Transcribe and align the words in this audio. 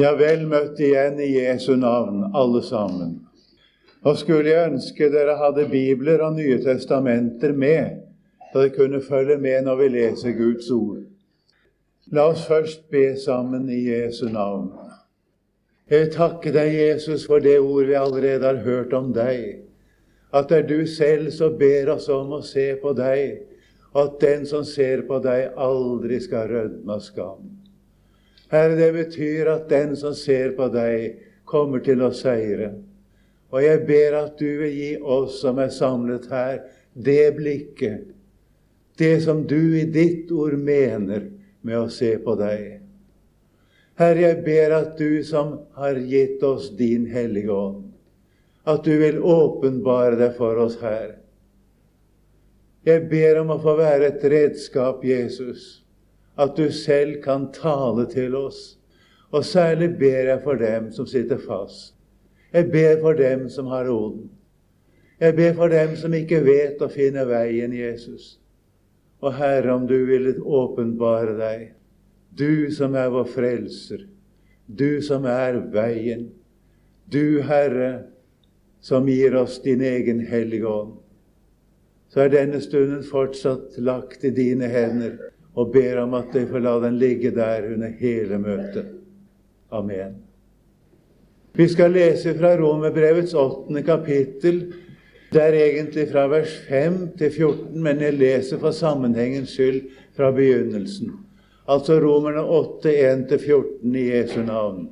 Ja, 0.00 0.14
vel 0.16 0.46
møtt 0.48 0.78
igjen 0.80 1.18
i 1.20 1.26
Jesu 1.34 1.74
navn, 1.76 2.22
alle 2.32 2.62
sammen. 2.64 3.18
Nå 4.00 4.14
skulle 4.16 4.48
jeg 4.48 4.70
ønske 4.70 5.10
dere 5.12 5.34
hadde 5.36 5.66
bibler 5.68 6.22
og 6.24 6.38
Nye 6.38 6.56
testamenter 6.64 7.52
med, 7.52 7.98
så 8.48 8.62
dere 8.62 8.72
kunne 8.78 9.02
følge 9.04 9.36
med 9.42 9.66
når 9.66 9.80
vi 9.82 9.90
leser 9.98 10.38
Guds 10.38 10.70
ord. 10.72 11.02
La 12.16 12.30
oss 12.30 12.46
først 12.48 12.86
be 12.88 13.10
sammen 13.20 13.68
i 13.68 13.82
Jesu 13.90 14.30
navn. 14.32 14.70
Jeg 15.90 16.06
vil 16.06 16.16
takke 16.16 16.54
deg, 16.54 16.72
Jesus, 16.78 17.28
for 17.28 17.44
det 17.44 17.58
ord 17.60 17.92
vi 17.92 18.00
allerede 18.00 18.46
har 18.46 18.64
hørt 18.64 18.96
om 18.96 19.12
deg. 19.12 19.66
At 20.32 20.48
det 20.48 20.62
er 20.62 20.68
du 20.70 20.86
selv 20.88 21.28
som 21.36 21.60
ber 21.60 21.92
oss 21.98 22.08
om 22.08 22.38
å 22.38 22.44
se 22.46 22.70
på 22.80 22.96
deg, 22.96 23.42
og 23.92 24.04
at 24.06 24.20
den 24.24 24.48
som 24.48 24.64
ser 24.64 25.04
på 25.10 25.20
deg, 25.20 25.50
aldri 25.60 26.24
skal 26.24 26.48
rødme 26.48 26.96
av 26.96 27.04
skam. 27.04 27.59
Herre, 28.50 28.74
det 28.74 28.92
betyr 28.92 29.50
at 29.52 29.68
den 29.70 29.94
som 29.96 30.14
ser 30.18 30.56
på 30.58 30.66
deg, 30.74 31.20
kommer 31.46 31.82
til 31.82 32.02
å 32.02 32.10
seire. 32.14 32.72
Og 33.50 33.62
jeg 33.62 33.82
ber 33.86 34.16
at 34.18 34.38
du 34.38 34.48
vil 34.62 34.74
gi 34.74 34.90
oss 34.98 35.40
som 35.42 35.58
er 35.62 35.70
samlet 35.74 36.28
her, 36.30 36.60
det 36.94 37.32
blikket, 37.38 38.10
det 38.98 39.14
som 39.24 39.44
du 39.46 39.78
i 39.78 39.86
ditt 39.86 40.30
ord 40.34 40.58
mener 40.58 41.28
med 41.62 41.78
å 41.78 41.88
se 41.92 42.12
på 42.22 42.34
deg. 42.38 42.80
Herre, 44.00 44.20
jeg 44.22 44.42
ber 44.46 44.74
at 44.78 44.98
du 44.98 45.22
som 45.26 45.58
har 45.76 45.98
gitt 45.98 46.42
oss 46.46 46.70
din 46.76 47.06
Hellige 47.10 47.52
Ånd, 47.52 47.90
at 48.64 48.84
du 48.84 48.94
vil 49.00 49.18
åpenbare 49.20 50.16
deg 50.20 50.36
for 50.38 50.58
oss 50.62 50.78
her. 50.80 51.18
Jeg 52.86 53.06
ber 53.10 53.42
om 53.42 53.52
å 53.52 53.60
få 53.60 53.74
være 53.76 54.08
et 54.08 54.24
redskap, 54.24 55.04
Jesus, 55.04 55.79
at 56.40 56.56
du 56.56 56.70
selv 56.72 57.20
kan 57.22 57.50
tale 57.52 58.06
til 58.10 58.34
oss. 58.36 58.78
Og 59.30 59.44
særlig 59.44 59.92
ber 59.98 60.32
jeg 60.32 60.40
for 60.42 60.58
dem 60.58 60.90
som 60.92 61.06
sitter 61.06 61.38
fast. 61.38 61.94
Jeg 62.52 62.70
ber 62.72 63.00
for 63.00 63.12
dem 63.12 63.48
som 63.48 63.66
har 63.66 63.84
roden. 63.88 64.30
Jeg 65.20 65.36
ber 65.36 65.52
for 65.54 65.68
dem 65.68 65.96
som 65.96 66.14
ikke 66.16 66.40
vet 66.44 66.80
å 66.82 66.88
finne 66.90 67.26
veien, 67.28 67.74
Jesus. 67.76 68.38
Og 69.20 69.36
Herre, 69.36 69.74
om 69.74 69.84
du 69.86 69.98
ville 70.08 70.32
åpenbare 70.40 71.36
deg, 71.38 71.66
du 72.38 72.70
som 72.72 72.96
er 72.96 73.10
vår 73.12 73.28
frelser, 73.28 74.06
du 74.66 75.02
som 75.04 75.26
er 75.28 75.60
veien, 75.74 76.30
du, 77.10 77.42
Herre, 77.44 78.06
som 78.80 79.08
gir 79.10 79.36
oss 79.36 79.58
din 79.62 79.82
egen 79.84 80.24
Hellige 80.24 80.66
Ånd, 80.66 80.96
så 82.08 82.24
er 82.24 82.32
denne 82.32 82.62
stunden 82.64 83.04
fortsatt 83.06 83.76
lagt 83.78 84.24
i 84.24 84.32
dine 84.34 84.70
hender 84.72 85.18
og 85.54 85.72
ber 85.72 86.02
om 86.04 86.14
at 86.14 86.32
de 86.34 86.46
får 86.46 86.62
la 86.64 86.74
den 86.84 86.98
ligge 86.98 87.30
der 87.34 87.66
under 87.72 87.94
hele 88.00 88.38
møtet. 88.38 88.92
Amen. 89.70 90.14
Vi 91.52 91.66
skal 91.68 91.90
lese 91.94 92.34
fra 92.38 92.54
Romerbrevets 92.58 93.34
åttende 93.34 93.82
kapittel. 93.82 94.62
Det 95.32 95.42
er 95.42 95.56
egentlig 95.58 96.06
fra 96.10 96.26
vers 96.30 96.52
5 96.68 97.00
til 97.18 97.30
14, 97.30 97.82
men 97.82 98.00
jeg 98.00 98.18
leser 98.18 98.58
for 98.58 98.74
sammenhengens 98.74 99.50
skyld 99.54 99.82
fra 100.16 100.30
begynnelsen. 100.34 101.12
Altså 101.70 102.00
Romerne 102.02 102.42
8, 102.42 102.94
1-14 103.12 103.96
i 103.96 104.06
Jesu 104.10 104.40
navn. 104.42 104.88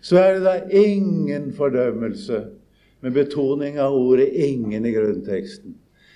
Så 0.00 0.18
er 0.18 0.34
det 0.34 0.44
da 0.44 0.54
ingen 0.70 1.52
fordømmelse, 1.52 2.44
med 3.00 3.12
betoning 3.14 3.78
av 3.78 3.94
ordet 3.94 4.28
'ingen' 4.34 4.86
i 4.86 4.92
grunnteksten. 4.92 5.74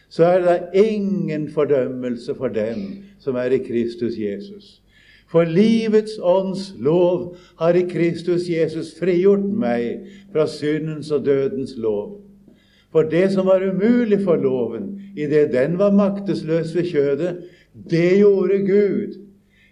Så 0.08 0.24
er 0.24 0.38
det 0.38 0.46
da 0.46 0.80
ingen 0.80 1.50
fordømmelse 1.50 2.34
for 2.34 2.48
dem 2.48 3.04
som 3.22 3.38
er 3.38 3.54
i 3.54 3.62
Kristus 3.62 4.18
Jesus. 4.18 4.80
For 5.30 5.48
livets 5.48 6.18
ånds 6.18 6.72
lov 6.76 7.36
har 7.60 7.78
i 7.78 7.86
Kristus 7.88 8.50
Jesus 8.50 8.92
frigjort 8.98 9.46
meg 9.46 10.10
fra 10.34 10.44
syndens 10.50 11.08
og 11.14 11.24
dødens 11.24 11.76
lov. 11.80 12.18
For 12.92 13.08
det 13.08 13.30
som 13.32 13.48
var 13.48 13.64
umulig 13.64 14.20
for 14.26 14.36
loven, 14.36 14.98
idet 15.16 15.54
den 15.54 15.78
var 15.80 15.94
maktesløs 15.96 16.74
ved 16.76 16.90
kjødet, 16.90 17.36
det 17.88 18.18
gjorde 18.18 18.58
Gud 18.68 19.22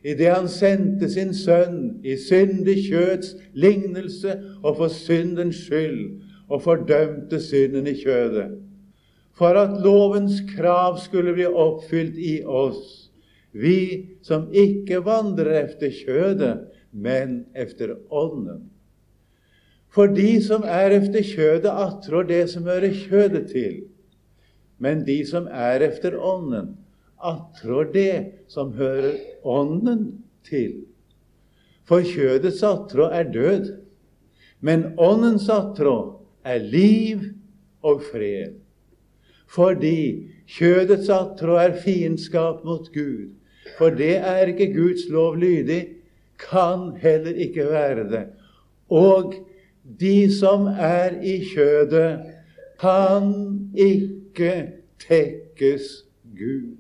idet 0.04 0.32
han 0.32 0.48
sendte 0.48 1.10
sin 1.12 1.32
sønn 1.36 2.00
i 2.04 2.16
syndig 2.16 2.78
kjøds 2.88 3.34
lignelse 3.52 4.36
og 4.62 4.76
for 4.76 4.88
syndens 4.88 5.64
skyld, 5.66 6.20
og 6.50 6.62
fordømte 6.62 7.38
synden 7.40 7.86
i 7.86 7.94
kjødet. 7.94 8.48
For 9.38 9.54
at 9.54 9.76
lovens 9.84 10.40
krav 10.56 10.98
skulle 10.98 11.32
bli 11.36 11.46
oppfylt 11.46 12.16
i 12.18 12.40
oss, 12.44 12.99
vi 13.52 14.08
som 14.22 14.48
ikke 14.52 15.00
vandrer 15.04 15.64
efter 15.64 15.90
kjødet, 15.90 16.66
men 16.92 17.44
efter 17.54 17.94
ånden. 18.10 18.68
For 19.90 20.06
de 20.06 20.42
som 20.42 20.62
er 20.66 20.94
efter 20.94 21.22
kjødet, 21.26 21.70
attrår 21.70 22.28
det 22.28 22.44
som 22.52 22.68
hører 22.68 22.94
kjødet 22.94 23.48
til. 23.50 23.80
Men 24.78 25.02
de 25.06 25.18
som 25.26 25.48
er 25.50 25.82
efter 25.86 26.14
ånden, 26.16 26.76
attrår 27.18 27.90
det 27.92 28.14
som 28.48 28.72
hører 28.78 29.18
ånden 29.44 30.24
til. 30.46 30.84
For 31.84 32.06
kjødets 32.06 32.62
attrå 32.62 33.10
er 33.10 33.32
død, 33.32 33.76
men 34.60 34.92
åndens 34.98 35.48
attrå 35.50 36.22
er 36.44 36.62
liv 36.62 37.18
og 37.82 38.02
fred. 38.12 38.54
Fordi 39.50 40.30
kjødets 40.46 41.10
attrå 41.10 41.58
er 41.58 41.74
fiendskap 41.82 42.64
mot 42.64 42.86
Gud, 42.94 43.34
for 43.78 43.90
det 43.90 44.16
er 44.16 44.46
ikke 44.46 44.72
Guds 44.74 45.08
lov 45.08 45.36
lydig, 45.36 45.86
kan 46.50 46.92
heller 47.00 47.34
ikke 47.34 47.64
være 47.64 48.04
det. 48.10 48.26
Og 48.88 49.34
de 50.00 50.38
som 50.38 50.66
er 50.66 51.20
i 51.22 51.38
kjødet, 51.54 52.20
kan 52.80 53.32
ikke 53.76 54.72
tekkes 55.08 55.82
Gud. 56.38 56.76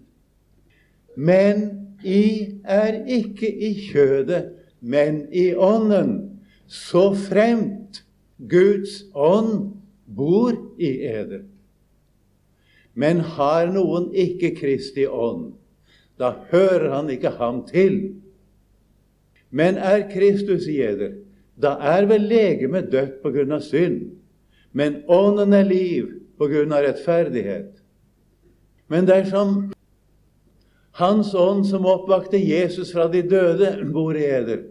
Men 1.16 1.86
I 2.04 2.56
er 2.64 3.04
ikke 3.04 3.50
i 3.50 3.74
kjødet, 3.92 4.52
men 4.80 5.26
i 5.32 5.54
ånden, 5.54 6.40
så 6.66 7.14
fremt 7.14 8.04
Guds 8.48 9.04
ånd 9.14 9.72
bor 10.16 10.52
i 10.78 10.90
eder. 11.04 11.42
Men 12.94 13.20
har 13.20 13.68
noen 13.72 14.10
ikke 14.14 14.54
Kristi 14.56 15.04
ånd, 15.06 15.52
da 16.20 16.34
hører 16.50 16.90
han 16.92 17.10
ikke 17.10 17.32
ham 17.40 17.64
til. 17.68 17.96
Men 19.50 19.80
er 19.80 20.06
Kristus 20.12 20.68
i 20.68 20.78
eder, 20.84 21.16
da 21.60 21.74
er 21.80 22.06
vel 22.08 22.28
legemet 22.28 22.90
dødt 22.92 23.18
på 23.24 23.32
grunn 23.34 23.56
av 23.56 23.64
synd, 23.64 24.12
men 24.72 25.00
ånden 25.10 25.56
er 25.56 25.66
liv 25.66 26.12
på 26.38 26.48
grunn 26.52 26.72
av 26.72 26.84
rettferdighet. 26.86 27.72
Men 28.90 29.08
dersom 29.08 29.70
Hans 31.00 31.30
ånd 31.38 31.64
som 31.68 31.86
oppvakte 31.88 32.36
Jesus 32.36 32.90
fra 32.92 33.06
de 33.08 33.22
døde, 33.24 33.72
bor 33.94 34.16
i 34.18 34.24
eder, 34.26 34.66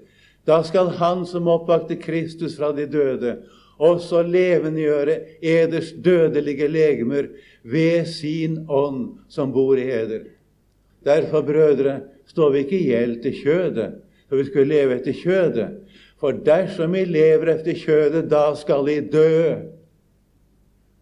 da 0.46 0.60
skal 0.64 0.92
Han 1.00 1.26
som 1.26 1.48
oppvakte 1.50 1.98
Kristus 2.00 2.58
fra 2.60 2.72
de 2.76 2.86
døde, 2.90 3.40
også 3.80 4.26
levendegjøre 4.28 5.16
eders 5.42 5.94
dødelige 6.04 6.68
legemer 6.68 7.30
ved 7.64 8.06
sin 8.12 8.66
ånd 8.68 9.22
som 9.32 9.54
bor 9.56 9.80
i 9.80 9.88
eder. 9.88 10.28
Derfor, 11.06 11.42
brødre, 11.42 12.00
står 12.28 12.50
vi 12.52 12.64
ikke 12.66 12.80
i 12.80 12.88
gjeld 12.92 13.22
til 13.24 13.36
kjødet, 13.44 13.90
for 14.30 14.38
vi 14.38 14.46
skulle 14.46 14.70
leve 14.70 15.00
etter 15.00 15.16
kjødet. 15.16 15.70
For 16.20 16.36
dersom 16.46 16.94
vi 16.94 17.06
lever 17.08 17.54
etter 17.54 17.78
kjødet, 17.80 18.26
da 18.32 18.50
skal 18.60 18.86
vi 18.86 19.00
dø. 19.12 19.56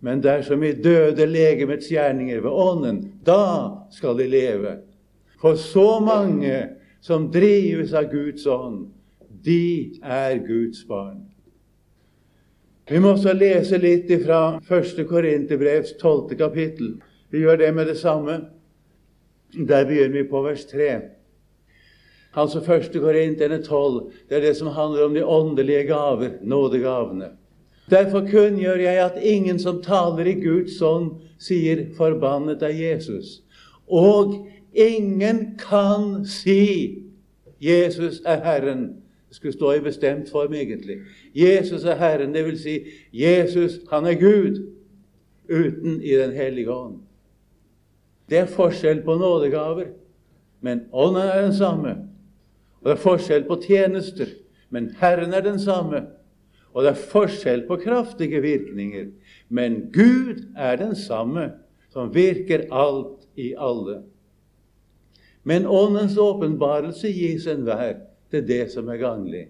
Men 0.06 0.22
dersom 0.24 0.62
vi 0.62 0.76
døde 0.78 1.26
legemets 1.26 1.90
gjerninger 1.90 2.42
ved 2.42 2.52
ånden, 2.52 3.00
da 3.26 3.88
skal 3.92 4.20
de 4.20 4.28
leve. 4.30 4.76
For 5.42 5.58
så 5.58 6.00
mange 6.00 6.68
som 7.02 7.32
drives 7.34 7.94
av 7.98 8.12
Guds 8.12 8.46
ånd, 8.46 8.86
de 9.46 9.98
er 10.04 10.38
Guds 10.46 10.84
barn. 10.88 11.26
Vi 12.88 13.00
må 13.04 13.16
også 13.18 13.34
lese 13.36 13.80
litt 13.82 14.12
fra 14.24 14.60
1. 14.64 15.02
Korinterbrevs 15.10 15.98
12. 16.00 16.38
kapittel. 16.40 16.94
Vi 17.34 17.42
gjør 17.44 17.60
det 17.60 17.74
med 17.76 17.90
det 17.92 17.98
samme. 18.00 18.38
Der 19.54 19.86
begynner 19.86 20.24
vi 20.24 20.30
på 20.30 20.42
vers 20.42 20.66
3. 20.66 21.02
Altså 22.36 22.60
1. 22.60 22.92
Korinterne 23.02 23.64
12. 23.64 24.12
Det 24.30 24.38
er 24.38 24.42
det 24.42 24.56
som 24.58 24.68
handler 24.68 25.06
om 25.06 25.14
de 25.14 25.26
åndelige 25.26 25.84
gaver, 25.84 26.30
nådegavene. 26.42 27.30
Derfor 27.90 28.28
kunngjør 28.32 28.76
jeg 28.76 29.06
at 29.06 29.24
ingen 29.24 29.60
som 29.60 29.82
taler 29.84 30.26
i 30.26 30.34
Guds 30.42 30.82
ånd, 30.82 31.12
sier 31.40 31.86
'forbannet 31.96 32.64
av 32.64 32.72
Jesus'. 32.72 33.42
Og 33.88 34.48
ingen 34.74 35.60
kan 35.70 36.26
si 36.26 36.96
'Jesus 37.62 38.22
er 38.26 38.38
Herren'. 38.42 38.94
Det 39.30 39.36
skulle 39.36 39.54
stå 39.54 39.72
i 39.72 39.80
bestemt 39.80 40.30
form, 40.30 40.54
egentlig. 40.54 40.98
Jesus 41.36 41.84
er 41.84 41.96
Herren, 41.96 42.34
vil 42.34 42.60
si 42.60 42.80
Jesus, 43.14 43.80
han 43.90 44.06
er 44.06 44.14
Gud, 44.14 44.74
uten 45.50 46.02
i 46.02 46.16
Den 46.16 46.32
hellige 46.32 46.72
ånd. 46.72 47.07
Det 48.30 48.38
er 48.38 48.52
forskjell 48.52 49.02
på 49.06 49.16
nådegaver, 49.16 49.94
men 50.62 50.86
ånden 50.92 51.24
er 51.24 51.42
den 51.42 51.56
samme. 51.56 51.96
Og 52.82 52.90
det 52.90 52.98
er 52.98 53.04
forskjell 53.04 53.48
på 53.48 53.62
tjenester, 53.64 54.28
Men 54.70 54.90
Herren 55.00 55.34
er 55.34 55.42
den 55.42 55.60
samme. 55.60 56.02
Og 56.74 56.84
det 56.84 56.90
er 56.90 57.06
forskjell 57.12 57.64
på 57.68 57.78
kraftige 57.82 58.42
virkninger. 58.42 59.06
Men 59.50 59.90
Gud 59.94 60.44
er 60.58 60.76
den 60.76 60.96
samme, 60.96 61.52
som 61.90 62.14
virker 62.16 62.68
alt 62.72 63.24
i 63.36 63.54
alle. 63.58 64.02
Men 65.44 65.66
Åndens 65.66 66.18
åpenbarelse 66.18 67.08
gis 67.08 67.48
enhver 67.48 67.94
til 68.32 68.48
det 68.48 68.72
som 68.72 68.90
er 68.92 69.00
ganglig. 69.00 69.48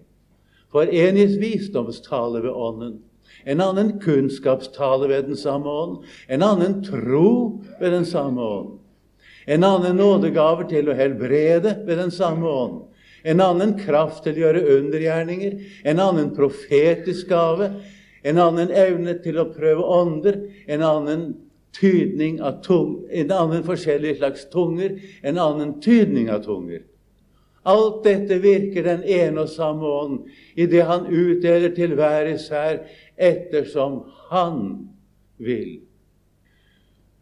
For 0.70 0.82
en 0.82 1.18
visdomstale 1.40 2.42
ved 2.42 2.54
Ånden, 2.54 3.00
en 3.48 3.60
annen 3.64 3.94
kunnskapstale 4.00 5.08
ved 5.08 5.24
den 5.30 5.36
samme 5.36 5.70
ånd, 5.72 6.04
en 6.28 6.42
annen 6.44 6.82
tro 6.84 7.62
ved 7.80 7.92
den 7.92 8.04
samme 8.06 8.42
ånd, 8.44 8.74
en 9.46 9.64
annen 9.64 9.96
nådegaver 9.96 10.68
til 10.68 10.90
å 10.90 10.96
helbrede 10.96 11.78
ved 11.86 11.96
den 11.96 12.12
samme 12.12 12.44
ånd, 12.44 12.82
en 13.24 13.40
annen 13.40 13.72
kraft 13.80 14.26
til 14.26 14.36
å 14.36 14.44
gjøre 14.44 14.66
undergjerninger, 14.76 15.56
en 15.88 16.02
annen 16.04 16.28
profetisk 16.36 17.32
gave, 17.32 17.70
en 18.22 18.40
annen 18.42 18.68
evne 18.68 19.16
til 19.24 19.40
å 19.40 19.48
prøve 19.54 19.86
ånder, 19.96 20.42
en 20.68 20.84
annen 20.84 21.24
tydning 21.78 22.42
av 22.44 22.60
tung, 22.66 22.98
en 23.08 23.32
annen 23.32 23.64
forskjellig 23.64 24.18
slags 24.20 24.44
tunger, 24.52 24.98
en 25.22 25.40
annen 25.40 25.78
tydning 25.80 26.28
av 26.32 26.44
tunger. 26.44 26.84
Alt 27.68 28.04
dette 28.04 28.38
virker 28.40 28.86
den 28.86 29.02
ene 29.04 29.44
og 29.44 29.50
samme 29.52 29.88
ånd 29.88 30.28
i 30.56 30.66
det 30.70 30.84
han 30.88 31.08
utdeler 31.10 31.74
til 31.76 31.96
hver 31.98 32.30
især 32.30 32.80
ettersom 33.18 34.02
han 34.30 34.88
vil. 35.36 35.80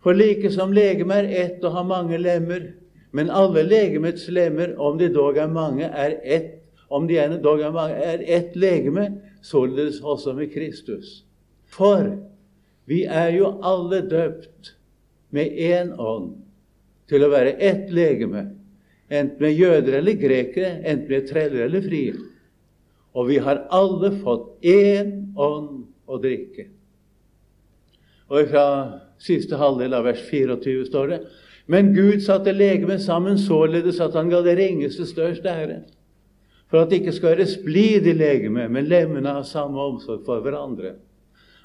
For 0.02 0.14
like 0.14 0.50
som 0.54 0.70
legemet 0.72 1.24
er 1.24 1.30
ett 1.44 1.64
og 1.64 1.72
har 1.74 1.86
mange 1.88 2.18
lemmer, 2.20 2.68
men 3.10 3.30
alle 3.32 3.64
legemets 3.66 4.28
lemmer, 4.28 4.76
om 4.78 4.98
de 5.00 5.08
dog 5.10 5.38
er 5.40 5.50
mange, 5.50 5.88
er 5.88 6.18
ett, 6.22 6.52
om 6.88 7.08
de 7.08 7.18
dog 7.42 7.62
er 7.64 7.72
mange, 7.74 7.96
er 7.96 8.22
ett 8.22 8.54
legeme, 8.56 9.08
således 9.42 10.00
også 10.00 10.34
med 10.36 10.52
Kristus. 10.52 11.24
For 11.66 12.12
vi 12.86 13.02
er 13.04 13.32
jo 13.34 13.56
alle 13.66 14.04
døpt 14.06 14.76
med 15.34 15.58
én 15.58 15.94
ånd 15.98 16.36
til 17.10 17.24
å 17.26 17.32
være 17.32 17.56
ett 17.58 17.90
legeme, 17.94 18.44
enten 19.10 19.42
med 19.42 19.58
jøder 19.58 19.98
eller 20.00 20.18
grekere, 20.20 20.76
enten 20.84 21.10
med 21.10 21.28
treller 21.30 21.66
eller 21.66 21.82
frie. 21.82 22.14
Og 23.16 23.30
vi 23.30 23.40
har 23.42 23.64
alle 23.74 24.12
fått 24.22 24.62
én 24.62 25.32
ånd 25.34 25.85
å 26.06 26.18
drikke. 26.22 26.68
Og 28.26 28.48
fra 28.50 28.66
siste 29.22 29.58
halvdel 29.58 29.94
av 29.94 30.06
vers 30.08 30.22
24 30.26 30.86
står 30.88 31.12
det 31.12 31.20
Men 31.70 31.92
Gud 31.94 32.22
satte 32.22 32.54
legemet 32.54 33.02
sammen 33.02 33.38
således 33.38 34.00
at 34.02 34.14
han 34.14 34.30
ga 34.30 34.42
det 34.42 34.56
ringeste 34.58 35.06
størst 35.06 35.46
ære, 35.46 35.80
for 36.70 36.82
at 36.82 36.90
det 36.90 37.02
ikke 37.02 37.14
skal 37.14 37.34
være 37.34 37.48
splid 37.50 38.06
i 38.06 38.14
legemet, 38.14 38.70
men 38.70 38.90
lemmene 38.90 39.34
har 39.38 39.46
samme 39.46 39.78
omsorg 39.82 40.24
for 40.26 40.42
hverandre. 40.42 40.96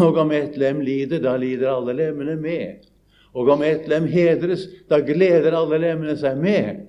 Og 0.01 0.17
om 0.17 0.31
ett 0.33 0.57
lem 0.57 0.81
lider, 0.81 1.21
da 1.21 1.35
lider 1.37 1.69
alle 1.69 1.93
lemmene 1.97 2.35
med. 2.41 2.87
Og 3.37 3.49
om 3.53 3.61
ett 3.65 3.87
lem 3.89 4.07
hedres, 4.09 4.65
da 4.89 4.99
gleder 5.05 5.55
alle 5.55 5.77
lemmene 5.81 6.17
seg 6.19 6.39
med. 6.41 6.87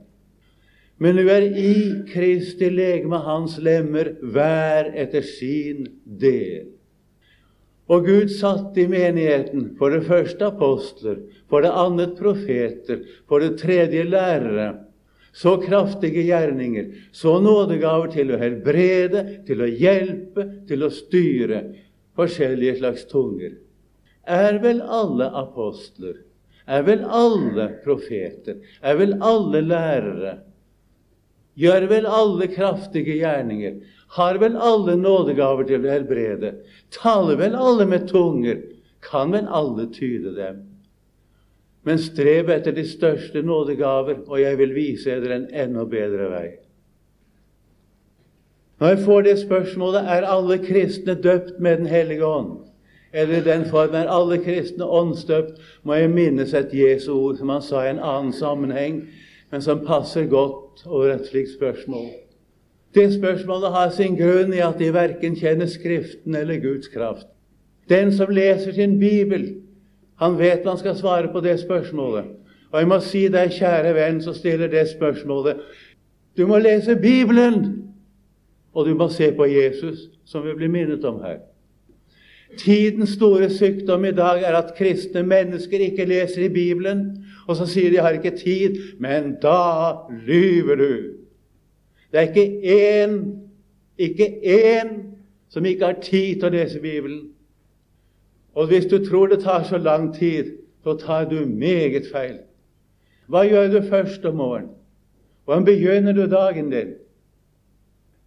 Men 1.03 1.19
du 1.19 1.27
er 1.33 1.45
i 1.45 1.75
Kristi 2.09 2.69
legeme 2.73 3.21
hans 3.25 3.59
lemmer, 3.63 4.15
hver 4.23 4.93
etter 4.97 5.25
sin 5.27 5.87
del. 6.05 6.72
Og 7.93 8.07
Gud 8.07 8.31
satte 8.33 8.81
i 8.81 8.89
menigheten 8.89 9.73
for 9.77 9.93
det 9.93 10.07
første 10.07 10.49
apostler, 10.49 11.19
for 11.51 11.65
det 11.65 11.75
annet 11.77 12.15
profeter, 12.17 13.03
for 13.29 13.45
det 13.45 13.59
tredje 13.61 14.07
lærere. 14.09 14.71
Så 15.33 15.57
kraftige 15.61 16.25
gjerninger, 16.27 16.91
så 17.13 17.39
nådegaver 17.41 18.11
til 18.13 18.33
å 18.33 18.41
helbrede, 18.41 19.23
til 19.49 19.65
å 19.65 19.69
hjelpe, 19.69 20.45
til 20.69 20.85
å 20.85 20.91
styre. 20.93 21.63
Forskjellige 22.17 22.79
slags 22.81 23.07
tunger. 23.09 23.57
Er 24.29 24.61
vel 24.63 24.83
alle 24.85 25.31
apostler, 25.41 26.21
er 26.69 26.85
vel 26.87 27.05
alle 27.09 27.71
profeter, 27.85 28.61
er 28.85 28.99
vel 29.01 29.17
alle 29.25 29.65
lærere, 29.65 30.35
gjør 31.59 31.89
vel 31.91 32.07
alle 32.09 32.49
kraftige 32.53 33.17
gjerninger, 33.19 33.81
har 34.17 34.39
vel 34.41 34.57
alle 34.57 34.97
nådegaver 35.01 35.69
til 35.69 35.85
å 35.85 35.93
helbrede, 35.93 36.53
taler 36.93 37.39
vel 37.41 37.57
alle 37.57 37.87
med 37.89 38.09
tunger, 38.11 38.61
kan 39.03 39.33
vel 39.33 39.49
alle 39.49 39.89
tyde 39.95 40.35
dem. 40.37 40.61
Men 41.83 41.99
strev 41.99 42.51
etter 42.55 42.77
de 42.77 42.85
største 42.87 43.43
nådegaver, 43.43 44.23
og 44.29 44.37
jeg 44.41 44.59
vil 44.61 44.75
vise 44.77 45.17
dere 45.23 45.41
en 45.41 45.49
enda 45.65 45.87
bedre 45.89 46.29
vei. 46.31 46.45
Når 48.79 48.95
jeg 48.95 49.03
får 49.07 49.25
det 49.27 49.39
spørsmålet 49.41 50.13
er 50.15 50.29
alle 50.29 50.59
kristne 50.63 51.15
døpt 51.15 51.59
med 51.61 51.83
Den 51.83 51.87
hellige 51.87 52.27
ånd, 52.27 52.55
eller 53.13 53.41
i 53.41 53.45
den 53.45 53.65
form 53.71 53.95
er 53.95 54.11
alle 54.11 54.39
kristne 54.43 54.85
åndsdøpt, 54.85 55.59
må 55.83 55.99
jeg 55.99 56.11
minnes 56.11 56.55
et 56.55 56.73
Jesu 56.75 57.13
ord 57.13 57.37
som 57.39 57.53
han 57.53 57.63
sa 57.63 57.85
i 57.85 57.91
en 57.91 58.01
annen 58.01 58.33
sammenheng 58.33 59.03
men 59.53 59.63
som 59.63 59.85
passer 59.85 60.25
godt 60.33 60.87
over 60.87 61.13
et 61.13 61.27
slikt 61.29 61.53
spørsmål. 61.53 62.09
Det 62.95 63.07
spørsmålet 63.15 63.73
har 63.73 63.91
sin 63.91 64.17
grunn 64.17 64.53
i 64.53 64.61
at 64.61 64.79
de 64.79 64.91
verken 64.93 65.37
kjenner 65.37 65.67
Skriften 65.71 66.35
eller 66.37 66.61
Guds 66.61 66.89
kraft. 66.93 67.27
Den 67.89 68.13
som 68.13 68.31
leser 68.31 68.73
sin 68.73 68.99
bibel, 69.01 69.47
han 70.21 70.37
vet 70.39 70.65
man 70.65 70.79
skal 70.79 70.97
svare 70.97 71.33
på 71.33 71.41
det 71.41 71.59
spørsmålet. 71.61 72.25
Og 72.73 72.81
jeg 72.81 72.89
må 72.89 72.99
si 73.05 73.23
deg, 73.29 73.53
kjære 73.53 73.95
venn, 73.97 74.21
som 74.25 74.35
stiller 74.37 74.71
det 74.73 74.87
spørsmålet 74.93 75.61
Du 76.37 76.47
må 76.49 76.59
lese 76.59 76.97
Bibelen, 76.97 77.89
og 78.73 78.87
du 78.87 78.95
må 78.97 79.09
se 79.13 79.33
på 79.37 79.45
Jesus, 79.45 80.09
som 80.25 80.47
vi 80.47 80.55
blir 80.57 80.71
minnet 80.73 81.05
om 81.05 81.21
her. 81.21 81.43
Tidens 82.59 83.17
store 83.17 83.51
sykdom 83.51 84.05
i 84.05 84.15
dag 84.17 84.43
er 84.45 84.57
at 84.57 84.73
kristne 84.77 85.23
mennesker 85.23 85.81
ikke 85.81 86.05
leser 86.09 86.47
i 86.47 86.53
Bibelen, 86.53 87.05
og 87.49 87.57
så 87.57 87.67
sier 87.69 87.91
de 87.91 88.01
har 88.01 88.17
ikke 88.17 88.37
tid', 88.37 88.79
men 89.01 89.37
da 89.43 89.93
lyver 90.27 90.77
du. 90.77 90.95
Det 92.13 92.21
er 92.21 92.29
ikke 92.29 93.05
én, 93.05 93.15
ikke 93.99 94.27
én 94.45 94.91
som 95.49 95.65
ikke 95.65 95.85
har 95.85 96.01
tid 96.03 96.41
til 96.41 96.49
å 96.49 96.53
lese 96.53 96.81
Bibelen. 96.81 97.23
Og 98.55 98.69
hvis 98.69 98.87
du 98.87 98.99
tror 99.05 99.27
det 99.27 99.41
tar 99.45 99.65
så 99.65 99.79
lang 99.79 100.15
tid, 100.15 100.53
så 100.85 100.97
tar 101.01 101.25
du 101.31 101.47
meget 101.47 102.09
feil. 102.13 102.39
Hva 103.27 103.47
gjør 103.49 103.71
du 103.73 103.81
først 103.89 104.25
om 104.29 104.37
morgenen? 104.37 104.75
Hvordan 105.45 105.65
begynner 105.65 106.13
du 106.13 106.27
dagen 106.31 106.71
din? 106.71 106.95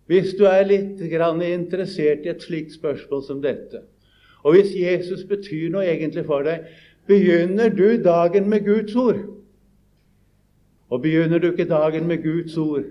Hvis 0.06 0.34
du 0.38 0.46
er 0.46 0.66
litt 0.66 1.02
interessert 1.02 2.26
i 2.26 2.30
et 2.30 2.42
slikt 2.42 2.74
spørsmål 2.74 3.24
som 3.24 3.42
dette, 3.42 3.82
og 4.44 4.54
hvis 4.54 4.75
Jesus 4.75 5.24
betyr 5.25 5.70
noe 5.74 5.86
egentlig 5.86 6.25
for 6.25 6.46
deg, 6.46 6.68
begynner 7.08 7.70
du 7.70 8.01
dagen 8.04 8.50
med 8.50 8.65
Guds 8.65 8.96
ord. 8.96 9.24
Og 10.89 11.01
begynner 11.01 11.39
du 11.39 11.51
ikke 11.51 11.65
dagen 11.65 12.08
med 12.08 12.22
Guds 12.24 12.58
ord, 12.58 12.84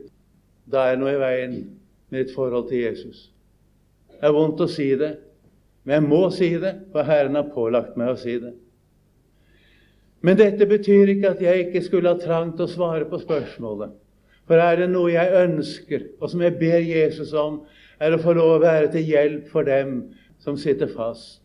da 0.70 0.88
er 0.90 0.98
noe 1.00 1.14
i 1.14 1.20
veien 1.20 1.54
med 2.10 2.20
ditt 2.20 2.34
forhold 2.34 2.68
til 2.70 2.84
Jesus. 2.86 3.28
Det 4.14 4.28
er 4.28 4.34
vondt 4.34 4.62
å 4.64 4.68
si 4.70 4.88
det, 4.98 5.14
men 5.84 5.98
jeg 5.98 6.06
må 6.06 6.20
si 6.32 6.50
det, 6.60 6.74
for 6.92 7.04
Herren 7.04 7.36
har 7.36 7.50
pålagt 7.52 7.98
meg 8.00 8.14
å 8.14 8.20
si 8.20 8.38
det. 8.40 8.54
Men 10.24 10.38
dette 10.40 10.64
betyr 10.66 11.12
ikke 11.12 11.34
at 11.34 11.42
jeg 11.44 11.66
ikke 11.66 11.84
skulle 11.84 12.14
ha 12.14 12.20
trang 12.20 12.54
til 12.56 12.64
å 12.64 12.72
svare 12.72 13.08
på 13.10 13.20
spørsmålet. 13.20 13.92
For 14.48 14.60
er 14.60 14.80
det 14.80 14.88
noe 14.92 15.12
jeg 15.12 15.44
ønsker, 15.44 16.06
og 16.20 16.32
som 16.32 16.44
jeg 16.44 16.56
ber 16.60 16.80
Jesus 16.80 17.32
om, 17.36 17.62
er 18.00 18.16
å 18.16 18.20
få 18.20 18.32
lov 18.36 18.56
å 18.56 18.62
være 18.64 18.90
til 18.92 19.04
hjelp 19.08 19.48
for 19.52 19.68
dem 19.68 19.98
som 20.40 20.56
sitter 20.60 20.88
fast 20.92 21.44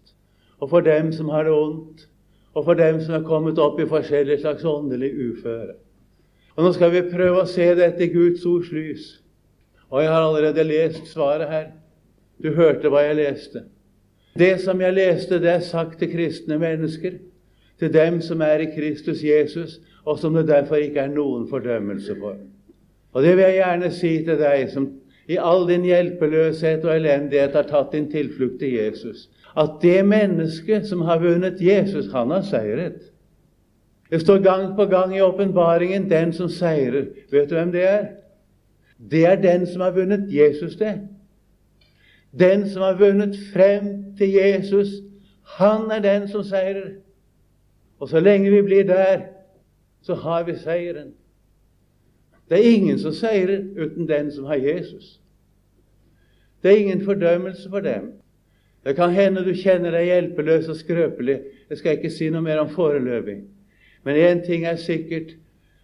og 0.60 0.70
for 0.70 0.84
dem 0.84 1.12
som 1.16 1.30
har 1.30 1.44
det 1.48 1.54
vondt, 1.56 2.08
og 2.54 2.66
for 2.66 2.74
dem 2.74 3.00
som 3.02 3.16
er 3.16 3.28
kommet 3.28 3.60
opp 3.62 3.80
i 3.80 3.88
forskjellige 3.88 4.42
slags 4.42 4.66
åndelig 4.68 5.12
uføre. 5.16 5.78
Og 6.60 6.66
Nå 6.66 6.74
skal 6.75 6.89
vi 6.92 7.06
prøve 7.08 7.39
å 7.39 7.48
se 7.48 7.70
dette 7.72 8.04
i 8.04 8.12
Guds 8.12 8.44
ords 8.44 8.68
lys. 8.75 9.04
Og 9.88 10.01
jeg 10.04 10.12
har 10.12 10.25
allerede 10.25 10.66
lest 10.68 11.06
svaret 11.08 11.48
her. 11.48 11.70
Du 12.44 12.50
hørte 12.51 12.92
hva 12.92 13.06
jeg 13.06 13.16
leste. 13.16 13.62
Det 14.36 14.58
som 14.60 14.82
jeg 14.84 14.98
leste, 14.98 15.39
det 15.39 15.54
er 15.54 15.63
sagt 15.63 16.01
til 16.01 16.12
kristne 16.12 16.58
mennesker, 16.60 17.16
til 17.80 17.94
dem 17.94 18.20
som 18.22 18.44
er 18.44 18.66
i 18.66 18.68
Kristus 18.74 19.24
Jesus, 19.24 19.78
og 20.04 20.20
som 20.20 20.36
det 20.36 20.50
derfor 20.50 20.84
ikke 20.84 21.06
er 21.06 21.13
noen 21.13 21.48
fordømmelse 21.48 22.18
for. 22.20 22.36
Og 23.16 23.24
det 23.24 23.38
vil 23.38 23.46
jeg 23.48 23.62
gjerne 23.62 23.92
si 23.96 24.12
til 24.28 24.44
deg 24.44 24.68
som 24.74 24.89
i 25.32 25.39
all 25.39 25.63
din 25.70 25.88
hjelpeløshet 25.88 26.84
og 26.84 26.92
elendighet 26.98 27.56
har 27.56 27.72
tatt 27.72 27.96
din 27.96 28.12
tilflukt 28.12 28.60
til 28.60 28.75
Jesus 28.82 29.30
at 29.58 29.80
det 29.82 30.04
mennesket 30.06 30.88
som 30.88 31.01
har 31.08 31.24
vunnet 31.24 31.62
Jesus, 31.62 32.12
han 32.12 32.32
har 32.32 32.44
seiret. 32.46 33.00
Det 34.10 34.22
står 34.22 34.39
gang 34.39 34.75
på 34.75 34.86
gang 34.86 35.18
i 35.18 35.22
åpenbaringen 35.22 36.10
'den 36.10 36.34
som 36.34 36.48
seirer'. 36.48 37.08
Vet 37.32 37.50
du 37.50 37.56
hvem 37.56 37.72
det 37.72 37.84
er? 37.84 38.08
Det 39.12 39.25
er 39.25 39.36
den 39.36 39.68
som 39.68 39.82
har 39.82 39.92
vunnet 39.92 40.34
Jesus, 40.34 40.75
det. 40.75 41.01
Den 42.39 42.70
som 42.70 42.82
har 42.82 42.98
vunnet 42.98 43.36
frem 43.54 44.16
til 44.18 44.30
Jesus, 44.30 44.88
han 45.44 45.92
er 45.92 46.00
den 46.00 46.28
som 46.28 46.44
seirer. 46.44 46.92
Og 48.00 48.10
så 48.10 48.20
lenge 48.20 48.51
vi 48.51 48.62
blir 48.62 48.84
der, 48.84 49.22
så 50.01 50.16
har 50.16 50.44
vi 50.44 50.56
seieren. 50.56 51.13
Det 52.50 52.58
er 52.58 52.72
ingen 52.75 53.00
som 53.00 53.13
seirer 53.13 53.63
uten 53.78 54.08
den 54.08 54.32
som 54.32 54.46
har 54.46 54.56
Jesus. 54.56 55.22
Det 56.63 56.72
er 56.72 56.78
ingen 56.78 57.06
fordømmelse 57.06 57.70
for 57.70 57.80
dem. 57.80 58.13
Det 58.86 58.96
kan 58.96 59.10
hende 59.10 59.44
du 59.46 59.54
kjenner 59.54 59.92
deg 59.92 60.06
hjelpeløs 60.06 60.68
og 60.68 60.75
skrøpelig. 60.75 61.39
Jeg 61.70 61.78
skal 61.78 61.98
ikke 61.98 62.10
si 62.10 62.30
noe 62.30 62.42
mer 62.42 62.62
om 62.63 62.70
foreløpig. 62.70 63.42
Men 64.03 64.15
én 64.15 64.46
ting 64.46 64.65
er 64.65 64.75
sikkert, 64.75 65.36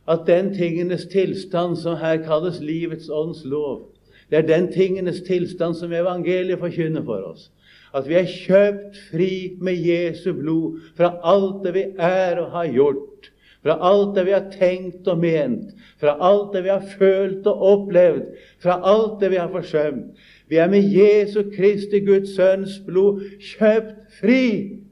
at 0.07 0.19
den 0.27 0.53
tingenes 0.53 1.05
tilstand 1.05 1.77
som 1.77 1.97
her 1.97 2.17
kalles 2.23 2.59
livets 2.61 3.09
ånds 3.09 3.43
lov, 3.45 3.89
det 4.29 4.37
er 4.37 4.47
den 4.47 4.71
tingenes 4.73 5.21
tilstand 5.21 5.75
som 5.75 5.93
evangeliet 5.93 6.59
forkynner 6.59 7.03
for 7.05 7.25
oss. 7.31 7.49
At 7.95 8.09
vi 8.09 8.17
er 8.19 8.27
kjøpt 8.27 8.97
fri 9.11 9.31
med 9.61 9.79
Jesu 9.85 10.33
blod 10.33 10.79
fra 10.97 11.13
alt 11.23 11.63
det 11.63 11.73
vi 11.75 11.83
er 11.97 12.41
og 12.41 12.51
har 12.51 12.71
gjort. 12.73 13.29
Fra 13.65 13.77
alt 13.81 14.15
det 14.17 14.25
vi 14.27 14.33
har 14.35 14.49
tenkt 14.51 15.07
og 15.07 15.21
ment. 15.21 15.71
Fra 16.01 16.17
alt 16.21 16.53
det 16.53 16.63
vi 16.65 16.69
har 16.69 16.83
følt 16.99 17.47
og 17.47 17.61
opplevd. 17.71 18.25
Fra 18.61 18.77
alt 18.83 19.21
det 19.21 19.31
vi 19.31 19.39
har 19.41 19.49
forsømt. 19.53 20.11
Vi 20.49 20.59
er 20.61 20.69
med 20.69 20.83
Jesu 20.91 21.43
Kristi 21.55 22.03
Guds 22.05 22.35
Sønns 22.35 22.77
blod 22.85 23.23
kjøpt 23.41 24.19
fri. 24.19 24.43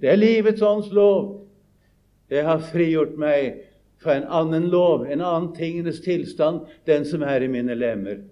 Det 0.01 0.09
er 0.09 0.17
livets 0.17 0.61
ånds 0.61 0.89
lov. 0.93 1.42
Det 2.33 2.41
har 2.47 2.63
frigjort 2.65 3.13
meg 3.21 3.59
fra 4.01 4.17
en 4.17 4.25
annen 4.25 4.65
lov, 4.73 5.05
en 5.05 5.21
annen 5.21 5.51
tingenes 5.53 6.01
tilstand, 6.01 6.63
den 6.89 7.05
som 7.05 7.21
er 7.21 7.45
i 7.45 7.51
mine 7.51 7.75
lemmer. 7.77 8.23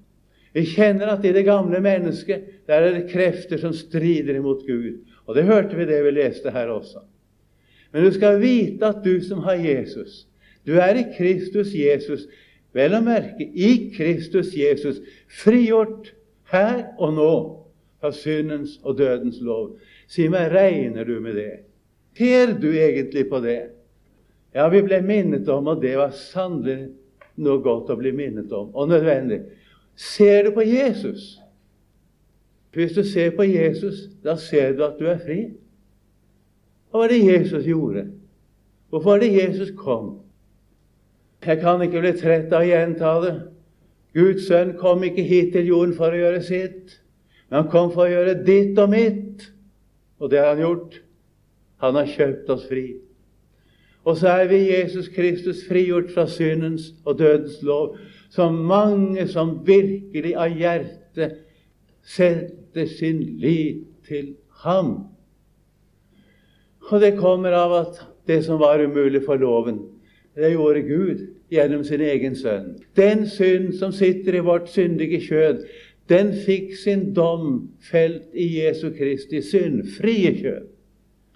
Vi 0.57 0.65
kjenner 0.67 1.13
at 1.13 1.25
i 1.25 1.31
det 1.35 1.45
gamle 1.47 1.79
mennesket 1.83 2.65
der 2.67 2.87
er 2.87 2.95
det 2.97 3.11
krefter 3.11 3.61
som 3.61 3.75
strider 3.77 4.39
imot 4.39 4.65
Gud. 4.67 5.03
Og 5.29 5.37
det 5.37 5.45
hørte 5.47 5.77
vi 5.77 5.85
det 5.87 6.01
vi 6.03 6.15
leste 6.17 6.51
her 6.51 6.73
også. 6.73 7.05
Men 7.93 8.07
du 8.07 8.11
skal 8.15 8.41
vite 8.41 8.89
at 8.89 9.03
du 9.05 9.21
som 9.23 9.43
har 9.45 9.59
Jesus, 9.61 10.25
du 10.67 10.75
er 10.81 10.97
i 10.97 11.07
Kristus 11.13 11.75
Jesus, 11.75 12.25
vel 12.73 12.95
å 12.95 13.03
merke 13.03 13.45
i 13.45 13.91
Kristus 13.95 14.53
Jesus, 14.55 15.01
frigjort 15.43 16.13
her 16.51 16.87
og 16.97 17.15
nå 17.17 17.33
fra 18.01 18.11
syndens 18.15 18.77
og 18.83 18.97
dødens 18.97 19.39
lov. 19.43 19.75
Si 20.09 20.27
meg, 20.31 20.49
regner 20.55 21.07
du 21.07 21.19
med 21.23 21.37
det? 21.37 21.51
Ser 22.17 22.55
du 22.59 22.71
egentlig 22.71 23.27
på 23.29 23.39
det? 23.43 23.59
Ja, 24.55 24.67
vi 24.69 24.81
ble 24.83 24.99
minnet 25.05 25.47
om, 25.49 25.69
og 25.71 25.81
det 25.83 25.93
var 25.99 26.11
sannelig 26.15 26.91
noe 27.41 27.61
godt 27.63 27.91
å 27.93 27.97
bli 27.99 28.11
minnet 28.15 28.51
om, 28.55 28.71
og 28.75 28.89
nødvendig. 28.91 29.39
Ser 29.95 30.47
du 30.47 30.51
på 30.55 30.65
Jesus? 30.67 31.37
Hvis 32.75 32.95
du 32.95 33.03
ser 33.03 33.33
på 33.35 33.43
Jesus, 33.47 34.07
da 34.23 34.37
ser 34.39 34.75
du 34.75 34.83
at 34.85 34.99
du 34.99 35.07
er 35.11 35.19
fri. 35.23 35.39
Hva 36.91 37.03
var 37.03 37.11
det 37.11 37.23
Jesus 37.23 37.67
gjorde? 37.67 38.05
Hvorfor 38.91 39.13
var 39.13 39.23
det 39.23 39.31
Jesus 39.33 39.71
kom? 39.77 40.17
Jeg 41.45 41.59
kan 41.61 41.81
ikke 41.81 42.03
bli 42.03 42.11
trett 42.19 42.51
av 42.53 42.63
å 42.63 42.67
gjenta 42.67 43.13
det. 43.23 43.35
Guds 44.15 44.49
sønn 44.49 44.75
kom 44.79 45.03
ikke 45.07 45.23
hit 45.23 45.53
til 45.55 45.71
jorden 45.71 45.95
for 45.95 46.11
å 46.11 46.19
gjøre 46.19 46.41
sitt, 46.43 46.97
men 47.47 47.61
han 47.61 47.71
kom 47.71 47.93
for 47.93 48.05
å 48.05 48.11
gjøre 48.11 48.41
ditt 48.43 48.79
og 48.79 48.91
mitt. 48.91 49.47
Og 50.19 50.31
det 50.31 50.41
har 50.41 50.51
han 50.53 50.63
gjort. 50.63 50.99
Han 51.81 51.97
har 51.97 52.11
kjøpt 52.11 52.51
oss 52.53 52.67
fri. 52.69 52.85
Og 54.03 54.17
så 54.17 54.27
er 54.27 54.47
vi 54.49 54.63
Jesus 54.71 55.07
Kristus 55.07 55.65
frigjort 55.67 56.11
fra 56.13 56.27
syndens 56.27 56.93
og 57.05 57.19
dødens 57.19 57.61
lov 57.61 57.97
så 58.31 58.49
mange 58.49 59.27
som 59.27 59.59
virkelig 59.67 60.35
av 60.39 60.53
hjertet 60.55 61.41
setter 62.07 62.87
sin 62.87 63.19
lit 63.43 63.83
til 64.07 64.33
ham. 64.63 64.93
Og 66.91 67.01
det 67.03 67.17
kommer 67.19 67.53
av 67.55 67.75
at 67.75 68.01
det 68.27 68.39
som 68.45 68.59
var 68.59 68.79
umulig 68.79 69.21
for 69.25 69.35
loven, 69.35 69.81
det 70.35 70.53
gjorde 70.53 70.81
Gud 70.87 71.23
gjennom 71.51 71.83
sin 71.83 72.01
egen 72.01 72.35
sønn. 72.39 72.77
Den 72.95 73.25
synd 73.29 73.73
som 73.79 73.91
sitter 73.91 74.39
i 74.39 74.45
vårt 74.45 74.69
syndige 74.71 75.19
kjød, 75.27 75.65
den 76.09 76.31
fikk 76.45 76.71
sin 76.79 77.11
dom 77.15 77.67
felt 77.91 78.31
i 78.33 78.47
Jesu 78.61 78.89
Kristi 78.95 79.41
syndfrie 79.43 80.31
kjød. 80.39 80.69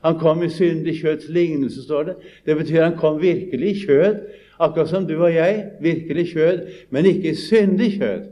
Han 0.05 0.19
kom 0.21 0.43
i 0.45 0.51
syndig 0.53 0.99
kjøtts 0.99 1.29
lignelse, 1.33 1.81
står 1.83 2.03
det. 2.03 2.15
Det 2.45 2.55
betyr 2.59 2.83
han 2.83 2.97
kom 2.97 3.17
virkelig 3.21 3.71
i 3.71 3.79
kjød, 3.87 4.19
akkurat 4.61 4.91
som 4.91 5.07
du 5.09 5.15
og 5.17 5.33
jeg, 5.33 5.63
virkelig 5.81 6.27
kjød, 6.33 6.59
men 6.93 7.09
ikke 7.09 7.31
i 7.31 7.39
syndig 7.39 7.95
kjød. 7.97 8.27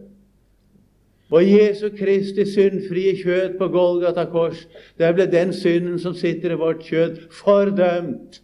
Og 1.33 1.47
Jesu 1.49 1.87
Kristi 1.97 2.45
syndfrie 2.45 3.15
kjød 3.17 3.57
på 3.57 3.67
Golgata 3.73 4.27
kors, 4.29 4.67
der 5.01 5.15
ble 5.17 5.25
den 5.31 5.53
synden 5.53 5.97
som 5.99 6.13
sitter 6.13 6.53
i 6.53 6.59
vårt 6.61 6.85
kjød, 6.85 7.17
fordømt. 7.33 8.43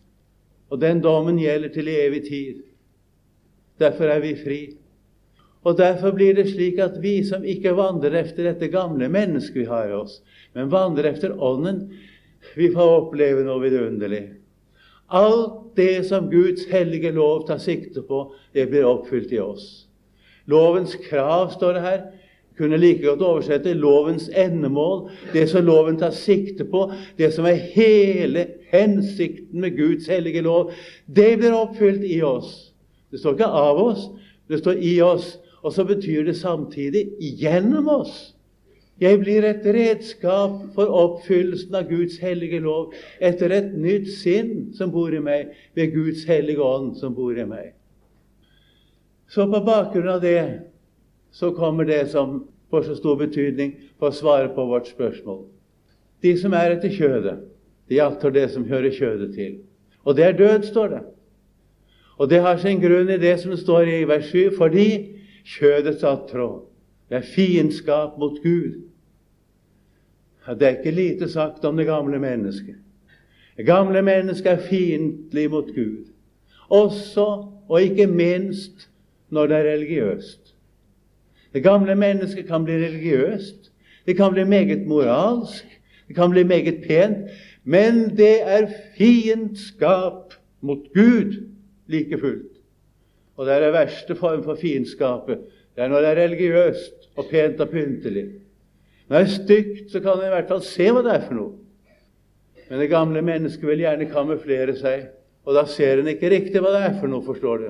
Og 0.69 0.81
den 0.81 1.03
dommen 1.03 1.37
gjelder 1.37 1.69
til 1.73 1.87
evig 1.87 2.23
tid. 2.29 2.63
Derfor 3.79 4.09
er 4.09 4.19
vi 4.25 4.35
fri. 4.43 4.61
Og 5.63 5.77
Derfor 5.77 6.11
blir 6.15 6.33
det 6.33 6.49
slik 6.49 6.79
at 6.79 6.97
vi 7.03 7.19
som 7.27 7.43
ikke 7.43 7.75
vandrer 7.77 8.23
efter 8.23 8.47
dette 8.47 8.71
gamle 8.73 9.09
mennesket 9.09 9.61
vi 9.61 9.65
har 9.69 9.89
i 9.89 9.93
oss, 9.93 10.21
men 10.55 10.71
vandrer 10.71 11.11
efter 11.11 11.35
Ånden, 11.37 11.91
vi 12.55 12.69
får 12.73 12.95
oppleve 13.01 13.43
noe 13.47 13.61
vidunderlig. 13.63 14.23
Alt 15.09 15.75
det 15.75 16.05
som 16.07 16.29
Guds 16.29 16.67
hellige 16.69 17.11
lov 17.11 17.47
tar 17.47 17.57
sikte 17.61 18.01
på, 18.05 18.27
det 18.53 18.69
blir 18.69 18.85
oppfylt 18.85 19.31
i 19.33 19.41
oss. 19.41 19.87
Lovens 20.49 20.95
krav, 21.09 21.49
står 21.53 21.73
det 21.73 21.81
her. 21.81 22.01
Kunne 22.59 22.77
like 22.77 23.05
godt 23.05 23.21
oversette 23.23 23.73
lovens 23.73 24.27
endemål. 24.35 25.09
Det 25.33 25.45
som 25.49 25.65
loven 25.65 25.97
tar 25.97 26.11
sikte 26.11 26.65
på, 26.67 26.89
det 27.17 27.31
som 27.33 27.47
er 27.47 27.61
hele 27.73 28.45
hensikten 28.73 29.61
med 29.61 29.77
Guds 29.77 30.09
hellige 30.11 30.43
lov, 30.43 30.73
det 31.07 31.37
blir 31.39 31.55
oppfylt 31.55 32.03
i 32.03 32.21
oss. 32.21 32.73
Det 33.11 33.21
står 33.21 33.37
ikke 33.37 33.53
av 33.61 33.79
oss, 33.81 34.09
det 34.49 34.59
står 34.59 34.83
i 34.83 34.99
oss. 35.01 35.37
Og 35.63 35.73
så 35.73 35.83
betyr 35.83 36.23
det 36.27 36.37
samtidig 36.37 37.07
gjennom 37.19 37.87
oss. 37.89 38.33
Jeg 38.99 39.19
blir 39.21 39.45
et 39.47 39.63
redskap 39.63 40.57
for 40.75 40.91
oppfyllelsen 40.91 41.75
av 41.79 41.87
Guds 41.87 42.17
hellige 42.19 42.59
lov 42.59 42.95
etter 43.23 43.53
et 43.55 43.69
nytt 43.71 44.09
sinn 44.11 44.73
som 44.75 44.91
bor 44.91 45.13
i 45.15 45.21
meg, 45.23 45.53
ved 45.71 45.93
Guds 45.93 46.25
hellige 46.27 46.59
ånd 46.59 46.97
som 46.99 47.15
bor 47.15 47.37
i 47.37 47.45
meg. 47.47 47.71
Så 49.31 49.45
på 49.47 49.61
bakgrunn 49.63 50.09
av 50.11 50.19
det 50.25 50.41
så 51.31 51.53
kommer 51.55 51.87
det 51.87 52.09
som 52.11 52.41
får 52.69 52.89
så 52.89 52.97
stor 52.99 53.15
betydning 53.21 53.77
for 54.01 54.09
å 54.09 54.17
svare 54.19 54.51
på 54.51 54.65
vårt 54.67 54.91
spørsmål. 54.91 55.45
De 56.19 56.35
som 56.41 56.53
er 56.57 56.75
etter 56.75 56.91
kjødet, 56.91 57.37
de 57.87 58.01
akter 58.03 58.35
det 58.35 58.49
som 58.51 58.67
hører 58.67 58.91
kjødet 58.91 59.31
til. 59.37 59.55
Og 60.03 60.17
det 60.17 60.27
er 60.27 60.37
død, 60.37 60.67
står 60.67 60.91
det. 60.91 61.01
Og 62.19 62.29
det 62.29 62.41
har 62.43 62.59
sin 62.59 62.81
grunn 62.83 63.09
i 63.09 63.21
det 63.21 63.37
som 63.39 63.55
står 63.55 63.87
i 63.87 64.03
vers 64.09 64.27
7, 64.27 64.57
fordi 64.59 64.89
kjødets 65.47 66.03
attråd, 66.03 66.65
det 67.09 67.21
er 67.21 67.31
fiendskap 67.31 68.19
mot 68.19 68.35
Gud. 68.43 68.88
Det 70.49 70.67
er 70.67 70.77
ikke 70.77 70.91
lite 70.91 71.29
sagt 71.29 71.65
om 71.65 71.77
det 71.77 71.85
gamle 71.85 72.19
mennesket. 72.19 72.75
Det 73.57 73.65
gamle 73.65 74.01
mennesket 74.01 74.51
er 74.51 74.61
fiendtlig 74.69 75.49
mot 75.49 75.67
Gud, 75.75 76.05
også 76.69 77.25
og 77.69 77.81
ikke 77.81 78.07
minst 78.07 78.89
når 79.29 79.47
det 79.47 79.57
er 79.57 79.71
religiøst. 79.73 80.55
Det 81.53 81.63
gamle 81.63 81.95
mennesket 81.95 82.47
kan 82.47 82.63
bli 82.65 82.73
religiøst, 82.73 83.71
det 84.05 84.15
kan 84.17 84.33
bli 84.33 84.43
meget 84.43 84.87
moralsk, 84.87 85.65
det 86.07 86.15
kan 86.15 86.29
bli 86.29 86.43
meget 86.43 86.83
pent, 86.87 87.29
men 87.63 88.17
det 88.17 88.41
er 88.41 88.67
fiendskap 88.97 90.33
mot 90.61 90.79
Gud 90.93 91.45
like 91.87 92.17
fullt. 92.17 92.57
Og 93.37 93.45
det 93.45 93.53
er 93.53 93.59
den 93.59 93.73
verste 93.73 94.15
form 94.15 94.43
for 94.43 94.55
fiendskapet. 94.55 95.37
Det 95.75 95.83
er 95.83 95.87
når 95.87 96.01
det 96.01 96.09
er 96.09 96.23
religiøst 96.23 97.09
og 97.15 97.25
pent 97.31 97.61
og 97.61 97.69
pyntelig. 97.69 98.25
Når 99.09 99.17
det 99.17 99.25
er 99.25 99.33
stygt, 99.33 99.91
så 99.91 100.01
kan 100.03 100.19
en 100.19 100.27
i 100.29 100.33
hvert 100.35 100.49
fall 100.51 100.61
se 100.65 100.89
hva 100.93 101.01
det 101.05 101.13
er 101.15 101.23
for 101.25 101.37
noe. 101.37 101.53
Men 102.69 102.83
det 102.83 102.91
gamle 102.91 103.23
mennesket 103.25 103.65
vil 103.65 103.81
gjerne 103.81 104.09
kamuflere 104.11 104.75
seg, 104.77 105.07
og 105.49 105.55
da 105.57 105.63
ser 105.65 106.01
en 106.01 106.11
ikke 106.11 106.29
riktig 106.29 106.61
hva 106.61 106.75
det 106.75 106.83
er 106.85 106.99
for 106.99 107.09
noe, 107.09 107.25
forstår 107.25 107.63
du. 107.63 107.69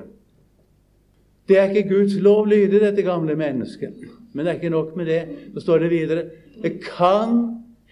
Det 1.48 1.56
er 1.58 1.72
ikke 1.72 1.96
Guds 1.96 2.18
lov 2.20 2.44
lydig, 2.46 2.82
dette 2.82 3.02
gamle 3.02 3.34
mennesket. 3.38 3.96
Men 4.32 4.44
det 4.44 4.52
er 4.52 4.58
ikke 4.60 4.74
nok 4.74 4.92
med 4.96 5.08
det. 5.08 5.22
Så 5.54 5.64
står 5.64 5.82
det 5.82 5.90
videre 5.90 6.26
det 6.60 6.76
kan 6.84 7.40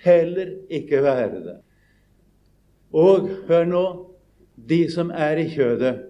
heller 0.05 0.53
ikke 0.71 1.03
være 1.03 1.41
det. 1.47 1.57
Og 2.93 3.31
hør 3.49 3.65
nå 3.65 3.85
de 4.69 4.83
som 4.93 5.11
er 5.11 5.41
i 5.41 5.49
kjødet, 5.49 6.05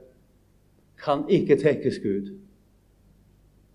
kan 0.98 1.24
ikke 1.30 1.56
tekkes 1.56 2.00
Gud. 2.02 2.32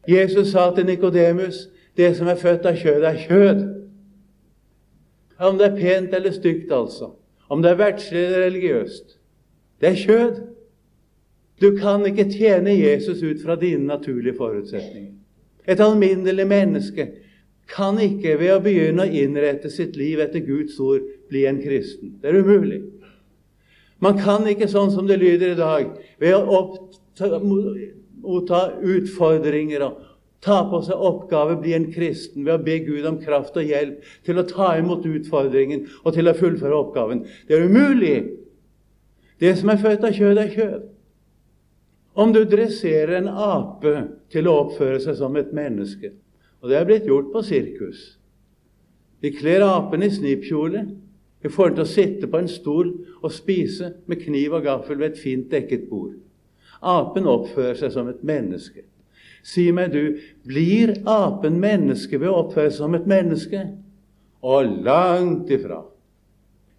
Jesus 0.08 0.52
sa 0.52 0.68
til 0.76 0.86
Nikodemus 0.86 1.70
det 1.98 2.16
som 2.18 2.28
er 2.28 2.40
født 2.42 2.66
av 2.66 2.78
kjød, 2.80 3.04
er 3.06 3.20
kjød. 3.28 3.60
Om 5.44 5.58
det 5.60 5.68
er 5.68 5.78
pent 5.78 6.16
eller 6.16 6.34
stygt, 6.34 6.72
altså. 6.72 7.12
Om 7.50 7.62
det 7.62 7.72
er 7.72 7.82
verdslig 7.82 8.24
eller 8.26 8.46
religiøst. 8.48 9.18
Det 9.82 9.90
er 9.90 10.00
kjød. 10.00 10.40
Du 11.62 11.76
kan 11.78 12.06
ikke 12.06 12.30
tjene 12.32 12.74
Jesus 12.76 13.22
ut 13.24 13.44
fra 13.44 13.56
dine 13.60 13.86
naturlige 13.86 14.38
forutsetninger. 14.38 15.12
Et 15.68 15.80
alminnelig 15.80 16.48
menneske 16.48 17.08
kan 17.70 18.00
ikke 18.02 18.36
ved 18.40 18.52
å 18.56 18.62
begynne 18.64 19.06
å 19.06 19.14
innrette 19.22 19.70
sitt 19.72 19.96
liv 19.96 20.20
etter 20.20 20.44
Guds 20.44 20.80
ord 20.84 21.06
bli 21.30 21.46
en 21.48 21.62
kristen. 21.64 22.18
Det 22.22 22.32
er 22.32 22.42
umulig. 22.44 22.82
Man 24.04 24.18
kan 24.20 24.44
ikke, 24.50 24.68
sånn 24.68 24.92
som 24.92 25.08
det 25.08 25.22
lyder 25.22 25.54
i 25.54 25.60
dag, 25.60 25.94
ved 26.20 26.36
å 26.36 26.64
motta 28.24 28.66
utfordringer 28.82 29.86
og 29.86 30.02
ta 30.44 30.60
på 30.70 30.82
seg 30.84 31.00
oppgave, 31.00 31.58
bli 31.62 31.74
en 31.76 31.90
kristen 31.94 32.46
ved 32.46 32.58
å 32.58 32.64
be 32.64 32.80
Gud 32.84 33.06
om 33.08 33.20
kraft 33.24 33.58
og 33.60 33.68
hjelp 33.68 34.04
til 34.28 34.40
å 34.40 34.48
ta 34.48 34.74
imot 34.80 35.06
utfordringen 35.08 35.86
og 36.04 36.16
til 36.18 36.30
å 36.30 36.36
fullføre 36.38 36.80
oppgaven. 36.80 37.24
Det 37.48 37.58
er 37.58 37.70
umulig. 37.70 38.18
Det 39.40 39.56
som 39.60 39.72
er 39.72 39.80
født 39.82 40.04
av 40.08 40.16
kjød, 40.16 40.42
er 40.42 40.52
kjød. 40.54 40.82
Om 42.14 42.34
du 42.36 42.44
dresserer 42.46 43.16
en 43.18 43.32
ape 43.32 43.96
til 44.32 44.48
å 44.48 44.58
oppføre 44.66 45.00
seg 45.02 45.18
som 45.18 45.38
et 45.40 45.54
menneske, 45.56 46.14
og 46.62 46.70
det 46.70 46.78
er 46.78 46.86
blitt 46.88 47.08
gjort 47.10 47.34
på 47.34 47.42
sirkus 47.44 48.04
Vi 49.24 49.32
kler 49.32 49.64
apen 49.64 50.04
i 50.04 50.12
snippkjole. 50.12 50.84
Vi 51.44 51.50
får 51.52 51.70
den 51.70 51.76
til 51.78 51.84
å 51.84 51.92
sitte 51.92 52.28
på 52.28 52.40
en 52.40 52.50
stol 52.52 52.90
og 53.22 53.32
spise 53.32 53.94
med 54.08 54.20
kniv 54.20 54.56
og 54.58 54.66
gaffel 54.68 55.00
ved 55.00 55.14
et 55.14 55.20
fint 55.20 55.50
dekket 55.52 55.90
bord. 55.90 56.18
Apen 56.84 57.28
oppfører 57.32 57.80
seg 57.80 57.94
som 57.96 58.10
et 58.12 58.24
menneske. 58.24 58.84
Si 59.44 59.68
meg, 59.76 59.92
du, 59.92 60.20
blir 60.48 60.96
apen 61.10 61.60
menneske 61.60 62.20
ved 62.20 62.32
å 62.32 62.46
oppføre 62.46 62.72
seg 62.72 62.80
som 62.80 62.96
et 62.96 63.10
menneske? 63.10 63.66
Og 64.44 64.80
langt 64.86 65.52
ifra. 65.52 65.82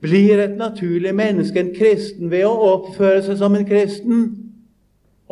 Blir 0.05 0.41
et 0.41 0.57
naturlig 0.57 1.15
menneske 1.17 1.61
en 1.61 1.75
kristen 1.77 2.33
ved 2.33 2.47
å 2.49 2.55
oppføre 2.73 3.23
seg 3.25 3.39
som 3.41 3.57
en 3.57 3.69
kristen? 3.69 4.25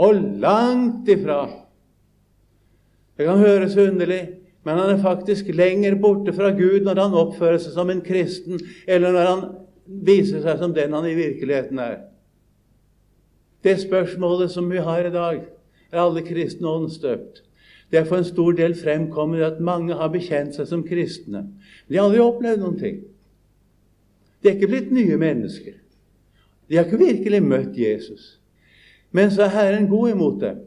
Og 0.00 0.20
langt 0.40 1.08
ifra. 1.12 1.44
Det 3.16 3.26
kan 3.28 3.40
høres 3.40 3.76
underlig, 3.80 4.22
men 4.64 4.78
han 4.78 4.94
er 4.94 5.02
faktisk 5.02 5.50
lenger 5.52 5.96
borte 6.00 6.32
fra 6.36 6.52
Gud 6.56 6.84
når 6.86 7.00
han 7.02 7.18
oppfører 7.20 7.60
seg 7.60 7.76
som 7.76 7.90
en 7.92 8.04
kristen, 8.04 8.60
eller 8.86 9.12
når 9.12 9.28
han 9.28 9.42
viser 10.06 10.44
seg 10.44 10.60
som 10.60 10.72
den 10.76 10.94
han 10.96 11.08
i 11.08 11.16
virkeligheten 11.16 11.80
er. 11.82 11.98
Det 13.62 13.76
spørsmålet 13.82 14.50
som 14.50 14.70
vi 14.70 14.80
har 14.82 15.06
i 15.06 15.14
dag, 15.14 15.42
er 15.92 16.00
alle 16.00 16.22
kristne 16.26 16.68
åndsdøpt. 16.68 17.42
Det 17.92 18.00
er 18.00 18.04
for 18.08 18.22
en 18.22 18.24
stor 18.24 18.52
del 18.56 18.74
fremkommet 18.74 19.44
at 19.44 19.60
mange 19.60 19.94
har 19.94 20.08
bekjent 20.12 20.56
seg 20.56 20.68
som 20.70 20.84
kristne. 20.86 21.44
Men 21.44 21.92
de 21.92 21.98
har 21.98 22.08
aldri 22.08 22.22
opplevd 22.24 22.62
noen 22.62 22.78
ting. 22.80 23.02
De 24.40 24.48
er 24.48 24.56
ikke 24.56 24.70
blitt 24.72 24.92
nye 24.94 25.18
mennesker. 25.20 25.76
De 26.68 26.78
har 26.78 26.88
ikke 26.88 27.02
virkelig 27.02 27.42
møtt 27.44 27.76
Jesus. 27.76 28.38
Men 29.12 29.30
så 29.30 29.44
er 29.44 29.54
Herren 29.58 29.90
god 29.90 30.14
imot 30.14 30.40
dem. 30.40 30.64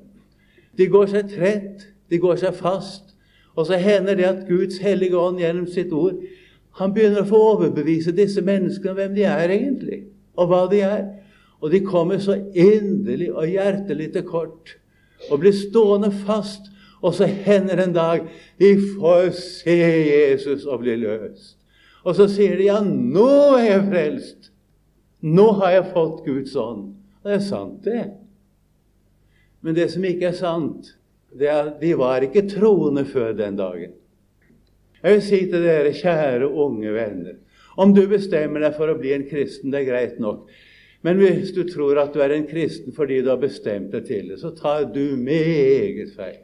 De 0.77 0.87
går 0.91 1.09
seg 1.09 1.33
trett, 1.33 1.87
de 2.11 2.21
går 2.21 2.37
seg 2.43 2.55
fast. 2.59 3.15
Og 3.55 3.65
så 3.65 3.79
hender 3.81 4.19
det 4.19 4.29
at 4.29 4.47
Guds 4.47 4.77
hellige 4.83 5.17
ånd 5.17 5.41
gjennom 5.41 5.67
sitt 5.71 5.93
ord 5.95 6.19
han 6.75 6.91
begynner 6.91 7.23
å 7.23 7.29
få 7.29 7.39
overbevise 7.53 8.11
disse 8.15 8.41
menneskene 8.43 8.91
om 8.91 8.97
hvem 8.99 9.13
de 9.15 9.23
er 9.31 9.51
egentlig, 9.53 10.01
og 10.35 10.49
hva 10.51 10.65
de 10.67 10.81
er. 10.83 11.05
Og 11.63 11.71
de 11.71 11.79
kommer 11.85 12.19
så 12.19 12.35
inderlig 12.51 13.29
og 13.31 13.47
hjertelig 13.47 14.09
til 14.11 14.25
kort 14.27 14.75
og 15.29 15.41
blir 15.43 15.55
stående 15.55 16.11
fast. 16.25 16.71
Og 17.05 17.13
så 17.13 17.27
hender 17.27 17.83
en 17.83 17.93
dag 17.93 18.25
de 18.59 18.71
får 18.95 19.29
se 19.37 19.75
Jesus 19.75 20.65
og 20.65 20.81
bli 20.81 20.95
løst. 21.03 21.57
Og 22.05 22.17
så 22.17 22.27
sier 22.29 22.57
de 22.57 22.69
ja, 22.69 22.79
nå 22.85 23.29
er 23.57 23.65
jeg 23.65 23.87
frelst. 23.89 24.51
Nå 25.25 25.47
har 25.61 25.73
jeg 25.79 25.91
fått 25.93 26.21
Guds 26.25 26.53
ånd. 26.57 26.91
Og 27.23 27.29
det 27.29 27.39
er 27.39 27.45
sant, 27.45 27.79
det. 27.85 28.03
Men 29.65 29.77
det 29.77 29.89
som 29.93 30.05
ikke 30.05 30.29
er 30.29 30.37
sant, 30.37 30.91
det 31.33 31.49
er 31.49 31.71
at 31.71 31.79
de 31.81 31.95
var 31.97 32.23
ikke 32.23 32.45
troende 32.51 33.05
før 33.09 33.33
den 33.37 33.57
dagen. 33.57 33.95
Jeg 35.01 35.17
vil 35.17 35.25
si 35.25 35.39
til 35.49 35.65
dere, 35.65 35.93
kjære 35.93 36.47
unge 36.49 36.93
venner, 36.93 37.35
om 37.77 37.91
du 37.93 38.05
bestemmer 38.09 38.63
deg 38.63 38.77
for 38.77 38.89
å 38.89 38.97
bli 38.97 39.11
en 39.13 39.25
kristen, 39.27 39.73
det 39.73 39.81
er 39.81 39.89
greit 39.89 40.21
nok. 40.21 40.45
Men 41.05 41.21
hvis 41.21 41.53
du 41.53 41.61
tror 41.69 41.99
at 42.01 42.15
du 42.15 42.23
er 42.23 42.33
en 42.33 42.47
kristen 42.49 42.95
fordi 42.95 43.21
du 43.21 43.29
har 43.29 43.37
bestemt 43.41 43.93
deg 43.93 44.07
til 44.07 44.31
det, 44.31 44.39
så 44.41 44.49
tar 44.57 44.87
du 44.89 45.13
meget 45.19 46.15
feil. 46.15 46.41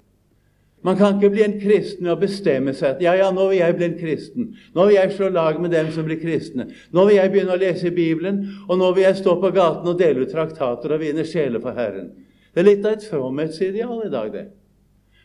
Man 0.85 0.97
kan 0.97 1.17
ikke 1.17 1.29
bli 1.33 1.43
en 1.45 1.59
kristen 1.61 2.09
å 2.09 2.17
bestemme 2.17 2.73
seg 2.73 2.95
at 2.95 3.01
ja, 3.05 3.11
ja, 3.17 3.27
nå 3.33 3.47
vil 3.51 3.59
jeg 3.59 3.75
bli 3.77 3.85
en 3.85 3.99
kristen. 3.99 4.47
Nå 4.73 4.87
vil 4.87 4.95
jeg 4.97 5.13
slå 5.13 5.29
lag 5.33 5.59
med 5.61 5.73
dem 5.75 5.91
som 5.93 6.07
blir 6.07 6.17
kristne. 6.21 6.71
Nå 6.93 7.05
vil 7.05 7.19
jeg 7.19 7.33
begynne 7.33 7.53
å 7.53 7.61
lese 7.61 7.93
Bibelen, 7.93 8.41
og 8.67 8.81
nå 8.81 8.89
vil 8.97 9.05
jeg 9.05 9.19
stå 9.21 9.35
på 9.43 9.53
gaten 9.53 9.91
og 9.91 9.99
dele 9.99 10.25
ut 10.25 10.33
traktater 10.33 10.95
og 10.95 11.03
vinne 11.03 11.25
sjeler 11.29 11.61
for 11.61 11.77
Herren. 11.77 12.09
Det 12.53 12.63
er 12.63 12.69
litt 12.71 12.85
av 12.85 12.97
et 12.97 13.05
fromhetsideal 13.05 14.07
i 14.07 14.13
dag, 14.13 14.33
det. 14.33 14.47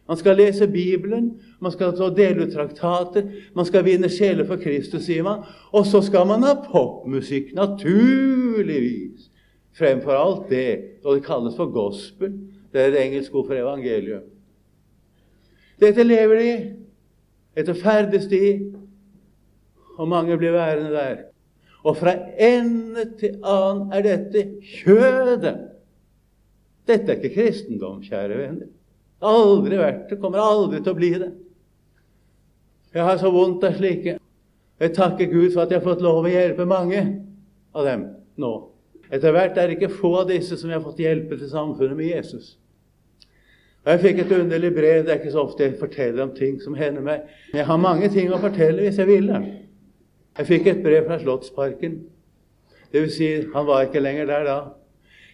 Man 0.09 0.17
skal 0.17 0.37
lese 0.39 0.69
Bibelen, 0.71 1.33
man 1.61 1.73
skal 1.73 1.97
dele 2.17 2.47
ut 2.47 2.53
traktater, 2.55 3.27
man 3.55 3.67
skal 3.67 3.85
vinne 3.85 4.11
sjeler 4.13 4.47
for 4.47 4.61
Kristus, 4.63 5.03
sier 5.09 5.25
man. 5.27 5.43
Og 5.75 5.87
så 5.87 6.03
skal 6.07 6.29
man 6.31 6.47
ha 6.47 6.55
popmusikk, 6.63 7.55
naturligvis 7.59 9.31
fremfor 9.77 10.17
alt 10.17 10.49
det 10.51 10.69
og 11.05 11.17
det 11.17 11.27
kalles 11.27 11.57
for 11.59 11.73
gospel. 11.73 12.33
Det 12.73 12.81
er 12.81 12.93
et 12.93 13.03
engelsk 13.07 13.35
ord 13.35 13.49
for 13.51 13.59
evangelium. 13.59 14.25
Dette 15.81 16.05
lever 16.05 16.41
de. 16.41 16.53
etter 17.57 17.75
ferdes 17.75 18.27
de. 18.29 18.73
Og 19.97 20.09
mange 20.09 20.37
blir 20.37 20.53
værende 20.53 20.91
der. 20.93 21.17
Og 21.85 21.97
fra 21.97 22.13
ende 22.39 23.07
til 23.21 23.39
annen 23.45 23.93
er 23.95 24.03
dette 24.05 24.43
kjødet. 24.61 25.55
Dette 26.87 27.13
er 27.13 27.17
ikke 27.17 27.35
kristendom, 27.35 28.03
kjære 28.05 28.39
venner. 28.39 28.69
Aldri 29.25 29.79
vært 29.81 30.11
det. 30.11 30.21
Kommer 30.21 30.43
aldri 30.45 30.83
til 30.83 30.93
å 30.93 30.99
bli 30.99 31.13
det. 31.21 31.33
Jeg 32.97 33.05
har 33.05 33.19
så 33.21 33.31
vondt 33.33 33.65
av 33.65 33.77
slike. 33.77 34.19
Jeg 34.81 34.93
takker 34.97 35.29
Gud 35.31 35.51
for 35.55 35.65
at 35.65 35.73
jeg 35.73 35.81
har 35.81 35.87
fått 35.87 36.05
lov 36.05 36.25
å 36.25 36.33
hjelpe 36.33 36.67
mange 36.69 37.01
av 37.77 37.85
dem 37.89 38.07
nå. 38.41 38.53
Etter 39.13 39.33
hvert 39.33 39.57
er 39.57 39.69
det 39.71 39.77
ikke 39.79 39.93
få 40.01 40.13
av 40.23 40.31
disse 40.31 40.57
som 40.59 40.71
jeg 40.71 40.79
har 40.79 40.85
fått 40.85 41.01
hjelpe 41.01 41.39
til 41.39 41.51
samfunnet 41.51 41.97
med 41.97 42.11
Jesus. 42.11 42.57
Og 43.87 43.93
Jeg 43.93 44.03
fikk 44.03 44.23
et 44.25 44.33
underlig 44.35 44.73
brev. 44.75 45.05
Det 45.07 45.15
er 45.15 45.21
ikke 45.21 45.33
så 45.33 45.45
ofte 45.47 45.63
jeg 45.65 45.79
forteller 45.79 46.25
om 46.25 46.35
ting 46.35 46.59
som 46.61 46.75
hender 46.75 47.05
meg. 47.07 47.29
Men 47.53 47.63
jeg 47.63 47.69
har 47.69 47.79
mange 47.81 48.11
ting 48.13 48.33
å 48.35 48.41
fortelle 48.43 48.83
hvis 48.83 48.99
jeg 48.99 49.09
ville. 49.09 49.43
Jeg 50.37 50.49
fikk 50.49 50.67
et 50.73 50.83
brev 50.85 51.07
fra 51.07 51.21
Slottsparken. 51.23 52.01
Det 52.93 53.05
vil 53.05 53.13
si, 53.13 53.29
han 53.55 53.69
var 53.69 53.87
ikke 53.87 54.03
lenger 54.03 54.27
der 54.29 54.49
da. 54.49 54.57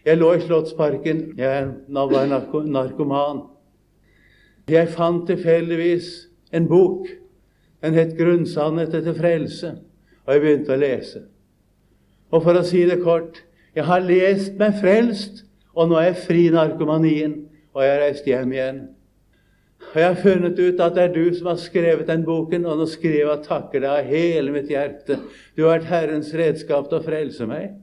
Jeg 0.04 0.20
lå 0.20 0.34
i 0.36 0.44
Slottsparken. 0.44 1.24
Jeg 1.38 1.70
var 1.88 2.28
narkoman. 2.28 3.42
Jeg 4.72 4.88
fant 4.94 5.26
tilfeldigvis 5.28 6.08
en 6.56 6.68
bok. 6.68 7.06
Den 7.82 7.94
het 7.94 8.16
'Grunnsannheter 8.16 9.00
til 9.00 9.14
frelse', 9.14 9.76
og 10.26 10.34
jeg 10.34 10.40
begynte 10.40 10.72
å 10.72 10.80
lese. 10.80 11.22
Og 12.30 12.42
for 12.42 12.56
å 12.56 12.62
si 12.64 12.84
det 12.88 13.02
kort 13.02 13.42
jeg 13.74 13.84
har 13.84 14.04
lest 14.04 14.58
meg 14.60 14.76
frelst, 14.80 15.44
og 15.74 15.88
nå 15.88 15.96
er 15.96 16.10
jeg 16.10 16.24
fri 16.26 16.42
narkomanien, 16.52 17.46
og 17.72 17.82
jeg 17.82 17.92
har 17.92 18.02
reist 18.02 18.26
hjem 18.28 18.52
igjen. 18.52 18.80
Og 19.92 19.96
Jeg 19.96 20.06
har 20.06 20.22
funnet 20.22 20.58
ut 20.58 20.80
at 20.80 20.94
det 20.94 21.02
er 21.02 21.14
du 21.14 21.34
som 21.34 21.46
har 21.46 21.56
skrevet 21.56 22.06
den 22.06 22.24
boken, 22.24 22.66
og 22.66 22.78
nå 22.78 22.86
skriver 22.86 23.18
jeg 23.18 23.28
og 23.28 23.44
takker 23.44 23.80
deg 23.80 23.90
av 23.90 24.04
hele 24.08 24.52
mitt 24.52 24.70
hjerte. 24.70 25.18
Du 25.56 25.64
har 25.64 25.78
vært 25.78 25.88
Herrens 25.90 26.32
redskap 26.34 26.88
til 26.88 27.00
å 27.00 27.04
frelse 27.04 27.48
meg. 27.48 27.74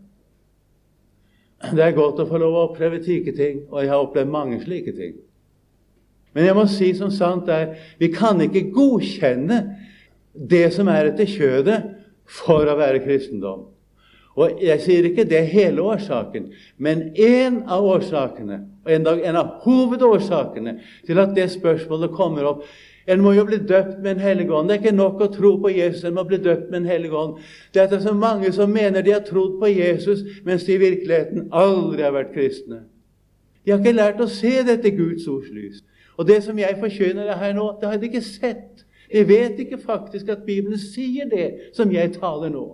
Det 1.73 1.83
er 1.83 1.97
godt 1.97 2.21
å 2.23 2.27
få 2.29 2.39
lov 2.39 2.55
å 2.55 2.63
oppleve 2.69 3.01
slike 3.03 3.35
ting, 3.35 3.65
og 3.69 3.81
jeg 3.83 3.91
har 3.91 4.05
opplevd 4.05 4.31
mange 4.31 4.61
slike 4.63 4.95
ting. 4.95 5.17
Men 6.33 6.45
jeg 6.45 6.55
må 6.57 6.65
si 6.69 6.91
som 6.97 7.11
sant 7.13 7.49
er 7.51 7.73
vi 7.99 8.11
kan 8.13 8.41
ikke 8.43 8.69
godkjenne 8.75 9.63
det 10.33 10.67
som 10.75 10.87
er 10.91 11.09
etter 11.09 11.29
kjødet, 11.29 11.79
for 12.29 12.69
å 12.69 12.77
være 12.77 13.01
kristendom. 13.01 13.65
Og 14.39 14.61
Jeg 14.63 14.81
sier 14.83 15.07
ikke 15.09 15.25
det 15.27 15.39
er 15.39 15.49
hele 15.49 15.81
årsaken, 15.81 16.51
men 16.77 17.09
én 17.17 17.63
av 17.67 17.83
årsakene, 17.83 18.61
og 18.85 18.93
en, 18.93 19.07
dag, 19.07 19.23
en 19.25 19.39
av 19.39 19.49
hovedårsakene 19.65 20.77
til 21.07 21.19
at 21.19 21.33
det 21.35 21.49
spørsmålet 21.57 22.15
kommer 22.15 22.53
opp 22.53 22.69
En 23.09 23.23
må 23.25 23.31
jo 23.33 23.41
bli 23.47 23.57
døpt 23.57 24.03
med 24.03 24.11
en 24.11 24.19
hellig 24.21 24.51
ånd. 24.53 24.67
Det 24.69 24.75
er 24.75 24.81
ikke 24.83 24.91
nok 24.93 25.21
å 25.25 25.27
tro 25.33 25.55
på 25.63 25.71
Jesus, 25.73 26.03
en 26.05 26.13
må 26.13 26.21
bli 26.29 26.37
døpt 26.45 26.67
med 26.69 26.83
en 26.83 26.89
hellig 26.91 27.09
ånd. 27.17 27.39
Det 27.73 27.81
er 27.81 28.03
så 28.03 28.13
mange 28.13 28.51
som 28.53 28.69
mener 28.69 29.01
de 29.01 29.15
har 29.15 29.23
trodd 29.25 29.55
på 29.57 29.71
Jesus, 29.71 30.21
mens 30.45 30.67
de 30.67 30.75
i 30.75 30.81
virkeligheten 30.83 31.47
aldri 31.49 32.05
har 32.05 32.13
vært 32.13 32.35
kristne. 32.35 32.83
De 33.65 33.73
har 33.73 33.81
ikke 33.81 33.95
lært 33.97 34.21
å 34.21 34.29
se 34.29 34.51
dette 34.67 34.93
Guds 34.93 35.25
ords 35.25 35.49
lys. 35.49 35.81
Og 36.19 36.27
det 36.27 36.41
som 36.43 36.57
jeg 36.59 36.75
forkynner 36.79 37.31
her 37.39 37.53
nå, 37.55 37.69
det 37.79 37.87
har 37.87 37.97
de 37.97 38.09
ikke 38.09 38.21
sett. 38.25 38.83
De 39.07 39.23
vet 39.27 39.59
ikke 39.59 39.77
faktisk 39.79 40.27
at 40.29 40.43
Bibelen 40.45 40.79
sier 40.79 41.29
det 41.31 41.71
som 41.73 41.91
jeg 41.91 42.11
taler 42.17 42.51
nå. 42.51 42.65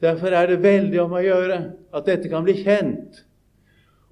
Derfor 0.00 0.36
er 0.36 0.46
det 0.46 0.62
veldig 0.62 1.00
om 1.02 1.16
å 1.16 1.22
gjøre 1.24 1.58
at 1.94 2.06
dette 2.06 2.30
kan 2.30 2.46
bli 2.46 2.54
kjent. 2.60 3.24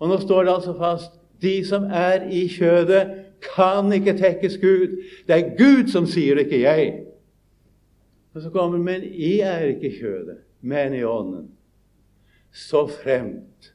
Og 0.02 0.10
nå 0.10 0.18
står 0.24 0.48
det 0.48 0.54
altså 0.56 0.74
fast 0.78 1.14
de 1.42 1.54
som 1.66 1.86
er 1.86 2.26
i 2.34 2.48
kjødet, 2.50 3.04
kan 3.42 3.92
ikke 3.94 4.14
tekkes 4.18 4.58
Gud. 4.62 4.98
Det 5.26 5.34
er 5.34 5.54
Gud 5.58 5.90
som 5.90 6.06
sier 6.06 6.38
det, 6.38 6.46
ikke 6.46 6.62
jeg. 6.62 6.90
Og 8.34 8.42
så 8.42 8.50
kommer 8.50 8.78
Men 8.78 9.02
I 9.02 9.40
er 9.40 9.70
ikke 9.74 9.90
kjødet, 10.00 10.38
men 10.60 10.94
i 10.94 11.02
ånden. 11.02 11.48
Så 12.52 12.86
fremt 12.86 13.72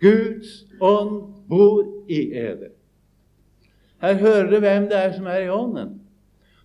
Guds 0.00 0.66
ånd 0.80 1.34
bor 1.48 1.84
i 2.08 2.30
eder. 2.32 2.74
Her 4.04 4.18
hører 4.20 4.50
du 4.50 4.58
hvem 4.60 4.88
det 4.90 4.98
er 5.00 5.12
som 5.14 5.28
er 5.32 5.46
i 5.46 5.52
ånden. 5.52 5.94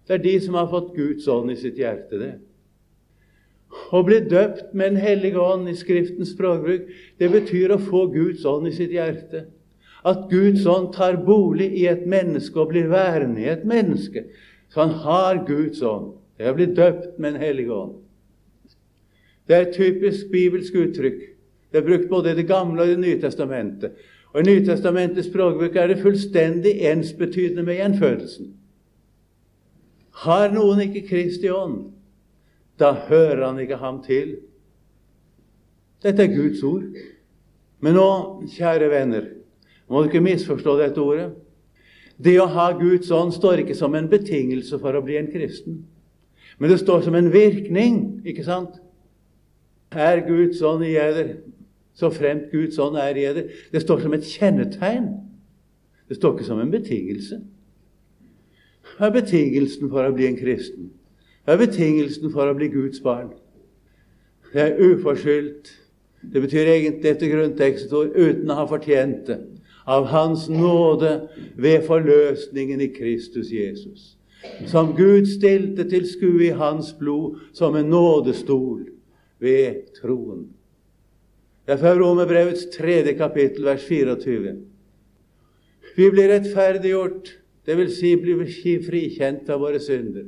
Det 0.08 0.18
er 0.18 0.24
de 0.24 0.34
som 0.44 0.58
har 0.60 0.68
fått 0.68 0.96
Guds 0.96 1.28
ånd 1.32 1.52
i 1.54 1.56
sitt 1.56 1.78
hjerte. 1.80 2.20
det. 2.20 2.34
Å 3.94 4.02
bli 4.04 4.18
døpt 4.26 4.74
med 4.74 4.92
Den 4.92 5.00
hellige 5.00 5.40
ånd 5.40 5.70
i 5.70 5.76
Skriftens 5.78 6.34
språkbruk, 6.34 6.90
det 7.20 7.30
betyr 7.32 7.72
å 7.72 7.80
få 7.80 8.08
Guds 8.12 8.44
ånd 8.46 8.68
i 8.68 8.74
sitt 8.76 8.92
hjerte. 8.92 9.46
At 10.04 10.28
Guds 10.32 10.66
ånd 10.66 10.92
tar 10.96 11.20
bolig 11.24 11.70
i 11.78 11.86
et 11.88 12.06
menneske 12.08 12.60
og 12.60 12.74
blir 12.74 12.90
værende 12.92 13.44
i 13.44 13.50
et 13.52 13.64
menneske. 13.64 14.26
Så 14.70 14.82
han 14.82 14.96
har 15.06 15.44
Guds 15.48 15.82
ånd. 15.82 16.16
Det 16.36 16.48
er 16.48 16.54
å 16.54 16.60
bli 16.60 16.70
døpt 16.76 17.20
med 17.20 17.36
en 17.36 17.44
hellig 17.44 17.70
ånd. 17.72 17.98
Det 19.48 19.56
er 19.56 19.68
et 19.68 19.76
typisk 19.78 20.28
bibelsk 20.32 20.76
uttrykk. 20.76 21.22
Det 21.72 21.80
er 21.80 21.86
brukt 21.86 22.10
både 22.10 22.34
i 22.34 22.42
Det 22.42 22.48
gamle 22.50 22.82
og 22.82 22.90
i 22.90 22.96
Det 22.98 23.04
nye 23.06 23.22
testamentet. 23.22 23.96
Og 24.34 24.42
I 24.42 24.46
Nytestamentets 24.46 25.28
språkbruk 25.30 25.76
er 25.76 25.90
det 25.90 26.02
fullstendig 26.04 26.76
ensbetydende 26.86 27.66
med 27.66 27.80
gjenfødelsen. 27.80 28.52
Har 30.26 30.52
noen 30.54 30.84
ikke 30.86 31.08
Kristi 31.08 31.50
ånd, 31.50 31.88
da 32.80 32.94
hører 33.08 33.46
han 33.48 33.60
ikke 33.64 33.80
ham 33.82 34.02
til. 34.06 34.36
Dette 36.04 36.24
er 36.24 36.36
Guds 36.36 36.64
ord. 36.64 36.86
Men 37.80 37.96
nå, 37.96 38.10
kjære 38.52 38.90
venner, 38.92 39.30
må 39.88 40.02
du 40.02 40.10
ikke 40.10 40.24
misforstå 40.24 40.76
dette 40.80 41.02
ordet. 41.02 41.30
Det 42.20 42.36
å 42.42 42.50
ha 42.52 42.70
Guds 42.76 43.10
ånd 43.16 43.32
står 43.32 43.64
ikke 43.64 43.78
som 43.80 43.96
en 43.96 44.10
betingelse 44.12 44.80
for 44.82 44.96
å 44.96 45.04
bli 45.04 45.16
en 45.20 45.32
kristen. 45.32 45.80
Men 46.60 46.72
det 46.72 46.82
står 46.82 47.06
som 47.06 47.16
en 47.16 47.32
virkning, 47.32 48.20
ikke 48.28 48.44
sant? 48.44 48.76
Er 49.96 50.26
Guds 50.28 50.60
ånd 50.62 50.84
i 50.86 50.98
eder, 51.00 51.38
så 52.00 52.10
fremt 52.14 52.52
Guds 52.52 52.80
ånd 52.80 52.98
er 52.98 53.12
i 53.18 53.26
dere. 53.26 53.44
Det 53.74 53.82
står 53.84 54.06
som 54.06 54.14
et 54.16 54.28
kjennetegn. 54.28 55.10
Det 56.10 56.18
står 56.18 56.38
ikke 56.38 56.48
som 56.48 56.62
en 56.64 56.72
betingelse. 56.72 57.42
Hva 58.96 59.10
er 59.10 59.18
betingelsen 59.20 59.92
for 59.92 60.08
å 60.08 60.16
bli 60.16 60.30
en 60.30 60.40
kristen? 60.40 60.90
Hva 61.44 61.56
er 61.56 61.64
betingelsen 61.66 62.32
for 62.34 62.50
å 62.50 62.56
bli 62.58 62.72
Guds 62.72 63.04
barn? 63.04 63.34
Det 64.54 64.64
er 64.64 64.80
uforskyldt. 64.80 65.74
Det 66.34 66.42
betyr 66.44 66.72
egentlig 66.72 67.12
etter 67.14 67.32
grunntekstord 67.32 68.16
uten 68.16 68.50
å 68.52 68.58
ha 68.60 68.68
fortjent 68.68 69.28
det. 69.30 69.40
Av 69.90 70.08
Hans 70.12 70.48
nåde 70.52 71.14
ved 71.58 71.86
forløsningen 71.88 72.82
i 72.84 72.90
Kristus 72.94 73.52
Jesus. 73.54 74.16
Som 74.72 74.94
Gud 74.98 75.28
stilte 75.28 75.86
til 75.90 76.06
skue 76.08 76.48
i 76.48 76.56
Hans 76.56 76.94
blod 77.00 77.40
som 77.56 77.76
en 77.76 77.92
nådestol 77.92 78.86
ved 79.40 79.90
troen. 80.00 80.48
Det 81.70 81.76
er 81.86 82.00
Romerbrevets 82.02 82.64
tredje 82.74 83.12
kapittel, 83.14 83.62
vers 83.68 83.84
24. 83.86 84.56
Vi 85.94 86.06
blir 86.10 86.32
rettferdiggjort 86.32 87.28
Dvs. 87.70 87.98
Si 88.00 88.16
blir 88.18 88.40
frikjent 88.82 89.50
av 89.54 89.62
våre 89.62 89.78
synder. 89.78 90.24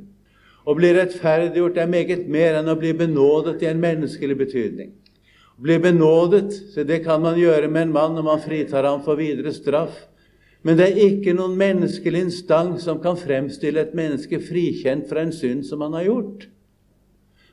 Å 0.62 0.74
bli 0.78 0.92
rettferdiggjort 0.94 1.80
er 1.82 1.88
meget 1.90 2.28
mer 2.30 2.60
enn 2.60 2.70
å 2.70 2.76
bli 2.78 2.92
benådet 2.94 3.64
i 3.64 3.66
en 3.72 3.80
menneskelig 3.82 4.36
betydning. 4.38 4.92
Å 5.58 5.64
bli 5.66 5.80
benådet, 5.82 6.52
så 6.70 6.84
det 6.86 7.00
kan 7.02 7.24
man 7.24 7.40
gjøre 7.40 7.66
med 7.66 7.88
en 7.88 7.96
mann 7.96 8.14
når 8.14 8.26
man 8.28 8.44
fritar 8.44 8.86
ham 8.86 9.02
for 9.02 9.18
videre 9.18 9.50
straff. 9.56 9.96
Men 10.62 10.78
det 10.78 10.92
er 10.92 11.00
ikke 11.08 11.34
noen 11.34 11.56
menneskelig 11.58 12.22
instans 12.28 12.86
som 12.86 13.00
kan 13.02 13.18
fremstille 13.18 13.82
et 13.82 13.96
menneske 13.98 14.38
frikjent 14.46 15.10
fra 15.10 15.26
en 15.26 15.34
synd 15.34 15.66
som 15.66 15.82
han 15.82 15.98
har 15.98 16.06
gjort. 16.06 16.46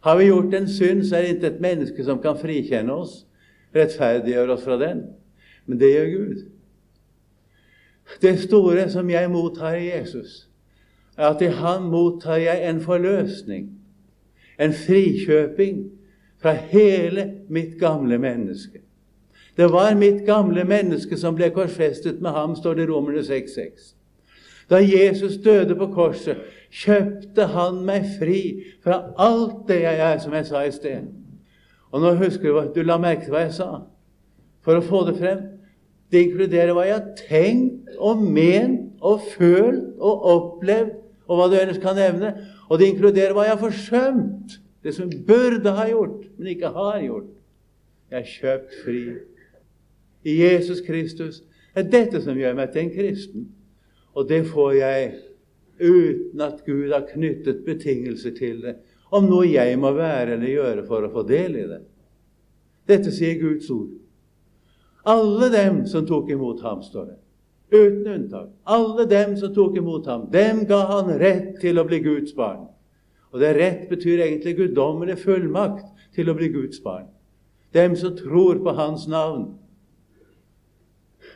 Har 0.05 0.21
vi 0.21 0.29
gjort 0.29 0.53
en 0.53 0.69
synd, 0.69 1.07
så 1.09 1.17
er 1.17 1.25
det 1.25 1.33
ikke 1.39 1.51
et 1.55 1.65
menneske 1.65 2.05
som 2.05 2.21
kan 2.21 2.37
frikjenne 2.37 2.93
oss, 2.93 3.23
rettferdiggjøre 3.75 4.53
oss 4.53 4.63
fra 4.63 4.77
den. 4.81 5.03
Men 5.65 5.79
det 5.79 5.91
gjør 5.93 6.09
Gud. 6.17 6.45
Det 8.21 8.39
store 8.39 8.89
som 8.89 9.09
jeg 9.09 9.29
mottar 9.31 9.77
i 9.77 9.91
Jesus, 9.91 10.47
er 11.17 11.27
at 11.29 11.41
i 11.41 11.45
Han 11.45 11.83
mottar 11.91 12.35
jeg 12.35 12.69
en 12.69 12.81
forløsning, 12.81 13.69
en 14.59 14.73
frikjøping 14.73 15.91
fra 16.41 16.51
hele 16.51 17.31
mitt 17.49 17.79
gamle 17.79 18.17
menneske. 18.17 18.79
Det 19.57 19.71
var 19.71 19.95
mitt 19.95 20.25
gamle 20.25 20.63
menneske 20.63 21.17
som 21.17 21.35
ble 21.35 21.49
korsfestet 21.49 22.21
med 22.21 22.31
ham, 22.31 22.55
står 22.55 22.73
det 22.73 22.83
i 22.83 22.91
Romerne 22.91 23.19
6,6. 23.19 23.93
Da 24.69 24.79
Jesus 24.79 25.37
døde 25.43 25.75
på 25.75 25.87
korset, 25.93 26.37
kjøpte 26.71 27.45
han 27.49 27.81
meg 27.85 28.05
fri 28.19 28.41
fra 28.83 29.01
alt 29.17 29.65
det 29.67 29.81
jeg 29.81 29.99
er, 29.99 30.17
som 30.21 30.33
jeg 30.33 30.45
sa 30.45 30.61
i 30.63 30.71
sted. 30.71 31.09
Og 31.91 32.03
nå 32.03 32.13
husker 32.19 32.53
du 32.53 32.73
du 32.75 32.83
la 32.85 32.99
merke 33.01 33.25
til 33.25 33.33
hva 33.33 33.45
jeg 33.47 33.55
sa, 33.57 33.69
for 34.65 34.77
å 34.77 34.85
få 34.85 35.05
det 35.07 35.17
frem. 35.17 35.41
Det 36.09 36.23
inkluderer 36.25 36.73
hva 36.73 36.85
jeg 36.87 36.97
har 36.97 37.09
tenkt 37.17 37.97
og 37.97 38.21
ment 38.21 39.01
og 39.05 39.21
følt 39.35 39.97
og 39.97 40.25
opplevd, 40.33 40.95
og 41.29 41.37
hva 41.37 41.49
du 41.49 41.57
ellers 41.59 41.81
kan 41.81 41.97
nevne. 41.97 42.33
Og 42.69 42.79
det 42.81 42.89
inkluderer 42.89 43.35
hva 43.37 43.45
jeg 43.45 43.55
har 43.55 43.61
forsømt, 43.61 44.59
det 44.83 44.95
som 44.95 45.11
burde 45.27 45.73
ha 45.75 45.85
gjort, 45.89 46.23
men 46.37 46.53
ikke 46.53 46.71
har 46.73 47.01
gjort. 47.03 47.29
Jeg 48.09 48.19
er 48.19 48.29
kjøpt 48.33 48.77
fri. 48.83 49.01
I 50.25 50.33
Jesus 50.41 50.81
Kristus 50.81 51.43
Det 51.75 51.85
er 51.85 51.91
dette 51.93 52.19
som 52.21 52.35
gjør 52.35 52.55
meg 52.57 52.71
til 52.73 52.81
en 52.81 52.89
kristen. 52.91 53.43
Og 54.17 54.25
det 54.27 54.41
får 54.49 54.71
jeg 54.73 55.03
uten 55.79 56.41
at 56.41 56.63
Gud 56.65 56.89
har 56.91 57.05
knyttet 57.07 57.61
betingelser 57.65 58.33
til 58.35 58.63
det, 58.65 58.73
om 59.09 59.29
noe 59.29 59.47
jeg 59.49 59.77
må 59.79 59.91
være 59.97 60.35
eller 60.35 60.51
gjøre 60.53 60.83
for 60.87 61.05
å 61.05 61.13
få 61.13 61.23
del 61.27 61.57
i 61.57 61.65
det. 61.69 61.79
Dette 62.89 63.13
sier 63.13 63.39
Guds 63.41 63.69
ord. 63.73 63.95
Alle 65.09 65.49
dem 65.53 65.83
som 65.89 66.05
tok 66.07 66.29
imot 66.33 66.61
ham, 66.65 66.81
står 66.83 67.11
det. 67.11 67.17
Uten 67.69 68.07
unntak. 68.13 68.49
Alle 68.65 69.05
dem 69.09 69.35
som 69.37 69.53
tok 69.53 69.77
imot 69.77 70.09
ham, 70.09 70.27
dem 70.33 70.65
ga 70.69 70.81
han 70.89 71.13
rett 71.21 71.55
til 71.61 71.79
å 71.79 71.85
bli 71.87 72.01
Guds 72.05 72.35
barn. 72.37 72.67
Og 73.29 73.41
det 73.41 73.53
rett 73.57 73.87
betyr 73.89 74.25
egentlig 74.25 74.57
guddommelig 74.57 75.19
fullmakt 75.21 75.85
til 76.17 76.29
å 76.29 76.37
bli 76.37 76.49
Guds 76.53 76.81
barn. 76.83 77.07
Dem 77.73 77.95
som 77.97 78.15
tror 78.17 78.61
på 78.65 78.73
Hans 78.73 79.05
navn. 79.07 79.51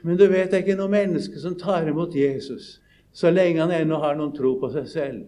Men 0.01 0.17
du 0.17 0.25
vet 0.27 0.49
det 0.51 0.57
er 0.57 0.65
ikke 0.65 0.79
noe 0.79 0.91
menneske 0.91 1.37
som 1.39 1.53
tar 1.57 1.85
imot 1.87 2.17
Jesus 2.17 2.79
så 3.13 3.29
lenge 3.31 3.61
han 3.61 3.71
ennå 3.71 3.99
har 4.01 4.17
noen 4.17 4.33
tro 4.33 4.55
på 4.59 4.71
seg 4.73 4.89
selv. 4.89 5.21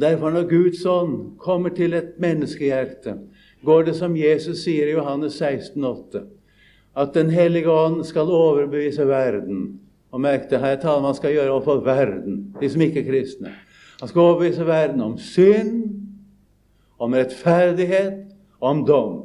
Derfor, 0.00 0.30
når 0.30 0.48
Guds 0.48 0.84
ånd 0.86 1.38
kommer 1.38 1.68
til 1.76 1.94
et 1.94 2.14
menneskehjerte, 2.18 3.16
går 3.64 3.82
det 3.82 3.96
som 3.98 4.16
Jesus 4.16 4.62
sier 4.64 4.88
i 4.88 4.94
Johannes 4.96 5.36
16, 5.38 5.84
8 5.84 6.22
at 6.96 7.14
Den 7.14 7.30
hellige 7.30 7.70
ånd 7.70 8.04
skal 8.04 8.30
overbevise 8.30 9.06
verden. 9.06 9.80
Og 10.10 10.20
merk 10.20 10.50
det, 10.50 10.58
her 10.58 10.76
taler 10.80 11.02
man 11.02 11.14
skal 11.14 11.32
gjøre 11.32 11.50
overfor 11.50 11.84
verden, 11.84 12.54
de 12.60 12.70
som 12.70 12.82
ikke 12.82 13.00
er 13.00 13.06
kristne. 13.06 13.52
Han 14.00 14.08
skal 14.08 14.20
overbevise 14.20 14.66
verden 14.66 15.00
om 15.00 15.18
synd, 15.18 15.84
om 16.98 17.14
rettferdighet 17.14 18.26
om 18.60 18.86
dom. 18.86 19.22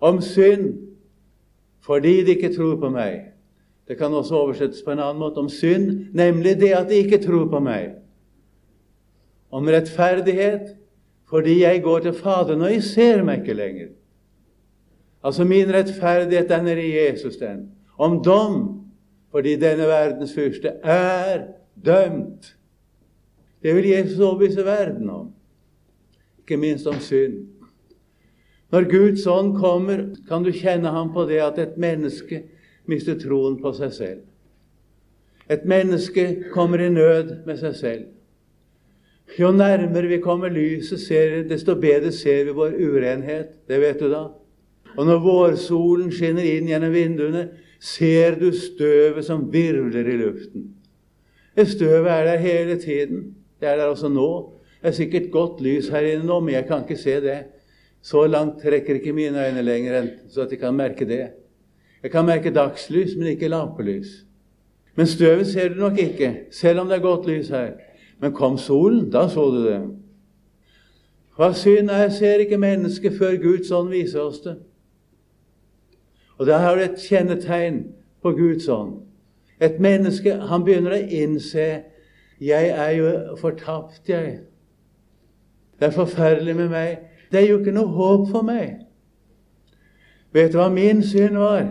Om 0.00 0.20
synd 0.20 0.74
fordi 1.80 2.24
de 2.24 2.34
ikke 2.36 2.52
tror 2.54 2.76
på 2.76 2.90
meg. 2.92 3.32
Det 3.88 3.96
kan 3.98 4.12
også 4.14 4.36
oversettes 4.36 4.82
på 4.84 4.92
en 4.92 5.00
annen 5.00 5.18
måte 5.18 5.40
om 5.40 5.48
synd, 5.48 6.12
nemlig 6.14 6.58
det 6.60 6.74
at 6.76 6.90
de 6.90 7.00
ikke 7.00 7.18
tror 7.24 7.48
på 7.50 7.58
meg. 7.64 7.96
Om 9.50 9.68
rettferdighet 9.68 10.76
fordi 11.30 11.60
jeg 11.62 11.82
går 11.82 11.98
til 11.98 12.12
Faderen, 12.12 12.62
og 12.62 12.72
jeg 12.72 12.82
ser 12.82 13.20
meg 13.22 13.44
ikke 13.44 13.54
lenger. 13.54 13.92
Altså 15.22 15.44
min 15.44 15.70
rettferdighet, 15.70 16.48
den 16.50 16.68
er 16.68 16.80
i 16.80 16.90
Jesus, 16.96 17.36
den. 17.36 17.68
Om 17.98 18.16
dom, 18.24 18.56
fordi 19.30 19.54
denne 19.60 19.86
verdens 19.86 20.34
fyrste 20.34 20.72
er 20.82 21.44
dømt. 21.84 22.56
Det 23.62 23.76
vil 23.76 23.88
Jesus 23.88 24.18
overbevise 24.18 24.64
verden 24.64 25.10
om. 25.10 25.32
Ikke 26.38 26.56
minst 26.56 26.86
om 26.86 26.98
synd. 26.98 27.46
Når 28.70 28.90
Guds 28.90 29.26
ånd 29.26 29.56
kommer, 29.58 30.02
kan 30.28 30.42
du 30.42 30.50
kjenne 30.52 30.90
ham 30.90 31.12
på 31.12 31.24
det 31.30 31.40
at 31.42 31.58
et 31.58 31.78
menneske 31.78 32.42
mister 32.90 33.18
troen 33.18 33.58
på 33.62 33.72
seg 33.76 33.92
selv. 33.92 34.20
Et 35.50 35.64
menneske 35.64 36.44
kommer 36.54 36.82
i 36.82 36.90
nød 36.90 37.46
med 37.46 37.58
seg 37.58 37.74
selv. 37.76 38.04
Jo 39.38 39.52
nærmere 39.52 40.08
vi 40.10 40.18
kommer 40.18 40.50
lyset, 40.50 41.00
ser, 41.00 41.42
desto 41.48 41.74
bedre 41.78 42.12
ser 42.12 42.44
vi 42.44 42.54
vår 42.56 42.74
urenhet. 42.80 43.52
Det 43.68 43.80
vet 43.80 44.00
du 44.00 44.10
da. 44.10 44.26
Og 44.96 45.06
når 45.06 45.20
vårsolen 45.22 46.10
skinner 46.12 46.46
inn 46.46 46.68
gjennom 46.70 46.92
vinduene, 46.94 47.44
ser 47.80 48.36
du 48.40 48.50
støvet 48.52 49.24
som 49.24 49.46
virvler 49.52 50.08
i 50.08 50.16
luften. 50.20 50.66
Det 51.56 51.68
støvet 51.68 52.10
er 52.10 52.26
der 52.26 52.42
hele 52.42 52.76
tiden. 52.80 53.34
Det 53.60 53.68
er 53.68 53.76
der 53.76 53.92
også 53.92 54.08
nå. 54.08 54.30
Det 54.82 54.88
er 54.88 54.96
sikkert 54.96 55.30
godt 55.30 55.60
lys 55.60 55.88
her 55.92 56.06
inne 56.08 56.26
nå, 56.26 56.40
men 56.40 56.54
jeg 56.54 56.66
kan 56.68 56.84
ikke 56.84 57.00
se 57.00 57.20
det. 57.20 57.38
Så 58.02 58.24
langt 58.26 58.62
trekker 58.62 58.96
ikke 58.96 59.12
mine 59.12 59.46
øyne 59.46 59.62
lenger 59.62 59.98
enn 59.98 60.10
så 60.32 60.46
at 60.46 60.54
jeg 60.54 60.62
kan 60.62 60.76
merke 60.76 61.04
det. 61.04 61.26
Jeg 62.02 62.10
kan 62.10 62.24
merke 62.24 62.52
dagslys, 62.52 63.12
men 63.16 63.34
ikke 63.34 63.50
lampelys. 63.52 64.22
Men 64.96 65.06
støvet 65.06 65.46
ser 65.46 65.68
du 65.68 65.80
nok 65.80 65.98
ikke, 66.00 66.30
selv 66.50 66.80
om 66.80 66.88
det 66.88 66.96
er 66.96 67.04
godt 67.04 67.28
lys 67.28 67.48
her. 67.52 67.76
Men 68.20 68.32
kom 68.32 68.58
solen, 68.58 69.10
da 69.10 69.28
så 69.28 69.46
du 69.50 69.62
det. 69.64 69.80
Hva 71.36 71.54
synd 71.56 71.90
er, 71.90 72.10
ser 72.12 72.42
ikke 72.44 72.58
mennesket 72.60 73.16
før 73.18 73.38
Guds 73.40 73.70
ånd 73.72 73.88
viser 73.94 74.20
oss 74.20 74.42
det. 74.44 74.58
Og 76.36 76.46
der 76.46 76.58
har 76.58 76.76
du 76.76 76.82
et 76.84 77.00
kjennetegn 77.00 77.82
på 78.22 78.32
Guds 78.36 78.68
ånd. 78.68 78.98
Et 79.60 79.80
menneske 79.80 80.34
han 80.48 80.64
begynner 80.64 80.96
å 80.96 81.08
innse 81.08 81.82
'Jeg 82.40 82.68
er 82.68 82.90
jo 82.90 83.36
fortapt, 83.36 84.08
jeg'. 84.08 84.40
Det 85.80 85.86
er 85.86 85.90
forferdelig 85.90 86.56
med 86.56 86.68
meg. 86.68 86.98
Det 87.32 87.40
er 87.40 87.48
jo 87.48 87.58
ikke 87.58 87.72
noe 87.72 87.86
håp 87.86 88.28
for 88.30 88.42
meg. 88.42 88.80
Vet 90.32 90.52
du 90.52 90.58
hva 90.58 90.68
min 90.68 91.02
synd 91.02 91.36
var? 91.36 91.66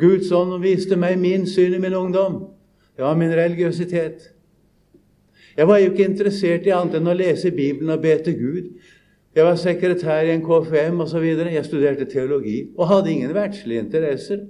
Guds 0.00 0.32
ånd 0.32 0.62
viste 0.62 0.96
meg 0.96 1.18
min 1.18 1.46
synd 1.46 1.74
i 1.74 1.78
min 1.78 1.94
ungdom. 1.94 2.46
Det 2.96 3.04
var 3.04 3.14
min 3.14 3.32
religiøsitet. 3.32 4.32
Jeg 5.58 5.68
var 5.68 5.78
jo 5.78 5.90
ikke 5.90 6.06
interessert 6.06 6.66
i 6.68 6.70
annet 6.70 7.00
enn 7.00 7.10
å 7.10 7.16
lese 7.18 7.50
Bibelen 7.50 7.90
og 7.90 8.02
be 8.04 8.12
til 8.22 8.36
Gud. 8.38 8.66
Jeg 9.34 9.44
var 9.44 9.56
sekretær 9.58 10.28
i 10.28 10.30
en 10.36 10.44
KFM 10.46 11.00
osv. 11.02 11.24
Jeg 11.26 11.64
studerte 11.66 12.06
teologi 12.06 12.60
og 12.76 12.86
hadde 12.92 13.10
ingen 13.10 13.34
verdslige 13.34 13.82
interesser. 13.82 14.44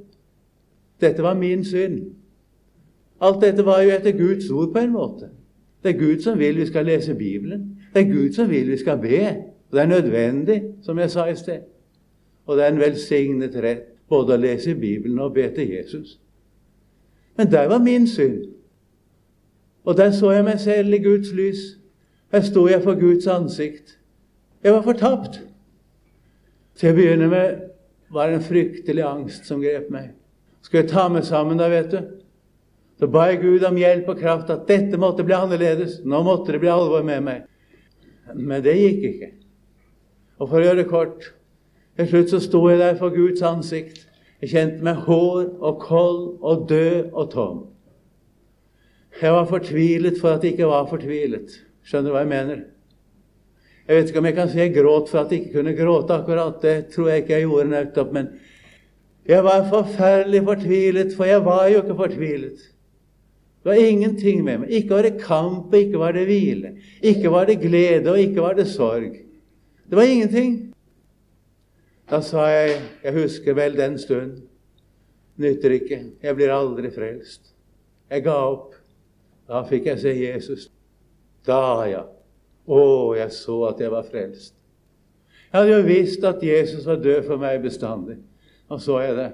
Dette 1.00 1.24
var 1.24 1.38
min 1.38 1.64
synd. 1.64 2.02
Alt 3.24 3.40
dette 3.40 3.64
var 3.64 3.80
jo 3.82 3.94
etter 3.94 4.12
Guds 4.18 4.50
ord 4.50 4.74
på 4.74 4.82
en 4.84 4.92
måte. 4.92 5.30
Det 5.82 5.94
er 5.94 5.98
Gud 5.98 6.20
som 6.20 6.38
vil 6.38 6.60
vi 6.60 6.66
skal 6.68 6.84
lese 6.86 7.16
Bibelen. 7.16 7.64
Det 7.94 8.04
er 8.04 8.12
Gud 8.12 8.36
som 8.36 8.50
vil 8.50 8.68
vi 8.68 8.76
skal 8.76 9.00
be. 9.00 9.22
Og 9.70 9.76
det 9.76 9.82
er 9.82 9.90
nødvendig, 9.94 10.62
som 10.82 10.98
jeg 10.98 11.10
sa 11.10 11.24
i 11.26 11.36
sted. 11.36 11.64
Og 12.46 12.56
det 12.56 12.64
er 12.64 12.74
en 12.74 12.84
velsignet 12.84 13.56
rett 13.56 13.88
både 14.08 14.36
å 14.36 14.40
lese 14.44 14.76
Bibelen 14.76 15.18
og 15.24 15.34
be 15.34 15.48
til 15.56 15.72
Jesus. 15.72 16.18
Men 17.36 17.50
der 17.50 17.68
var 17.72 17.80
min 17.80 18.06
synd. 18.06 18.57
Og 19.84 19.96
der 19.96 20.10
så 20.12 20.32
jeg 20.34 20.44
meg 20.44 20.60
selv 20.60 20.94
i 20.94 21.02
Guds 21.02 21.32
lys. 21.32 21.62
Her 22.32 22.44
sto 22.44 22.66
jeg 22.68 22.82
for 22.82 22.98
Guds 22.98 23.26
ansikt. 23.26 23.98
Jeg 24.64 24.74
var 24.74 24.82
fortapt. 24.82 25.40
Til 26.78 26.92
å 26.92 26.96
begynne 26.96 27.28
med 27.30 27.64
var 28.14 28.28
det 28.28 28.38
en 28.38 28.46
fryktelig 28.46 29.04
angst 29.04 29.48
som 29.48 29.62
grep 29.62 29.88
meg. 29.92 30.12
Skulle 30.62 30.84
jeg 30.84 30.92
ta 30.92 31.08
meg 31.12 31.24
sammen 31.26 31.60
da, 31.60 31.68
vet 31.72 31.92
du? 31.92 32.00
Så 32.98 33.06
ba 33.06 33.28
jeg 33.30 33.42
Gud 33.44 33.64
om 33.64 33.78
hjelp 33.78 34.08
og 34.10 34.18
kraft, 34.18 34.50
at 34.50 34.66
dette 34.68 34.98
måtte 34.98 35.24
bli 35.26 35.36
annerledes. 35.36 36.00
Nå 36.04 36.22
måtte 36.26 36.54
det 36.54 36.62
bli 36.62 36.70
alvor 36.72 37.04
med 37.06 37.24
meg. 37.24 37.44
Men 38.34 38.62
det 38.64 38.74
gikk 38.76 39.04
ikke. 39.12 39.30
Og 40.38 40.50
for 40.50 40.60
å 40.60 40.66
gjøre 40.66 40.82
det 40.82 40.90
kort 40.90 41.32
Til 41.98 42.06
slutt 42.06 42.30
så 42.30 42.38
sto 42.38 42.60
jeg 42.70 42.78
der 42.78 42.94
for 42.94 43.10
Guds 43.10 43.42
ansikt. 43.42 44.04
Jeg 44.38 44.52
kjente 44.52 44.84
meg 44.86 45.00
hår 45.08 45.48
og 45.58 45.80
kold 45.82 46.20
og 46.46 46.68
død 46.70 47.08
og 47.10 47.30
tom. 47.32 47.56
Jeg 49.18 49.34
var 49.34 49.48
fortvilet 49.50 50.20
for 50.20 50.36
at 50.36 50.44
jeg 50.44 50.54
ikke 50.54 50.70
var 50.70 50.86
fortvilet. 50.86 51.54
Skjønner 51.82 52.10
du 52.10 52.14
hva 52.14 52.22
jeg 52.22 52.30
mener? 52.30 52.60
Jeg 53.88 53.96
vet 53.96 54.10
ikke 54.10 54.20
om 54.20 54.28
jeg 54.28 54.36
kan 54.36 54.50
si 54.52 54.58
jeg 54.60 54.74
gråt 54.76 55.08
for 55.10 55.22
at 55.22 55.32
jeg 55.32 55.40
ikke 55.42 55.58
kunne 55.58 55.74
gråte 55.74 56.14
akkurat. 56.14 56.58
Det 56.62 56.76
tror 56.92 57.08
jeg 57.08 57.22
ikke 57.22 57.34
jeg 57.34 57.46
gjorde 57.48 57.70
nettopp. 57.72 58.12
Men 58.14 58.28
jeg 59.28 59.44
var 59.44 59.66
forferdelig 59.70 60.42
fortvilet, 60.44 61.14
for 61.16 61.28
jeg 61.28 61.44
var 61.44 61.66
jo 61.72 61.82
ikke 61.82 61.96
fortvilet. 61.96 62.66
Det 63.58 63.72
var 63.72 63.80
ingenting 63.82 64.44
med 64.44 64.62
meg. 64.62 64.70
Ikke 64.70 64.94
var 64.94 65.08
det 65.08 65.18
kamp, 65.20 65.74
ikke 65.74 65.98
var 65.98 66.14
det 66.14 66.26
hvile. 66.28 66.72
Ikke 67.02 67.32
var 67.32 67.48
det 67.48 67.58
glede, 67.60 68.06
og 68.12 68.20
ikke 68.20 68.44
var 68.44 68.54
det 68.60 68.68
sorg. 68.70 69.18
Det 69.90 69.98
var 69.98 70.06
ingenting. 70.06 70.54
Da 72.10 72.20
sa 72.24 72.46
jeg 72.48 72.80
Jeg 73.04 73.12
husker 73.18 73.54
vel 73.54 73.76
den 73.76 73.98
stund. 73.98 74.42
Nytter 75.36 75.70
ikke. 75.70 76.02
Jeg 76.22 76.36
blir 76.36 76.52
aldri 76.54 76.90
frelst. 76.94 77.54
Jeg 78.10 78.22
ga 78.24 78.36
opp. 78.46 78.77
Da 79.48 79.62
fikk 79.66 79.88
jeg 79.88 80.00
se 80.02 80.14
Jesus. 80.14 80.68
Da, 81.46 81.60
ja. 81.88 82.04
Å, 82.68 82.80
jeg 83.16 83.32
så 83.32 83.58
at 83.70 83.80
jeg 83.80 83.92
var 83.92 84.06
frelst. 84.08 84.54
Jeg 85.48 85.56
hadde 85.56 85.72
jo 85.72 85.84
visst 85.86 86.24
at 86.28 86.42
Jesus 86.44 86.84
var 86.86 86.98
død 87.00 87.22
for 87.24 87.40
meg 87.40 87.62
bestandig. 87.64 88.18
Da 88.68 88.76
så 88.82 88.98
jeg 89.00 89.16
det. 89.16 89.30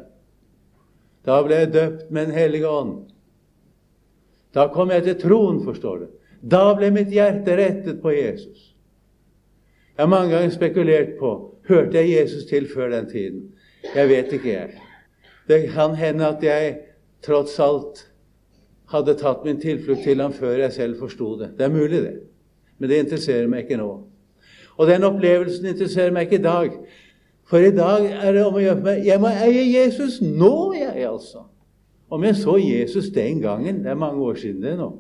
Da 1.27 1.41
ble 1.43 1.59
jeg 1.65 1.73
døpt 1.75 2.13
med 2.13 2.29
Den 2.29 2.37
hellige 2.37 2.71
ånd. 2.71 2.95
Da 4.55 4.69
kom 4.71 4.93
jeg 4.95 5.03
til 5.09 5.19
troen, 5.19 5.65
forstår 5.65 6.05
du. 6.05 6.07
Da 6.45 6.69
ble 6.79 6.93
mitt 6.95 7.11
hjerte 7.11 7.57
rettet 7.59 7.99
på 8.03 8.13
Jesus. 8.15 8.71
Jeg 9.97 10.05
har 10.05 10.11
mange 10.13 10.31
ganger 10.31 10.55
spekulert 10.55 11.17
på 11.19 11.33
hørte 11.69 11.99
jeg 11.99 12.11
Jesus 12.21 12.45
til 12.45 12.69
før 12.75 12.89
den 12.89 13.11
tiden. 13.11 13.55
Jeg 13.95 14.09
vet 14.09 14.33
ikke, 14.33 14.53
jeg. 14.53 14.71
Det 15.49 15.71
kan 15.73 15.95
hende 15.95 16.29
at 16.29 16.45
jeg 16.45 16.77
tross 17.25 17.59
alt 17.61 18.07
hadde 18.95 19.17
tatt 19.19 19.45
min 19.45 19.61
tilflukt 19.61 20.05
til 20.07 20.23
ham 20.23 20.33
før 20.33 20.59
jeg 20.65 20.73
selv 20.73 20.99
forsto 21.03 21.35
det. 21.41 21.55
Det 21.59 21.67
er 21.67 21.73
mulig, 21.75 22.03
det. 22.03 22.15
Men 22.79 22.91
det 22.91 23.01
interesserer 23.05 23.49
meg 23.51 23.65
ikke 23.65 23.79
nå. 23.81 23.89
Og 24.75 24.87
den 24.91 25.07
opplevelsen 25.07 25.67
interesserer 25.71 26.15
meg 26.15 26.29
ikke 26.29 26.41
i 26.41 26.45
dag. 26.45 26.77
For 27.51 27.63
i 27.63 27.75
dag 27.75 28.07
er 28.07 28.33
det 28.35 28.45
om 28.45 28.57
å 28.57 28.63
gjøre 28.63 28.79
for 28.79 28.87
meg 28.89 29.03
Jeg 29.05 29.21
må 29.21 29.29
eie 29.29 29.65
Jesus 29.69 30.21
nå, 30.25 30.73
jeg, 30.79 31.05
altså. 31.09 31.45
Om 32.11 32.25
jeg 32.25 32.39
så 32.41 32.55
Jesus 32.61 33.11
den 33.13 33.43
gangen 33.43 33.83
Det 33.85 33.91
er 33.91 33.99
mange 34.01 34.23
år 34.25 34.39
siden 34.41 34.63
det 34.63 34.77
nå. 34.79 34.91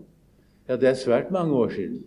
Ja, 0.68 0.76
det 0.76 0.88
er 0.88 0.98
svært 0.98 1.30
mange 1.32 1.54
år 1.54 1.72
siden. 1.74 2.04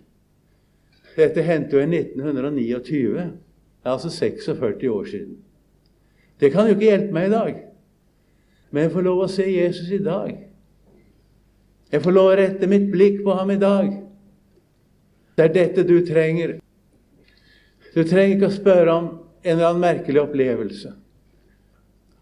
Dette 1.17 1.43
hendte 1.45 1.77
jo 1.77 1.81
i 1.81 1.89
1929. 1.99 3.17
Det 3.17 3.85
er 3.85 3.91
altså 3.91 4.09
46 4.09 4.89
år 4.89 5.03
siden. 5.05 5.37
Det 6.39 6.51
kan 6.51 6.65
jo 6.65 6.73
ikke 6.73 6.89
hjelpe 6.89 7.13
meg 7.13 7.27
i 7.27 7.33
dag. 7.33 7.59
Men 8.71 8.83
jeg 8.83 8.91
får 8.91 9.05
lov 9.05 9.21
å 9.23 9.29
se 9.31 9.45
Jesus 9.45 9.91
i 9.93 10.01
dag. 10.03 10.46
Jeg 11.91 12.03
får 12.03 12.15
lov 12.15 12.31
å 12.31 12.37
rette 12.39 12.67
mitt 12.67 12.89
blikk 12.91 13.21
på 13.23 13.35
ham 13.37 13.51
i 13.53 13.59
dag. 13.61 13.91
Det 15.37 15.45
er 15.45 15.53
dette 15.55 15.85
du 15.87 15.99
trenger. 16.05 16.57
Du 17.93 18.01
trenger 18.03 18.35
ikke 18.35 18.49
å 18.49 18.57
spørre 18.57 18.93
om 18.93 19.09
en 19.43 19.53
eller 19.53 19.69
annen 19.69 19.83
merkelig 19.83 20.23
opplevelse. 20.25 20.91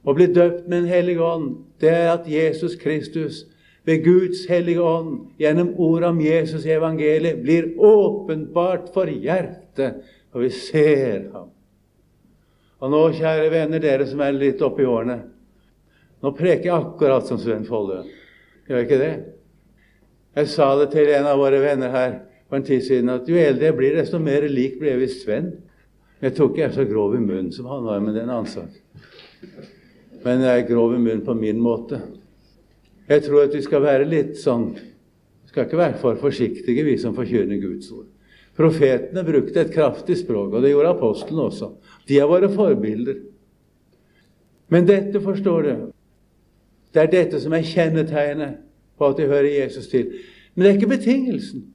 Å 0.06 0.14
bli 0.14 0.28
døpt 0.30 0.68
med 0.70 0.84
en 0.84 0.92
hellig 0.92 1.18
ånd, 1.24 1.54
det 1.82 1.90
er 1.90 2.12
at 2.12 2.28
Jesus 2.30 2.76
Kristus 2.78 3.46
ved 3.86 4.04
Guds 4.06 4.44
hellige 4.50 4.82
ånd 4.86 5.40
gjennom 5.42 5.72
ordet 5.82 6.12
om 6.12 6.22
Jesus 6.22 6.66
i 6.66 6.74
evangeliet 6.76 7.42
blir 7.42 7.72
åpenbart 7.82 8.92
for 8.94 9.10
hjertet, 9.10 10.04
og 10.34 10.46
vi 10.46 10.52
ser 10.54 11.30
ham. 11.34 11.50
Og 12.84 12.92
nå, 12.92 13.02
kjære 13.18 13.50
venner, 13.54 13.82
dere 13.82 14.06
som 14.06 14.22
er 14.22 14.36
litt 14.36 14.62
oppe 14.62 14.84
i 14.84 14.90
årene 14.90 15.22
Nå 16.24 16.32
preker 16.36 16.68
jeg 16.68 16.74
akkurat 16.74 17.28
som 17.28 17.38
Sven 17.38 17.66
Follø. 17.68 18.00
Gjør 18.66 18.80
jeg 18.80 18.86
ikke 18.88 18.98
det? 18.98 19.14
Jeg 20.36 20.50
sa 20.52 20.74
det 20.82 20.90
til 20.92 21.10
en 21.16 21.30
av 21.30 21.40
våre 21.40 21.62
venner 21.64 21.94
her 21.94 22.16
for 22.50 22.60
en 22.60 22.66
tid 22.68 22.84
siden, 22.84 23.12
at 23.14 23.30
jo 23.30 23.38
eldre 23.40 23.70
jeg 23.70 23.78
blir, 23.78 23.96
desto 23.96 24.20
mer 24.20 24.44
lik 24.52 24.76
blir 24.82 24.92
jeg 24.92 25.02
visst 25.06 25.24
Sven. 25.24 25.54
Jeg 26.24 26.36
tror 26.36 26.50
ikke 26.50 26.62
jeg 26.62 26.72
er 26.72 26.76
så 26.76 26.88
grov 26.90 27.16
i 27.16 27.22
munnen 27.24 27.54
som 27.56 27.70
han 27.72 27.86
var, 27.86 28.02
men 28.04 28.12
det 28.12 28.22
er 28.22 28.28
en 28.28 28.34
annen 28.36 28.52
sak. 28.52 28.76
Men 30.26 30.44
jeg 30.44 30.60
er 30.60 30.68
grov 30.68 30.96
i 30.96 31.00
munnen 31.00 31.24
på 31.24 31.36
min 31.40 31.62
måte. 31.62 32.02
Jeg 33.08 33.24
tror 33.24 33.46
at 33.46 33.56
vi 33.56 33.62
skal 33.62 33.84
være 33.86 34.08
litt 34.10 34.34
sånn 34.42 34.72
Vi 34.76 35.54
skal 35.54 35.68
ikke 35.70 35.78
være 35.80 36.00
for 36.02 36.18
forsiktige, 36.20 36.84
vi 36.84 36.98
som 37.00 37.14
forkynner 37.16 37.62
Guds 37.62 37.88
ord. 37.96 38.10
Profetene 38.58 39.22
brukte 39.24 39.62
et 39.62 39.72
kraftig 39.72 40.18
språk, 40.20 40.50
og 40.52 40.66
det 40.66 40.74
gjorde 40.74 40.92
apostlene 40.98 41.46
også. 41.46 41.70
De 42.10 42.18
er 42.20 42.28
våre 42.28 42.50
forbilder. 42.52 43.22
Men 44.68 44.88
dette, 44.90 45.22
forstår 45.24 45.62
du, 45.64 45.72
det 46.92 47.04
er 47.06 47.14
dette 47.14 47.40
som 47.40 47.56
er 47.56 47.64
kjennetegnet 47.64 48.65
på 48.98 49.08
at 49.08 49.18
de 49.18 49.28
hører 49.30 49.64
Jesus 49.64 49.88
til. 49.88 50.12
Men 50.56 50.64
det 50.64 50.70
er 50.70 50.76
ikke 50.76 50.88
betingelsen. 50.88 51.66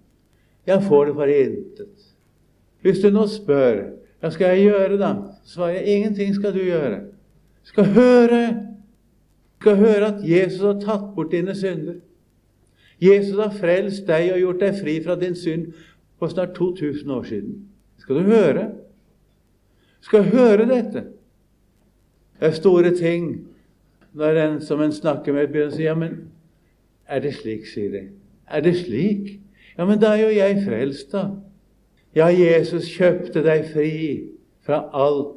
Jeg 0.67 0.83
får 0.83 1.05
det 1.05 1.15
for 1.15 1.25
intet. 1.25 2.07
Hvis 2.83 2.99
du 2.99 3.11
nå 3.11 3.27
spør 3.29 3.83
hva 4.21 4.29
skal 4.29 4.53
jeg 4.53 4.69
gjøre, 4.69 4.99
da? 5.01 5.15
svarer 5.49 5.79
jeg 5.79 5.97
ingenting 5.97 6.35
skal 6.37 6.53
du 6.53 6.61
gjøre. 6.61 6.99
Skal 7.65 7.87
høre, 7.95 8.43
skal 9.61 9.77
høre 9.77 10.11
at 10.11 10.21
Jesus 10.29 10.61
har 10.61 10.81
tatt 10.83 11.07
bort 11.17 11.33
dine 11.33 11.55
synder. 11.57 12.03
Jesus 13.01 13.39
har 13.41 13.55
frelst 13.57 14.05
deg 14.09 14.35
og 14.35 14.43
gjort 14.43 14.61
deg 14.61 14.77
fri 14.77 14.99
fra 15.05 15.17
din 15.17 15.37
synd 15.37 15.71
for 16.21 16.29
snart 16.29 16.53
2000 16.59 17.11
år 17.11 17.23
siden. 17.23 17.55
Skal 17.99 18.21
du 18.21 18.29
høre? 18.29 18.67
Skal 20.05 20.29
høre 20.29 20.69
dette. 20.69 21.07
Det 22.41 22.49
er 22.49 22.57
store 22.57 22.93
ting 22.97 23.47
når 24.13 24.43
en 24.45 24.61
som 24.61 24.81
en 24.81 24.93
snakker 24.93 25.33
med, 25.33 25.49
begynner 25.49 25.73
å 25.73 25.77
si 25.77 25.87
ja, 25.87 25.95
men 25.97 26.27
er 27.11 27.23
det 27.25 27.35
slik, 27.35 27.67
sier 27.67 27.91
de. 27.93 28.03
Er 28.51 28.61
det 28.65 28.77
slik? 28.77 29.41
Ja, 29.79 29.85
men 29.85 30.01
da 30.01 30.15
er 30.15 30.25
jo 30.25 30.35
jeg 30.35 30.63
frelst, 30.67 31.13
da. 31.13 31.29
Ja, 32.17 32.27
Jesus 32.27 32.89
kjøpte 32.91 33.43
deg 33.47 33.69
fri 33.71 33.93
fra 34.67 34.83
alt, 34.93 35.37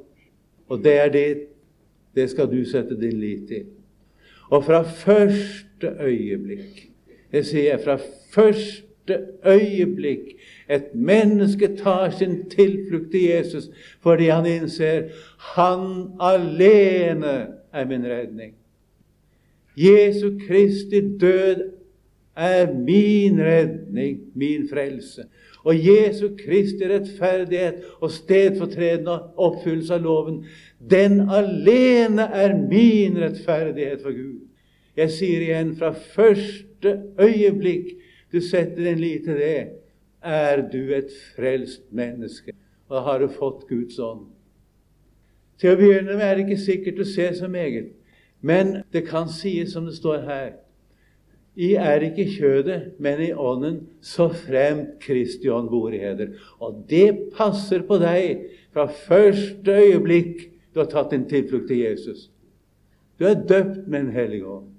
og 0.70 0.84
det 0.84 0.96
er 1.00 1.12
ditt. 1.14 1.50
Det 2.14 2.28
skal 2.30 2.46
du 2.52 2.60
sette 2.66 2.94
din 3.00 3.18
lit 3.18 3.48
til. 3.50 3.66
Og 4.54 4.66
fra 4.66 4.84
første 4.84 5.96
øyeblikk 6.00 6.90
Det 7.32 7.46
sier 7.46 7.72
jeg 7.72 7.80
fra 7.82 7.96
første 8.30 9.16
øyeblikk 9.46 10.36
et 10.70 10.94
menneske 10.94 11.72
tar 11.78 12.10
sin 12.10 12.50
tilflukt 12.50 13.12
til 13.12 13.24
Jesus 13.24 13.64
fordi 14.02 14.28
han 14.30 14.46
innser 14.46 15.10
han 15.38 16.14
alene 16.22 17.48
er 17.74 17.86
min 17.86 18.06
redning. 18.06 18.54
Jesu 19.78 20.38
Kristi 20.48 21.02
død 21.20 21.72
er 22.36 22.74
min 22.74 23.40
redning, 23.42 24.20
min 24.36 24.70
frelse. 24.70 25.26
Og 25.64 25.76
Jesu 25.88 26.30
Kristi 26.46 26.88
rettferdighet 26.90 27.84
og 28.02 28.12
stedfortredende 28.12 29.20
oppfyllelse 29.38 29.94
av 29.94 30.02
loven, 30.04 30.42
den 30.80 31.22
alene 31.30 32.26
er 32.34 32.56
min 32.58 33.18
rettferdighet 33.22 34.02
for 34.04 34.16
Gud. 34.18 34.42
Jeg 34.98 35.14
sier 35.14 35.46
igjen, 35.46 35.76
fra 35.78 35.94
første 35.94 36.98
øyeblikk 37.22 37.96
du 38.34 38.42
setter 38.42 38.84
din 38.84 39.00
lit 39.02 39.26
til 39.26 39.40
det, 39.40 39.58
er 40.24 40.62
du 40.74 40.94
et 40.94 41.12
frelst 41.36 41.86
menneske. 41.92 42.54
Og 42.90 43.04
har 43.04 43.20
du 43.20 43.30
fått 43.32 43.68
Guds 43.70 44.00
ånd. 44.00 44.28
Til 45.62 45.74
å 45.74 45.80
begynne 45.80 46.18
med 46.18 46.26
er 46.26 46.36
det 46.36 46.48
ikke 46.48 46.62
sikkert 46.62 47.00
du 47.00 47.06
ser 47.08 47.34
så 47.38 47.48
meget. 47.48 47.94
Men 48.44 48.82
det 48.92 49.06
kan 49.08 49.30
sies 49.32 49.72
som 49.74 49.88
det 49.88 49.96
står 49.96 50.26
her 50.28 50.52
I 51.56 51.76
er 51.78 52.02
ikke 52.02 52.26
kjødet, 52.34 52.96
men 53.00 53.22
i 53.22 53.32
ånden, 53.32 53.84
så 54.02 54.26
fremt 54.34 54.98
Kristi 55.00 55.52
ånd 55.54 55.70
bor 55.70 55.94
i 55.94 56.02
heder. 56.02 56.34
Og 56.60 56.82
det 56.90 57.30
passer 57.38 57.86
på 57.86 58.00
deg 58.02 58.48
fra 58.74 58.88
første 58.90 59.72
øyeblikk 59.72 60.48
du 60.74 60.82
har 60.82 60.90
tatt 60.90 61.14
din 61.14 61.28
tilflukt 61.30 61.68
til 61.70 61.84
Jesus. 61.86 62.32
Du 63.20 63.28
er 63.30 63.38
døpt 63.38 63.86
med 63.88 64.08
en 64.08 64.16
hellig 64.16 64.42
ånd. 64.50 64.72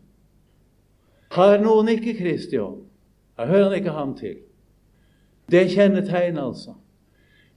Har 1.30 1.62
noen 1.62 1.92
ikke 1.94 2.16
Kristi 2.18 2.58
ånd, 2.58 2.82
da 3.38 3.46
hører 3.46 3.68
han 3.70 3.78
ikke 3.78 3.94
ham 3.94 4.16
til. 4.18 4.40
Det 5.50 5.68
kjennetegnet, 5.70 6.10
kjennetegn, 6.10 6.38
altså. 6.42 6.74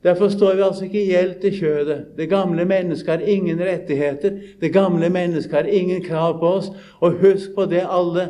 Derfor 0.03 0.29
står 0.29 0.55
vi 0.55 0.61
altså 0.61 0.83
ikke 0.85 1.01
i 1.01 1.09
gjeld 1.09 1.39
til 1.41 1.55
kjødet. 1.57 2.05
Det 2.17 2.29
gamle 2.29 2.65
mennesket 2.65 3.09
har 3.09 3.25
ingen 3.25 3.59
rettigheter. 3.59 4.37
Det 4.61 4.73
gamle 4.73 5.09
mennesket 5.09 5.53
har 5.53 5.63
ingen 5.63 6.03
krav 6.03 6.39
på 6.39 6.47
oss. 6.59 6.69
Og 6.99 7.17
husk 7.21 7.55
på 7.55 7.65
det, 7.65 7.81
alle. 7.89 8.29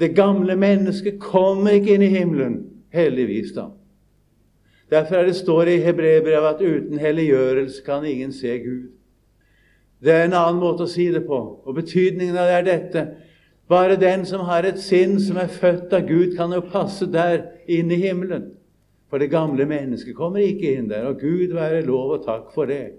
Det 0.00 0.14
gamle 0.16 0.56
mennesket 0.56 1.20
kommer 1.20 1.78
ikke 1.78 1.94
inn 1.94 2.02
i 2.02 2.10
himmelen, 2.10 2.56
heldigvis, 2.92 3.52
da. 3.54 3.68
Derfor 4.90 5.14
er 5.16 5.26
det 5.30 5.36
står 5.38 5.70
i 5.70 5.78
Hebrebrevet 5.80 6.48
at 6.48 6.60
uten 6.60 6.98
helliggjørelse 6.98 7.84
kan 7.86 8.04
ingen 8.04 8.32
se 8.32 8.58
Gud. 8.58 8.90
Det 10.02 10.12
er 10.12 10.24
en 10.26 10.34
annen 10.34 10.58
måte 10.60 10.84
å 10.84 10.90
si 10.90 11.06
det 11.14 11.22
på, 11.24 11.38
og 11.64 11.76
betydningen 11.78 12.36
av 12.36 12.50
det 12.50 12.56
er 12.56 12.66
dette. 12.66 13.04
Bare 13.70 13.96
den 13.96 14.26
som 14.26 14.42
har 14.48 14.66
et 14.66 14.80
sinn 14.82 15.14
som 15.22 15.38
er 15.40 15.48
født 15.48 15.94
av 15.94 16.08
Gud, 16.08 16.34
kan 16.36 16.52
jo 16.52 16.60
passe 16.60 17.06
der 17.06 17.46
inn 17.70 17.92
i 17.94 18.00
himmelen. 18.02 18.50
For 19.12 19.20
det 19.20 19.28
gamle 19.28 19.66
mennesket 19.68 20.16
kommer 20.16 20.40
ikke 20.40 20.70
inn 20.72 20.86
der, 20.88 21.04
og 21.04 21.18
Gud 21.20 21.50
være 21.52 21.82
lov 21.84 22.14
og 22.14 22.22
takk 22.24 22.46
for 22.54 22.64
det. 22.64 22.94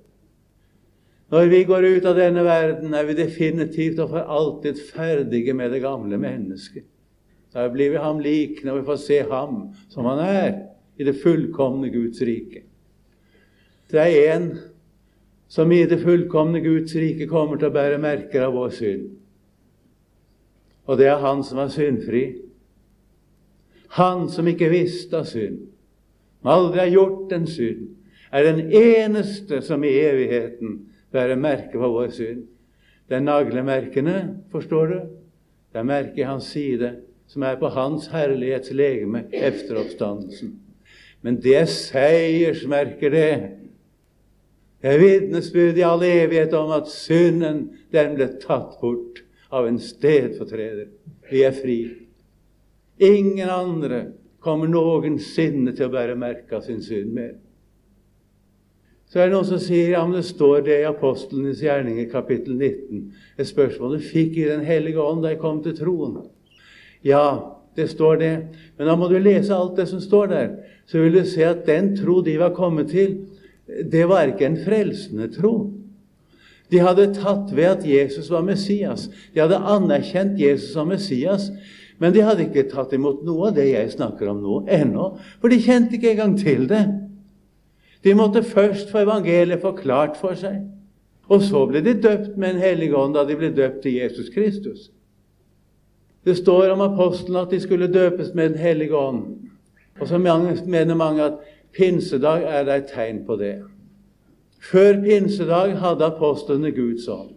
Når 1.34 1.48
vi 1.50 1.62
går 1.66 1.88
ut 1.96 2.06
av 2.06 2.20
denne 2.20 2.44
verden, 2.46 2.94
er 2.94 3.08
vi 3.08 3.16
definitivt 3.18 3.98
og 4.04 4.12
for 4.12 4.36
alltid 4.36 4.78
ferdige 4.92 5.56
med 5.58 5.74
det 5.74 5.80
gamle 5.82 6.20
mennesket. 6.22 6.86
Da 7.50 7.66
blir 7.74 7.96
vi 7.96 8.04
ham 8.06 8.22
lik 8.22 8.62
når 8.62 8.78
vi 8.78 8.86
får 8.92 9.02
se 9.02 9.20
ham 9.32 9.58
som 9.90 10.06
han 10.12 10.22
er 10.22 10.54
i 11.02 11.10
det 11.10 11.16
fullkomne 11.24 11.90
Guds 11.90 12.22
rike. 12.22 12.62
Det 13.90 14.06
er 14.06 14.36
en 14.36 14.48
som 15.50 15.74
i 15.74 15.82
det 15.90 15.98
fullkomne 16.06 16.62
Guds 16.62 16.94
rike 16.94 17.26
kommer 17.26 17.58
til 17.58 17.72
å 17.72 17.74
bære 17.74 17.98
merker 18.06 18.46
av 18.52 18.54
vår 18.54 18.78
synd. 18.78 19.12
Og 20.86 21.02
det 21.02 21.10
er 21.10 21.26
han 21.26 21.42
som 21.42 21.66
er 21.66 21.74
syndfri. 21.74 22.26
Han 23.98 24.28
som 24.30 24.46
ikke 24.46 24.70
visste 24.78 25.18
av 25.18 25.32
synd 25.34 25.73
aldri 26.50 26.80
har 26.80 26.92
gjort 26.94 27.32
en 27.36 27.48
synd, 27.48 27.90
er 28.34 28.48
den 28.48 28.72
eneste 28.74 29.62
som 29.62 29.84
i 29.86 29.92
evigheten 30.02 30.80
bærer 31.14 31.38
merke 31.38 31.78
på 31.78 31.90
vår 31.94 32.10
synd. 32.16 32.46
Det 33.10 33.20
er 33.20 33.26
naglemerkene, 33.26 34.18
forstår 34.52 34.88
du? 34.90 35.00
Det 35.74 35.82
er 35.82 35.90
merket 35.90 36.24
i 36.24 36.28
hans 36.28 36.48
side, 36.54 36.96
som 37.28 37.44
er 37.44 37.60
på 37.62 37.70
hans 37.74 38.08
herlighets 38.14 38.72
legeme 38.74 39.26
efter 39.34 39.78
oppstandelsen. 39.82 40.56
Men 41.22 41.38
det 41.42 41.56
er 41.58 41.70
seiersmerker, 41.70 43.10
det. 43.10 43.30
Det 44.82 44.92
er 44.92 45.00
vitnesbyrd 45.00 45.78
i 45.80 45.86
all 45.88 46.04
evighet 46.04 46.54
om 46.58 46.74
at 46.76 46.90
synden, 46.92 47.70
den 47.94 48.18
ble 48.18 48.28
tatt 48.42 48.76
bort 48.82 49.22
av 49.54 49.70
en 49.70 49.80
stedfortreder. 49.80 50.90
Vi 51.30 51.46
er 51.46 51.56
fri. 51.56 51.78
Ingen 53.00 53.50
andre 53.50 54.02
kommer 54.44 54.70
noensinne 54.70 55.74
til 55.76 55.88
å 55.88 55.94
bære 55.94 56.20
merke 56.20 56.58
av 56.58 56.66
sin 56.68 56.82
synd 56.84 57.16
mer. 57.16 57.34
Så 59.14 59.22
er 59.22 59.30
det 59.30 59.36
noen 59.36 59.46
som 59.46 59.60
sier 59.62 59.92
ja, 59.94 60.02
men 60.08 60.18
det 60.18 60.26
står 60.26 60.64
det 60.66 60.80
i 60.82 60.90
Apostlenes 60.90 61.62
gjerninger, 61.62 62.08
kapittel 62.10 62.56
19. 62.58 63.04
Et 63.38 63.46
spørsmål 63.48 64.00
du 64.00 64.08
fikk 64.08 64.40
i 64.42 64.48
Den 64.50 64.64
hellige 64.66 65.04
ånd 65.04 65.22
da 65.22 65.36
jeg 65.36 65.42
kom 65.44 65.60
til 65.62 65.76
troen. 65.78 66.16
Ja, 67.06 67.28
det 67.78 67.92
står 67.92 68.18
det. 68.24 68.34
Men 68.78 68.90
da 68.90 68.96
må 68.98 69.12
du 69.12 69.20
lese 69.22 69.54
alt 69.54 69.78
det 69.78 69.86
som 69.92 70.02
står 70.02 70.32
der. 70.32 70.50
Så 70.90 71.04
vil 71.04 71.20
du 71.20 71.22
se 71.30 71.46
at 71.46 71.62
den 71.70 71.94
tro 72.00 72.22
de 72.26 72.40
var 72.42 72.56
kommet 72.58 72.90
til, 72.90 73.20
det 73.68 74.08
var 74.10 74.34
ikke 74.34 74.50
en 74.50 74.60
frelsende 74.66 75.30
tro. 75.32 75.54
De 76.74 76.82
hadde 76.82 77.12
tatt 77.14 77.54
ved 77.54 77.70
at 77.70 77.86
Jesus 77.86 78.32
var 78.34 78.42
Messias. 78.46 79.06
De 79.34 79.44
hadde 79.44 79.62
anerkjent 79.62 80.40
Jesus 80.42 80.74
som 80.74 80.90
Messias. 80.90 81.52
Men 82.02 82.14
de 82.14 82.24
hadde 82.26 82.48
ikke 82.48 82.68
tatt 82.72 82.94
imot 82.96 83.22
noe 83.26 83.50
av 83.50 83.58
det 83.58 83.68
jeg 83.70 83.94
snakker 83.94 84.30
om 84.32 84.42
nå, 84.44 84.62
ennå, 84.72 85.14
for 85.42 85.54
de 85.54 85.62
kjente 85.62 85.98
ikke 85.98 86.14
engang 86.16 86.38
til 86.40 86.66
det. 86.70 86.84
De 88.04 88.16
måtte 88.18 88.44
først 88.44 88.92
få 88.92 89.04
evangeliet 89.06 89.62
forklart 89.64 90.18
for 90.20 90.36
seg. 90.38 90.64
Og 91.32 91.44
så 91.46 91.64
ble 91.70 91.84
de 91.86 91.94
døpt 92.04 92.36
med 92.38 92.56
en 92.56 92.64
hellig 92.64 92.92
ånd 92.98 93.16
da 93.16 93.24
de 93.28 93.38
ble 93.40 93.54
døpt 93.56 93.84
til 93.86 94.02
Jesus 94.02 94.30
Kristus. 94.34 94.90
Det 96.24 96.36
står 96.38 96.74
om 96.74 96.84
apostlene 96.84 97.44
at 97.44 97.52
de 97.52 97.60
skulle 97.60 97.92
døpes 97.92 98.34
med 98.34 98.50
Den 98.50 98.60
hellige 98.60 98.96
ånd. 98.96 99.24
Og 100.00 100.08
så 100.08 100.18
mener 100.18 100.96
mange 100.96 101.24
at 101.24 101.40
pinsedag 101.76 102.44
er 102.44 102.70
et 102.76 102.92
tegn 102.92 103.26
på 103.26 103.36
det. 103.36 103.62
Før 104.64 105.02
pinsedag 105.04 105.78
hadde 105.80 106.06
apostlene 106.06 106.72
Guds 106.72 107.08
ånd. 107.08 107.36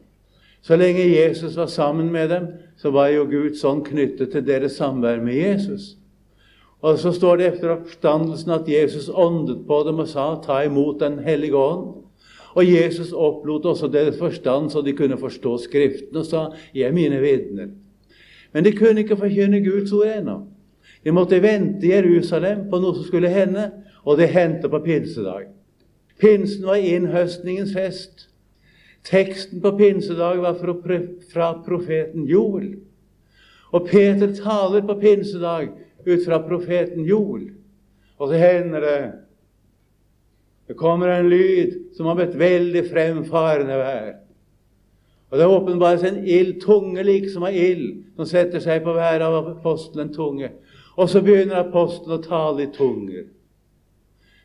Så 0.66 0.76
lenge 0.76 1.04
Jesus 1.06 1.56
var 1.56 1.66
sammen 1.66 2.08
med 2.12 2.28
dem, 2.28 2.46
så 2.76 2.90
var 2.90 3.12
jo 3.14 3.28
Guds 3.30 3.64
ånd 3.64 3.84
knyttet 3.86 4.32
til 4.32 4.42
deres 4.46 4.72
samvær 4.80 5.20
med 5.22 5.36
Jesus. 5.38 5.94
Og 6.82 6.98
så 6.98 7.12
står 7.14 7.38
det 7.38 7.46
etter 7.46 7.70
oppstandelsen 7.76 8.50
at 8.50 8.66
Jesus 8.68 9.06
åndet 9.08 9.62
på 9.68 9.78
dem 9.86 10.02
og 10.02 10.08
sa, 10.08 10.34
'Ta 10.42 10.64
imot 10.66 11.00
Den 11.00 11.18
hellige 11.18 11.54
ånd'. 11.54 12.02
Og 12.54 12.72
Jesus 12.72 13.12
opplot 13.12 13.64
også 13.64 13.86
deres 13.86 14.18
forstand, 14.18 14.70
så 14.70 14.82
de 14.82 14.92
kunne 14.92 15.18
forstå 15.18 15.58
Skriften, 15.58 16.16
og 16.16 16.26
sa, 16.26 16.50
'Jeg 16.74 16.88
er 16.88 16.92
mine 16.92 17.20
vitner'. 17.20 17.70
Men 18.52 18.64
de 18.64 18.72
kunne 18.72 19.00
ikke 19.00 19.16
forkynne 19.16 19.64
Guds 19.64 19.92
ord 19.92 20.18
ennå. 20.18 20.40
De 21.04 21.12
måtte 21.12 21.42
vente 21.42 21.86
i 21.86 21.90
Jerusalem 21.90 22.70
på 22.70 22.78
noe 22.78 22.94
som 22.94 23.04
skulle 23.04 23.28
hende, 23.28 23.70
og 24.04 24.18
det 24.18 24.28
hendte 24.28 24.68
på 24.68 24.78
pinsedag. 24.78 25.42
Pinsen 26.20 26.66
var 26.66 26.74
innhøstningens 26.74 27.72
fest. 27.72 28.28
Teksten 29.10 29.60
på 29.60 29.72
pinsedag 29.78 30.36
var 30.42 30.54
fra 31.32 31.52
profeten 31.66 32.26
Joel. 32.26 32.72
Og 33.70 33.88
Peter 33.88 34.32
taler 34.34 34.82
på 34.86 34.96
pinsedag 35.00 35.68
ut 36.06 36.24
fra 36.24 36.40
profeten 36.42 37.04
Joel. 37.06 37.50
Og 38.18 38.28
så 38.28 38.40
hender 38.40 38.80
det 38.80 38.98
Det 40.66 40.74
kommer 40.74 41.08
en 41.08 41.28
lyd 41.30 41.94
som 41.94 42.06
om 42.10 42.18
et 42.18 42.32
veldig 42.34 42.80
fremfarende 42.90 43.76
vær. 43.78 44.14
Og 45.30 45.38
det 45.38 45.46
åpenbares 45.46 46.02
en 46.02 46.24
ild, 46.26 46.56
tunge 46.62 47.02
liksom 47.06 47.44
av 47.46 47.54
ild, 47.54 48.02
som 48.16 48.26
setter 48.26 48.62
seg 48.62 48.82
på 48.82 48.94
hver 48.96 49.22
av 49.22 49.36
apostelen 49.52 50.10
tunge. 50.14 50.50
Og 50.96 51.10
så 51.10 51.22
begynner 51.22 51.60
apostelen 51.60 52.18
å 52.18 52.24
tale 52.24 52.64
i 52.64 52.72
tunger. 52.74 53.28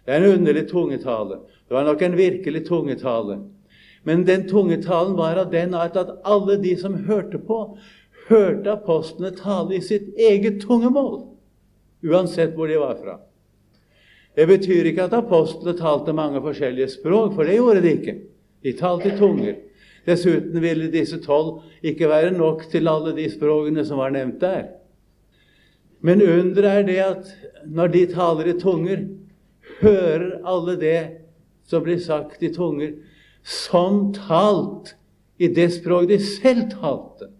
Det 0.06 0.14
er 0.14 0.22
en 0.22 0.38
underlig 0.38 0.68
tungetale. 0.70 1.40
Det 1.66 1.74
var 1.74 1.90
nok 1.90 2.02
en 2.06 2.18
virkelig 2.18 2.66
tungetale. 2.68 3.40
Men 4.04 4.26
den 4.26 4.48
tungetalen 4.50 5.16
var 5.18 5.36
av 5.36 5.52
den 5.52 5.74
art 5.78 5.98
at 6.00 6.14
alle 6.26 6.58
de 6.62 6.76
som 6.78 6.96
hørte 7.06 7.38
på, 7.38 7.60
hørte 8.28 8.74
apostlene 8.74 9.34
tale 9.38 9.78
i 9.78 9.84
sitt 9.86 10.16
eget 10.18 10.62
tungemål, 10.64 11.20
uansett 12.06 12.56
hvor 12.56 12.72
de 12.72 12.80
var 12.82 12.96
fra. 12.98 13.20
Det 14.36 14.48
betyr 14.48 14.90
ikke 14.90 15.06
at 15.10 15.18
apostlene 15.18 15.76
talte 15.78 16.16
mange 16.16 16.42
forskjellige 16.42 16.96
språk, 16.96 17.36
for 17.36 17.46
det 17.46 17.58
gjorde 17.60 17.84
de 17.84 17.94
ikke. 17.98 18.18
De 18.64 18.74
talte 18.78 19.12
i 19.12 19.18
tunger. 19.20 19.58
Dessuten 20.08 20.62
ville 20.64 20.90
disse 20.90 21.20
tolv 21.22 21.62
ikke 21.86 22.10
være 22.10 22.32
nok 22.34 22.64
til 22.72 22.90
alle 22.90 23.14
de 23.18 23.28
språkene 23.30 23.84
som 23.86 24.02
var 24.02 24.14
nevnt 24.16 24.40
der. 24.42 24.72
Men 26.02 26.24
underet 26.26 26.66
er 26.66 26.88
det 26.88 27.00
at 27.06 27.34
når 27.70 27.92
de 27.94 28.06
taler 28.10 28.50
i 28.50 28.58
tunger, 28.58 29.04
hører 29.82 30.40
alle 30.48 30.78
det 30.82 31.02
som 31.70 31.84
blir 31.86 32.00
sagt 32.02 32.42
i 32.42 32.50
tunger, 32.54 32.96
som 33.44 34.14
talt 34.14 34.96
i 35.38 35.48
det 35.48 35.72
språk 35.74 36.08
de 36.10 36.20
selv 36.20 36.70
talte. 36.72 37.32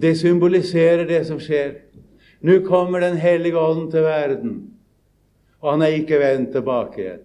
Det 0.00 0.16
symboliserer 0.18 1.06
det 1.08 1.22
som 1.28 1.40
skjer. 1.40 1.74
Nå 2.40 2.60
kommer 2.66 3.00
Den 3.00 3.16
hellige 3.16 3.58
ånd 3.58 3.90
til 3.90 4.02
verden, 4.02 4.52
og 5.60 5.70
han 5.72 5.82
er 5.82 5.96
ikke 6.00 6.20
vendt 6.20 6.52
tilbake 6.52 7.00
igjen. 7.00 7.24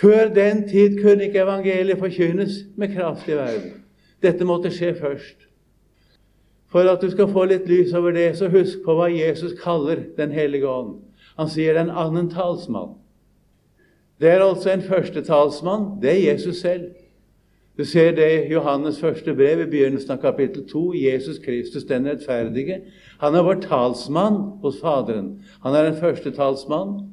Før 0.00 0.28
den 0.34 0.68
tid 0.68 1.02
kunne 1.02 1.26
ikke 1.28 1.42
evangeliet 1.42 1.98
forkynnes 1.98 2.64
med 2.76 2.94
kraft 2.94 3.28
i 3.28 3.36
verden. 3.36 3.82
Dette 4.22 4.44
måtte 4.44 4.70
skje 4.72 4.94
først. 4.94 5.48
For 6.72 6.88
at 6.88 7.02
du 7.02 7.10
skal 7.12 7.28
få 7.28 7.44
litt 7.44 7.66
lys 7.68 7.92
over 7.94 8.14
det, 8.16 8.30
så 8.38 8.48
husk 8.48 8.80
på 8.84 8.94
hva 8.96 9.10
Jesus 9.12 9.52
kaller 9.60 10.06
Den 10.16 10.32
hellige 10.32 10.68
ånd. 10.68 11.02
Han 11.36 11.48
sier 11.48 11.76
den 11.76 11.90
annen 11.90 12.30
talsmann. 12.32 12.96
Det 14.22 14.30
er 14.30 14.42
altså 14.44 14.70
en 14.70 14.82
førstetalsmann. 14.86 15.86
Det 16.02 16.10
er 16.10 16.32
Jesus 16.32 16.60
selv. 16.62 16.92
Du 17.78 17.84
ser 17.84 18.12
det 18.14 18.26
i 18.30 18.52
Johannes 18.52 19.00
første 19.00 19.34
brev 19.34 19.64
i 19.64 19.70
begynnelsen 19.70 20.12
av 20.14 20.20
kapittel 20.22 20.62
2. 20.68 20.82
Jesus 20.94 21.40
Kristus, 21.42 21.86
den 21.88 22.06
rettferdige. 22.06 22.82
Han 23.18 23.34
er 23.34 23.42
vår 23.42 23.64
talsmann 23.64 24.36
hos 24.62 24.78
Faderen. 24.78 25.40
Han 25.64 25.74
er 25.74 25.88
en 25.88 25.96
første 25.98 26.30
talsmann. 26.36 27.08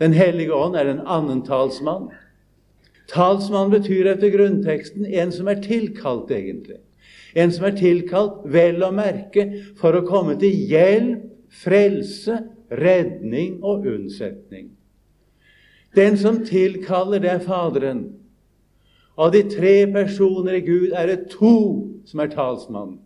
Den 0.00 0.16
hellige 0.16 0.54
ånd 0.54 0.74
er 0.76 0.90
en 0.90 1.04
annen 1.06 1.44
talsmann. 1.46 2.08
Talsmann 3.12 3.70
betyr 3.70 4.10
etter 4.14 4.32
grunnteksten 4.34 5.06
en 5.06 5.30
som 5.32 5.48
er 5.48 5.62
tilkalt, 5.62 6.32
egentlig. 6.34 6.80
En 7.38 7.52
som 7.54 7.68
er 7.68 7.76
tilkalt, 7.78 8.42
vel 8.50 8.82
å 8.82 8.90
merke, 8.90 9.46
for 9.78 9.94
å 9.94 10.02
komme 10.08 10.34
til 10.40 10.58
hjelp, 10.72 11.22
frelse, 11.62 12.40
redning 12.74 13.60
og 13.62 13.86
unnsetning. 13.86 14.72
Den 15.98 16.14
som 16.18 16.44
tilkaller, 16.46 17.18
det 17.18 17.30
er 17.32 17.42
Faderen. 17.42 18.04
Av 19.18 19.32
de 19.34 19.42
tre 19.50 19.82
personer 19.90 20.60
i 20.60 20.62
Gud 20.62 20.92
er 20.94 21.10
det 21.10 21.24
to 21.32 21.56
som 22.06 22.22
er 22.22 22.30
talsmann. 22.30 23.00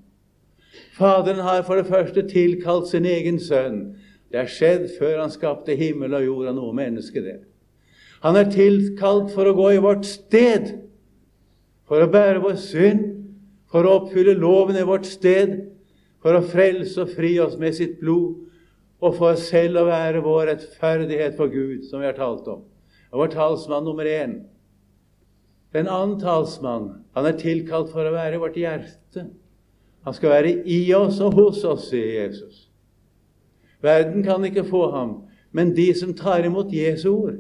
Faderen 0.99 1.41
har 1.41 1.63
for 1.65 1.81
det 1.81 1.89
første 1.89 2.25
tilkalt 2.29 2.91
sin 2.91 3.09
egen 3.09 3.39
sønn. 3.41 3.95
Det 4.29 4.43
har 4.43 4.51
skjedd 4.53 4.91
før 4.99 5.23
han 5.23 5.33
skapte 5.33 5.77
himmel 5.77 6.19
og 6.19 6.27
jord 6.27 6.51
av 6.51 6.59
noe 6.59 6.77
menneske 6.77 7.25
det. 7.25 7.39
Han 8.23 8.37
er 8.39 8.53
tilkalt 8.53 9.33
for 9.33 9.49
å 9.49 9.55
gå 9.57 9.71
i 9.75 9.83
vårt 9.83 10.05
sted, 10.09 10.69
for 11.89 12.05
å 12.05 12.11
bære 12.13 12.45
vår 12.45 12.59
synd, 12.61 13.07
for 13.73 13.89
å 13.89 13.97
oppfylle 14.03 14.37
loven 14.37 14.77
i 14.79 14.87
vårt 14.87 15.09
sted, 15.09 15.57
for 16.23 16.37
å 16.37 16.45
frelse 16.45 17.03
og 17.03 17.17
fri 17.17 17.35
oss 17.43 17.57
med 17.61 17.75
sitt 17.77 17.97
blod, 18.01 18.37
og 19.03 19.17
for 19.17 19.41
selv 19.41 19.81
å 19.81 19.89
være 19.89 20.23
vår 20.23 20.53
rettferdighet 20.53 21.41
for 21.41 21.51
Gud, 21.51 21.89
som 21.89 22.05
vi 22.05 22.07
har 22.07 22.21
talt 22.21 22.47
om. 22.53 22.63
Og 23.13 23.21
var 23.21 23.33
talsmann 23.33 23.85
nummer 23.85 24.09
én. 24.09 24.41
Den 25.73 25.89
annen 25.89 26.19
talsmann, 26.21 27.05
han 27.17 27.29
er 27.29 27.39
tilkalt 27.41 27.93
for 27.93 28.05
å 28.05 28.13
være 28.13 28.41
vårt 28.41 28.59
hjerte. 28.61 29.27
Han 30.05 30.17
skal 30.17 30.35
være 30.35 30.53
i 30.69 30.81
oss 30.97 31.21
og 31.23 31.37
hos 31.39 31.63
oss, 31.65 31.89
sier 31.93 32.25
Jesus. 32.25 32.67
Verden 33.83 34.25
kan 34.25 34.45
ikke 34.45 34.65
få 34.69 34.89
ham, 34.93 35.15
men 35.53 35.75
de 35.77 35.89
som 35.95 36.15
tar 36.17 36.45
imot 36.47 36.73
Jesu 36.73 37.09
ord, 37.13 37.39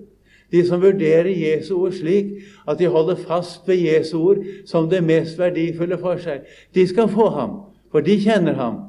de 0.52 0.62
som 0.68 0.82
vurderer 0.82 1.30
Jesu 1.32 1.74
ord 1.78 1.94
slik 1.96 2.34
at 2.68 2.78
de 2.78 2.90
holder 2.92 3.20
fast 3.24 3.68
ved 3.68 3.80
Jesu 3.86 4.18
ord 4.20 4.42
som 4.68 4.90
det 4.90 5.00
mest 5.04 5.38
verdifulle 5.40 5.96
for 6.00 6.20
seg, 6.20 6.44
de 6.74 6.86
skal 6.88 7.08
få 7.12 7.30
ham, 7.32 7.56
for 7.92 8.04
de 8.04 8.18
kjenner 8.20 8.58
ham. 8.58 8.82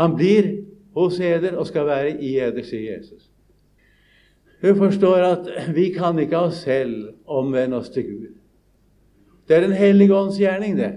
Han 0.00 0.16
blir 0.16 0.54
hos 0.96 1.20
eder 1.20 1.58
og 1.60 1.68
skal 1.68 1.86
være 1.86 2.16
i 2.20 2.38
eder, 2.40 2.64
sier 2.64 2.96
Jesus. 2.96 3.29
Du 4.62 4.74
forstår 4.74 5.24
at 5.24 5.48
vi 5.74 5.88
kan 5.94 6.18
ikke 6.18 6.36
av 6.36 6.50
oss 6.50 6.64
selv 6.66 7.14
omvende 7.26 7.78
oss 7.80 7.88
til 7.90 8.04
Gud. 8.04 8.26
Det 9.48 9.56
er 9.56 9.60
Den 9.60 9.72
hellige 9.72 10.14
ånds 10.14 10.38
gjerning, 10.38 10.76
det. 10.78 10.92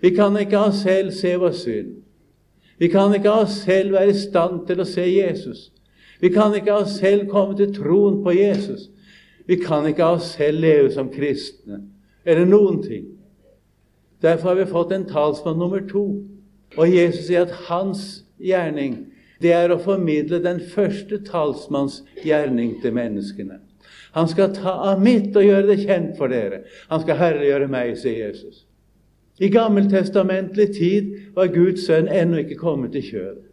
Vi 0.00 0.10
kan 0.10 0.36
ikke 0.38 0.58
av 0.58 0.68
oss 0.68 0.82
selv 0.82 1.10
se 1.12 1.34
vår 1.36 1.56
synd. 1.58 1.96
Vi 2.78 2.88
kan 2.88 3.14
ikke 3.14 3.30
av 3.30 3.48
oss 3.48 3.58
selv 3.64 3.92
være 3.92 4.14
i 4.14 4.20
stand 4.20 4.66
til 4.66 4.80
å 4.80 4.86
se 4.86 5.04
Jesus. 5.04 5.72
Vi 6.20 6.30
kan 6.34 6.54
ikke 6.54 6.72
av 6.72 6.86
oss 6.86 6.98
selv 7.00 7.26
komme 7.30 7.56
til 7.58 7.74
troen 7.74 8.22
på 8.22 8.32
Jesus. 8.36 8.88
Vi 9.46 9.58
kan 9.58 9.86
ikke 9.86 10.04
av 10.04 10.20
oss 10.20 10.32
selv 10.38 10.62
leve 10.62 10.90
som 10.94 11.10
kristne 11.10 11.82
eller 12.24 12.46
noen 12.46 12.82
ting. 12.82 13.06
Derfor 14.22 14.48
har 14.48 14.58
vi 14.58 14.70
fått 14.70 14.92
en 14.92 15.06
talsmann 15.08 15.58
nummer 15.58 15.80
to. 15.88 16.04
Og 16.76 16.90
Jesus 16.94 17.26
sier 17.26 17.46
at 17.46 17.54
hans 17.68 18.24
gjerning 18.38 18.98
det 19.42 19.52
er 19.54 19.72
å 19.72 19.80
formidle 19.82 20.40
den 20.42 20.60
første 20.72 21.20
talsmanns 21.26 22.02
gjerning 22.24 22.76
til 22.82 22.94
menneskene. 22.96 23.60
Han 24.16 24.28
skal 24.30 24.54
ta 24.56 24.72
av 24.90 25.02
mitt 25.02 25.36
og 25.36 25.44
gjøre 25.44 25.68
det 25.68 25.82
kjent 25.84 26.16
for 26.18 26.32
dere. 26.32 26.64
Han 26.90 27.02
skal 27.04 27.20
herliggjøre 27.20 27.68
meg, 27.70 27.94
sier 28.00 28.28
Jesus. 28.28 28.64
I 29.38 29.50
gammeltestamentlig 29.54 30.72
tid 30.74 31.12
var 31.36 31.52
Guds 31.54 31.84
sønn 31.86 32.08
ennå 32.10 32.42
ikke 32.42 32.58
kommet 32.58 32.96
til 32.96 33.06
kjødet. 33.06 33.44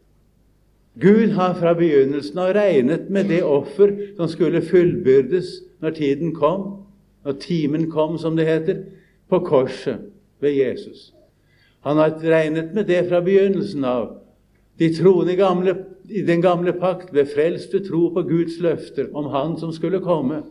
Gud 0.96 1.36
har 1.36 1.58
fra 1.60 1.74
begynnelsen 1.76 2.40
av 2.40 2.54
regnet 2.56 3.10
med 3.12 3.28
det 3.30 3.42
offer 3.44 3.92
som 4.16 4.32
skulle 4.32 4.64
fullbyrdes 4.64 5.58
når 5.84 5.98
tiden 5.98 6.32
kom, 6.34 6.86
når 7.28 7.36
timen 7.44 7.90
kom, 7.92 8.16
som 8.18 8.38
det 8.40 8.48
heter, 8.48 8.86
på 9.30 9.42
korset 9.44 10.08
ved 10.42 10.56
Jesus. 10.56 11.12
Han 11.84 12.00
har 12.00 12.16
regnet 12.24 12.74
med 12.74 12.88
det 12.88 13.04
fra 13.10 13.20
begynnelsen 13.22 13.84
av. 13.86 14.08
De 14.78 14.90
troende 14.96 15.36
gamle, 15.40 15.76
i 16.10 16.22
den 16.28 16.42
gamle 16.44 16.74
pakt 16.76 17.14
ble 17.16 17.24
frelst 17.30 17.76
tro 17.88 18.10
på 18.14 18.26
Guds 18.28 18.60
løfter 18.64 19.08
om 19.16 19.30
Han 19.32 19.56
som 19.60 19.72
skulle 19.74 20.04
komme. 20.04 20.44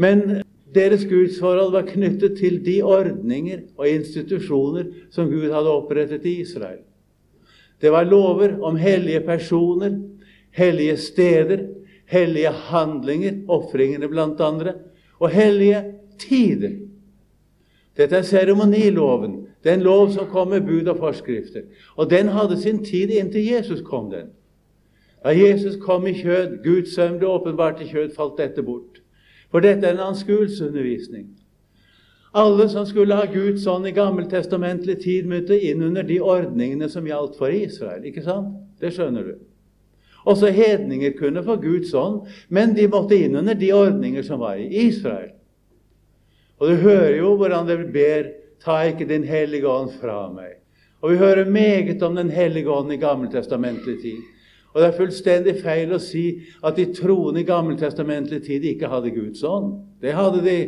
Men 0.00 0.42
deres 0.74 1.02
gudsforhold 1.10 1.72
var 1.74 1.88
knyttet 1.88 2.38
til 2.38 2.60
de 2.64 2.78
ordninger 2.86 3.64
og 3.76 3.88
institusjoner 3.90 4.86
som 5.10 5.28
Gud 5.30 5.50
hadde 5.50 5.74
opprettet 5.74 6.28
i 6.30 6.38
Israel. 6.44 6.84
Det 7.80 7.90
var 7.90 8.06
lover 8.06 8.58
om 8.62 8.76
hellige 8.76 9.20
personer, 9.26 9.96
hellige 10.50 10.96
steder, 10.96 11.66
hellige 12.06 12.52
handlinger, 12.70 13.42
ofringene 13.48 14.08
blant 14.08 14.40
andre, 14.40 14.74
og 15.18 15.30
hellige 15.30 15.82
tider. 16.20 16.76
Dette 17.96 18.20
er 18.20 18.26
seremoniloven. 18.26 19.49
Det 19.62 19.70
er 19.70 19.74
en 19.76 19.84
lov 19.84 20.10
som 20.12 20.28
kom 20.30 20.48
med 20.48 20.64
bud 20.64 20.88
og 20.88 20.96
forskrifter. 20.96 21.62
Og 21.96 22.10
den 22.10 22.28
hadde 22.28 22.56
sin 22.60 22.84
tid 22.84 23.10
inntil 23.10 23.44
Jesus 23.44 23.80
kom. 23.84 24.10
den. 24.10 24.30
Da 25.24 25.28
Jesus 25.36 25.76
kom 25.76 26.06
i 26.06 26.14
kjød, 26.16 26.62
Guds 26.64 26.94
sønn 26.94 27.18
ble 27.18 27.28
åpenbart 27.28 27.82
i 27.82 27.88
kjød, 27.90 28.14
falt 28.16 28.38
dette 28.38 28.62
bort. 28.62 29.02
For 29.50 29.60
dette 29.60 29.86
er 29.86 29.92
en 29.92 30.06
anskuelsesundervisning. 30.14 31.26
Alle 32.34 32.68
som 32.68 32.86
skulle 32.86 33.14
ha 33.18 33.26
Guds 33.26 33.66
ånd 33.66 33.88
i 33.88 33.92
gammeltestamentlig 33.92 35.00
tid, 35.02 35.26
møtte 35.26 35.58
inn 35.60 35.82
under 35.82 36.06
de 36.06 36.20
ordningene 36.22 36.88
som 36.88 37.06
gjaldt 37.06 37.36
for 37.38 37.52
Israel. 37.52 38.04
Ikke 38.06 38.22
sant? 38.22 38.54
Det 38.80 38.94
skjønner 38.94 39.26
du. 39.26 39.34
Også 40.24 40.52
hedninger 40.52 41.12
kunne 41.18 41.42
få 41.44 41.56
Guds 41.60 41.94
ånd, 41.94 42.28
men 42.48 42.76
de 42.76 42.86
måtte 42.88 43.18
inn 43.18 43.36
under 43.36 43.56
de 43.58 43.72
ordninger 43.74 44.22
som 44.22 44.40
var 44.40 44.60
i 44.60 44.68
Israel. 44.86 45.32
Og 46.60 46.68
du 46.68 46.74
hører 46.84 47.16
jo 47.16 47.34
hvordan 47.40 47.68
det 47.68 47.78
ber 47.92 48.28
'Ta 48.60 48.82
ikke 48.82 49.08
Din 49.08 49.24
hellige 49.24 49.68
ånd 49.68 49.90
fra 50.00 50.28
meg'. 50.28 50.60
Og 51.02 51.10
vi 51.10 51.16
hører 51.16 51.50
meget 51.50 52.02
om 52.02 52.16
Den 52.16 52.30
hellige 52.30 52.70
ånd 52.70 52.92
i 52.92 52.96
gammeltestamentlig 52.96 54.00
tid. 54.02 54.20
Og 54.74 54.80
det 54.80 54.88
er 54.88 54.98
fullstendig 54.98 55.54
feil 55.62 55.92
å 55.92 55.98
si 55.98 56.24
at 56.62 56.76
de 56.76 56.86
troende 56.94 57.40
i 57.40 57.48
gammeltestamentlig 57.48 58.42
tid 58.46 58.66
ikke 58.70 58.90
hadde 58.90 59.10
Guds 59.10 59.42
ånd. 59.42 59.72
Det 60.02 60.12
hadde 60.14 60.44
de. 60.44 60.58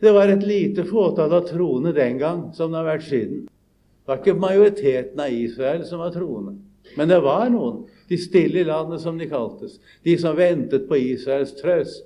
Det 0.00 0.12
var 0.14 0.28
et 0.28 0.46
lite 0.46 0.84
fåtall 0.84 1.32
av 1.32 1.48
troende 1.48 1.94
den 1.96 2.18
gang 2.18 2.44
som 2.54 2.70
det 2.70 2.78
har 2.78 2.90
vært 2.92 3.08
siden. 3.08 3.42
Det 3.48 4.12
var 4.12 4.20
ikke 4.20 4.38
majoriteten 4.38 5.20
av 5.20 5.32
Israel 5.32 5.84
som 5.88 6.04
var 6.04 6.12
troende. 6.14 6.58
Men 6.96 7.08
det 7.08 7.22
var 7.24 7.48
noen, 7.50 7.86
de 8.08 8.18
stille 8.20 8.60
i 8.60 8.68
landet, 8.68 9.00
som 9.00 9.18
de 9.18 9.26
kaltes, 9.26 9.78
de 10.04 10.18
som 10.20 10.36
ventet 10.36 10.84
på 10.88 10.98
Israels 11.00 11.54
trøst. 11.56 12.04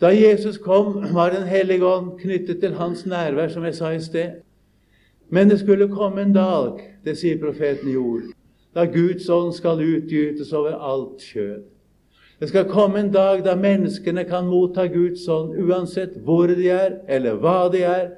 Da 0.00 0.10
Jesus 0.14 0.58
kom, 0.58 1.14
var 1.14 1.30
Den 1.30 1.46
hellige 1.46 1.86
ånd 1.86 2.18
knyttet 2.20 2.60
til 2.60 2.74
hans 2.74 3.06
nærvær, 3.06 3.48
som 3.48 3.64
jeg 3.64 3.74
sa 3.74 3.90
i 3.90 4.00
sted. 4.00 4.30
Men 5.30 5.50
det 5.50 5.60
skulle 5.60 5.88
komme 5.88 6.22
en 6.22 6.32
dag, 6.32 6.78
det 7.04 7.18
sier 7.18 7.40
profeten 7.40 7.90
Joel, 7.92 8.30
da 8.74 8.84
Guds 8.84 9.28
ånd 9.28 9.52
skal 9.52 9.82
utgytes 9.82 10.52
over 10.52 10.78
alt 10.78 11.20
kjød. 11.20 11.64
Det 12.40 12.48
skal 12.48 12.68
komme 12.70 13.00
en 13.00 13.12
dag 13.12 13.42
da 13.44 13.56
menneskene 13.58 14.24
kan 14.24 14.46
motta 14.46 14.86
Guds 14.86 15.26
ånd 15.28 15.56
uansett 15.58 16.16
hvor 16.24 16.46
de 16.46 16.68
er, 16.70 17.00
eller 17.08 17.34
hva 17.42 17.68
de 17.72 17.82
er, 17.82 18.10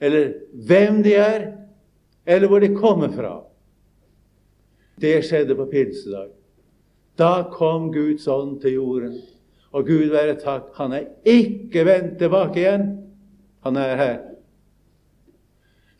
eller 0.00 0.34
hvem 0.68 1.02
de 1.02 1.14
er, 1.14 1.46
eller 2.26 2.48
hvor 2.48 2.60
de 2.60 2.74
kommer 2.76 3.08
fra. 3.16 3.38
Det 5.00 5.24
skjedde 5.24 5.56
på 5.56 5.64
pinsedag. 5.72 6.28
Da 7.18 7.48
kom 7.52 7.88
Guds 7.92 8.28
ånd 8.28 8.60
til 8.60 8.76
jorden. 8.76 9.16
Og 9.76 9.84
Gud 9.84 10.08
være 10.08 10.38
takk, 10.40 10.70
han 10.78 10.94
er 10.96 11.10
ikke 11.28 11.84
vendt 11.84 12.16
tilbake 12.18 12.62
igjen. 12.62 12.86
Han 13.66 13.76
er 13.76 13.96
her. 14.00 14.16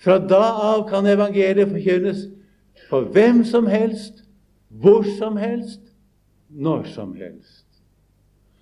Fra 0.00 0.16
da 0.18 0.44
av 0.70 0.86
kan 0.88 1.08
evangeliet 1.08 1.68
forkynnes 1.68 2.22
for 2.88 3.10
hvem 3.12 3.42
som 3.44 3.68
helst, 3.68 4.22
hvor 4.68 5.04
som 5.18 5.36
helst, 5.36 5.80
når 6.48 6.88
som 6.94 7.12
helst. 7.20 7.66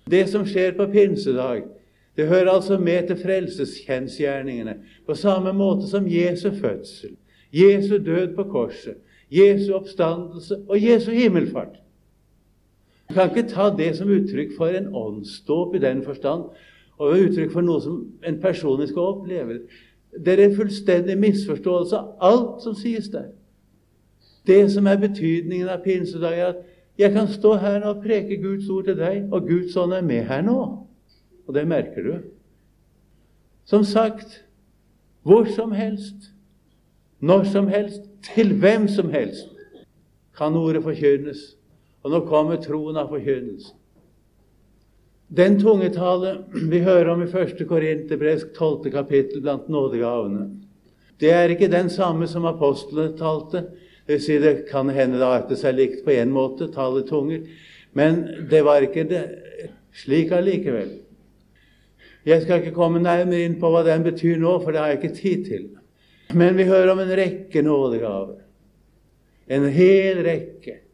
Det 0.09 0.25
som 0.29 0.43
skjer 0.47 0.75
på 0.75 0.89
pinsedag, 0.91 1.63
det 2.15 2.27
hører 2.27 2.51
altså 2.51 2.77
med 2.79 3.07
til 3.07 3.19
frelseskjensgjerningene, 3.19 4.77
på 5.07 5.15
samme 5.15 5.53
måte 5.55 5.87
som 5.87 6.07
Jesu 6.07 6.49
fødsel, 6.59 7.15
Jesu 7.55 7.97
død 7.97 8.35
på 8.35 8.43
korset, 8.51 8.99
Jesu 9.31 9.73
oppstandelse 9.75 10.59
og 10.67 10.83
Jesu 10.83 11.11
himmelfart. 11.11 11.84
Du 13.09 13.13
kan 13.13 13.29
ikke 13.29 13.49
ta 13.49 13.69
det 13.77 13.91
som 13.97 14.09
uttrykk 14.09 14.55
for 14.57 14.67
en 14.73 14.87
åndsdåp 14.95 15.75
i 15.75 15.79
den 15.83 16.03
forstand, 16.03 16.43
og 16.97 17.17
uttrykk 17.19 17.51
for 17.53 17.65
noe 17.65 17.81
som 17.83 17.99
en 18.25 18.39
personlig 18.41 18.89
skal 18.89 19.11
oppleve. 19.13 19.59
Det 20.25 20.33
er 20.33 20.45
en 20.45 20.55
fullstendig 20.55 21.17
misforståelse 21.19 21.97
av 21.97 22.13
alt 22.23 22.63
som 22.63 22.75
sies 22.75 23.09
der. 23.13 23.33
Det 24.47 24.71
som 24.71 24.87
er 24.87 25.01
betydningen 25.01 25.69
av 25.69 25.83
pinsedag, 25.83 26.39
er 26.39 26.47
at 26.53 26.63
jeg 26.97 27.11
kan 27.11 27.27
stå 27.27 27.55
her 27.59 27.83
og 27.83 28.03
preke 28.03 28.37
Guds 28.41 28.69
ord 28.69 28.85
til 28.87 28.97
deg, 28.97 29.25
og 29.31 29.47
Guds 29.47 29.75
ånd 29.77 29.93
er 29.93 30.05
med 30.05 30.23
her 30.29 30.41
nå. 30.45 30.59
Og 31.47 31.53
det 31.53 31.67
merker 31.67 32.03
du. 32.03 32.15
Som 33.65 33.83
sagt, 33.83 34.45
hvor 35.25 35.45
som 35.55 35.71
helst, 35.71 36.31
når 37.19 37.43
som 37.43 37.67
helst, 37.67 38.01
til 38.33 38.53
hvem 38.59 38.87
som 38.87 39.09
helst, 39.09 39.49
kan 40.37 40.55
ordet 40.55 40.83
forkynnes. 40.83 41.55
Og 42.05 42.13
nå 42.13 42.21
kommer 42.29 42.61
troen 42.61 42.99
av 43.01 43.09
forkynnelsen. 43.09 43.79
Den 45.35 45.55
tungetale 45.57 46.35
vi 46.53 46.83
hører 46.85 47.09
om 47.15 47.23
i 47.25 47.29
1. 47.31 47.63
Korinterbresk 47.65 48.51
12. 48.53 48.91
kapittel 48.93 49.41
blant 49.41 49.69
nådegavene, 49.69 50.51
Det 51.19 51.31
er 51.31 51.49
ikke 51.49 51.71
den 51.71 51.89
samme 51.89 52.27
som 52.27 52.45
apostlene 52.45 53.17
talte. 53.17 53.63
Det, 54.05 54.13
vil 54.13 54.21
si, 54.21 54.37
det 54.37 54.67
kan 54.69 54.89
hende 54.89 55.17
det 55.17 55.25
artet 55.25 55.57
seg 55.57 55.75
likt 55.75 56.03
på 56.05 56.11
én 56.11 56.29
måte, 56.29 56.67
tale 56.69 57.01
tunger, 57.07 57.41
men 57.93 58.19
det 58.51 58.61
var 58.67 58.83
ikke 58.85 59.07
det, 59.09 59.23
slik 59.95 60.31
allikevel. 60.35 60.91
Jeg 62.25 62.43
skal 62.43 62.61
ikke 62.61 62.75
komme 62.75 63.01
nærmere 63.01 63.47
inn 63.47 63.57
på 63.57 63.71
hva 63.71 63.81
den 63.87 64.03
betyr 64.05 64.37
nå, 64.37 64.59
for 64.61 64.75
det 64.75 64.81
har 64.81 64.93
jeg 64.93 64.99
ikke 64.99 65.17
tid 65.17 65.45
til. 65.45 65.65
Men 66.33 66.57
vi 66.57 66.67
hører 66.69 66.91
om 66.93 67.01
en 67.01 67.15
rekke 67.17 67.65
nådegaver. 67.65 68.41
En 69.49 69.69
hel 69.73 70.21
rekke. 70.25 70.84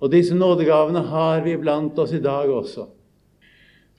Og 0.00 0.12
disse 0.12 0.34
nådegavene 0.36 1.00
har 1.08 1.42
vi 1.44 1.56
blant 1.56 1.98
oss 1.98 2.12
i 2.12 2.22
dag 2.22 2.50
også. 2.52 2.86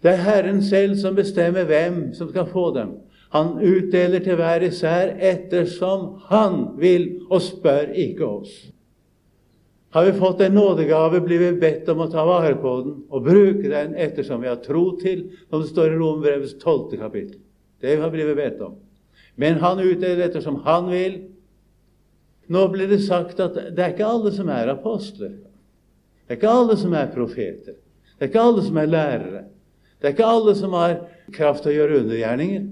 Det 0.04 0.14
er 0.14 0.24
Herren 0.26 0.62
selv 0.62 0.96
som 1.02 1.16
bestemmer 1.18 1.66
hvem 1.66 2.14
som 2.14 2.30
skal 2.30 2.50
få 2.52 2.70
dem. 2.76 2.94
Han 3.34 3.58
utdeler 3.60 4.22
til 4.24 4.38
hver 4.40 4.64
især 4.64 5.16
ettersom 5.20 6.22
han 6.30 6.60
vil, 6.80 7.10
og 7.30 7.42
spør 7.42 7.92
ikke 7.98 8.26
oss. 8.26 8.54
Har 9.92 10.06
vi 10.06 10.20
fått 10.20 10.42
en 10.42 10.54
nådegave, 10.54 11.22
blir 11.26 11.40
vi 11.40 11.52
bedt 11.60 11.90
om 11.90 12.04
å 12.04 12.10
ta 12.12 12.24
vare 12.28 12.56
på 12.62 12.74
den 12.86 12.98
og 13.10 13.24
bruke 13.26 13.72
den 13.72 13.96
ettersom 13.96 14.44
vi 14.44 14.52
har 14.52 14.60
tro 14.62 14.92
til, 15.02 15.26
som 15.50 15.64
det 15.64 15.72
står 15.72 15.94
i 15.94 15.98
Romerbrevets 15.98 16.58
tolvte 16.62 17.00
kapittel. 17.00 17.40
Det 17.82 17.96
har 17.98 18.14
vi 18.14 18.28
bedt 18.36 18.62
om. 18.62 18.78
Men 19.36 19.60
han 19.62 19.80
utdeler 19.80 20.28
ettersom 20.28 20.62
han 20.66 20.92
vil. 20.92 21.18
Nå 22.48 22.68
blir 22.74 22.90
det 22.90 23.04
sagt 23.06 23.42
at 23.44 23.58
det 23.76 23.84
er 23.84 23.96
ikke 23.96 24.08
alle 24.08 24.32
som 24.36 24.50
er 24.54 24.72
apostler. 24.72 25.36
Det 26.28 26.36
er 26.36 26.40
ikke 26.42 26.56
alle 26.60 26.76
som 26.78 26.94
er 26.94 27.14
profeter. 27.14 27.78
Det 28.18 28.26
er 28.26 28.32
ikke 28.32 28.42
alle 28.44 28.64
som 28.66 28.78
er 28.82 28.90
lærere. 28.92 29.44
Det 29.98 30.10
er 30.10 30.14
ikke 30.14 30.28
alle 30.28 30.56
som 30.56 30.74
har 30.76 30.98
kraft 31.34 31.64
til 31.64 31.72
å 31.72 31.78
gjøre 31.78 32.02
undergjerninger. 32.04 32.66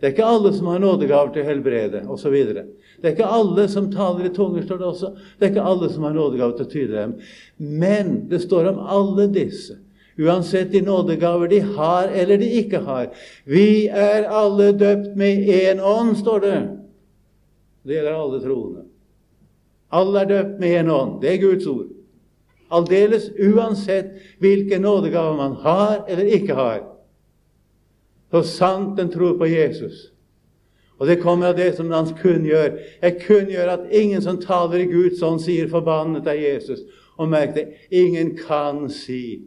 Det 0.00 0.06
er 0.08 0.12
ikke 0.14 0.28
alle 0.32 0.52
som 0.56 0.68
har 0.70 0.80
nådegaver 0.80 1.32
til 1.32 1.42
å 1.42 1.48
helbrede 1.48 2.00
osv. 2.12 2.34
Det 2.40 3.08
er 3.08 3.14
ikke 3.14 3.30
alle 3.36 3.66
som 3.68 3.90
taler 3.92 4.28
i 4.28 4.32
tunger, 4.36 4.64
står 4.64 4.80
det 4.80 4.88
også. 4.88 5.10
Det 5.36 5.46
er 5.46 5.52
ikke 5.52 5.68
alle 5.72 5.88
som 5.92 6.06
har 6.08 6.16
nådegaver 6.16 6.56
til 6.56 6.66
å 6.66 6.72
tyde 6.72 6.96
dem. 6.96 7.14
Men 7.56 8.12
det 8.30 8.40
står 8.44 8.70
om 8.72 8.80
alle 8.80 9.26
disse, 9.32 9.76
uansett 10.20 10.72
de 10.72 10.82
nådegaver 10.84 11.52
de 11.52 11.60
har 11.76 12.12
eller 12.16 12.40
de 12.40 12.48
ikke 12.62 12.80
har. 12.86 13.10
Vi 13.44 13.88
er 13.88 14.28
alle 14.28 14.72
døpt 14.76 15.16
med 15.20 15.48
én 15.52 15.80
ånd, 15.84 16.16
står 16.20 16.44
det. 16.46 16.58
Det 17.84 17.96
gjelder 17.96 18.20
alle 18.20 18.42
troende. 18.44 18.84
Alle 20.00 20.24
er 20.24 20.32
døpt 20.32 20.60
med 20.60 20.76
én 20.80 20.92
ånd. 20.92 21.16
Det 21.20 21.34
er 21.34 21.42
Guds 21.44 21.68
ord. 21.68 21.88
Aldeles 22.70 23.30
uansett 23.38 24.12
hvilken 24.38 24.82
nådegave 24.82 25.36
man 25.36 25.52
har 25.52 26.04
eller 26.08 26.24
ikke 26.24 26.54
har. 26.54 26.80
Så 28.30 28.42
sant 28.42 28.98
den 28.98 29.10
tror 29.10 29.38
på 29.38 29.46
Jesus. 29.46 30.10
Og 31.00 31.06
det 31.06 31.22
kommer 31.22 31.46
av 31.46 31.56
det 31.56 31.72
som 31.76 31.90
han 31.90 32.10
kunngjør. 32.22 32.76
Jeg 33.02 33.20
kunngjør 33.24 33.72
at 33.72 33.86
ingen 33.90 34.22
som 34.22 34.40
taler 34.40 34.84
i 34.84 34.90
Guds 34.90 35.22
ånd, 35.22 35.40
sier 35.40 35.68
'forbannet 35.68 36.26
er 36.26 36.36
Jesus'. 36.36 36.84
Og 37.16 37.28
merk 37.28 37.54
det 37.54 37.68
ingen 37.90 38.36
kan 38.36 38.90
si. 38.90 39.40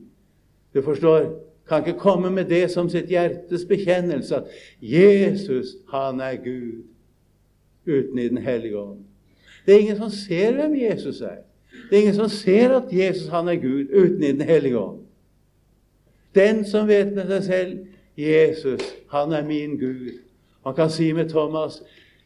Du 0.73 0.81
forstår? 0.81 1.29
Kan 1.69 1.85
ikke 1.85 1.99
komme 1.99 2.29
med 2.29 2.45
det 2.45 2.71
som 2.71 2.89
sitt 2.89 3.05
hjertes 3.09 3.65
bekjennelse 3.65 4.35
at 4.35 4.43
Jesus, 4.81 5.67
han 5.91 6.19
er 6.21 6.35
Gud, 6.35 6.83
uten 7.87 8.19
i 8.19 8.27
Den 8.27 8.37
hellige 8.37 8.77
ånd. 8.77 8.99
Det 9.65 9.75
er 9.75 9.79
ingen 9.79 9.97
som 9.97 10.09
ser 10.09 10.51
hvem 10.51 10.75
Jesus 10.75 11.21
er. 11.21 11.37
Det 11.89 11.97
er 11.97 12.01
ingen 12.01 12.15
som 12.15 12.29
ser 12.29 12.75
at 12.77 12.91
Jesus 12.91 13.27
han 13.31 13.47
er 13.47 13.55
Gud 13.61 13.89
uten 13.93 14.23
i 14.23 14.31
Den 14.31 14.41
hellige 14.41 14.79
ånd. 14.79 14.99
Den 16.35 16.65
som 16.65 16.87
vet 16.87 17.13
med 17.13 17.29
seg 17.29 17.43
selv 17.43 17.73
Jesus, 18.17 18.81
han 19.11 19.33
er 19.33 19.45
min 19.45 19.77
Gud. 19.77 20.19
Han 20.65 20.75
kan 20.75 20.89
si 20.89 21.11
med 21.13 21.29
Thomas, 21.29 21.83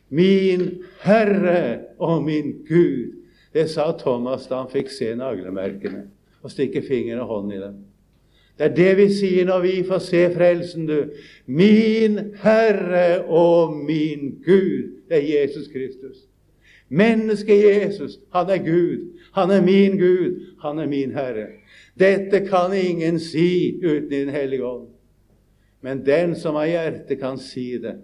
'Min 0.10 0.84
Herre 1.02 1.80
og 2.00 2.24
min 2.24 2.56
Gud'. 2.70 3.16
Det 3.54 3.70
sa 3.70 3.92
Thomas 3.92 4.48
da 4.48 4.56
han 4.56 4.72
fikk 4.72 4.90
se 4.90 5.16
naglemerkene 5.16 6.04
og 6.42 6.52
stikke 6.52 6.82
fingeren 6.82 7.20
og 7.20 7.28
hånden 7.28 7.52
i 7.52 7.62
dem. 7.62 7.76
Det 8.58 8.66
er 8.66 8.76
det 8.76 8.98
vi 8.98 9.08
sier 9.14 9.46
når 9.46 9.60
vi 9.60 9.84
får 9.84 10.00
se 10.00 10.22
frelsen, 10.34 10.88
du. 10.88 11.10
Min 11.46 12.20
Herre 12.42 13.26
og 13.26 13.76
min 13.76 14.42
Gud. 14.46 15.04
Det 15.10 15.18
er 15.18 15.42
Jesus 15.42 15.68
Kristus. 15.68 16.26
Mennesket 16.88 17.64
Jesus, 17.64 18.20
han 18.32 18.50
er 18.50 18.58
Gud. 18.64 19.14
Han 19.32 19.52
er 19.52 19.62
min 19.62 19.98
Gud. 19.98 20.42
Han 20.62 20.80
er 20.80 20.88
min 20.88 21.12
Herre. 21.12 21.48
Dette 22.00 22.46
kan 22.48 22.74
ingen 22.74 23.20
si 23.20 23.80
uten 23.84 24.10
Den 24.10 24.30
hellige 24.30 24.66
ånd. 24.66 24.88
Men 25.82 26.06
den 26.06 26.36
som 26.36 26.56
har 26.56 26.66
hjerte, 26.66 27.16
kan 27.16 27.38
si 27.38 27.78
det. 27.78 27.96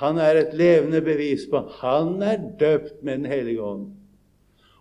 Han 0.00 0.18
er 0.18 0.36
et 0.36 0.54
levende 0.54 1.00
bevis 1.00 1.46
på 1.50 1.60
han 1.80 2.22
er 2.22 2.40
døpt 2.60 3.02
med 3.02 3.18
Den 3.18 3.26
hellige 3.26 3.62
ånd. 3.62 3.86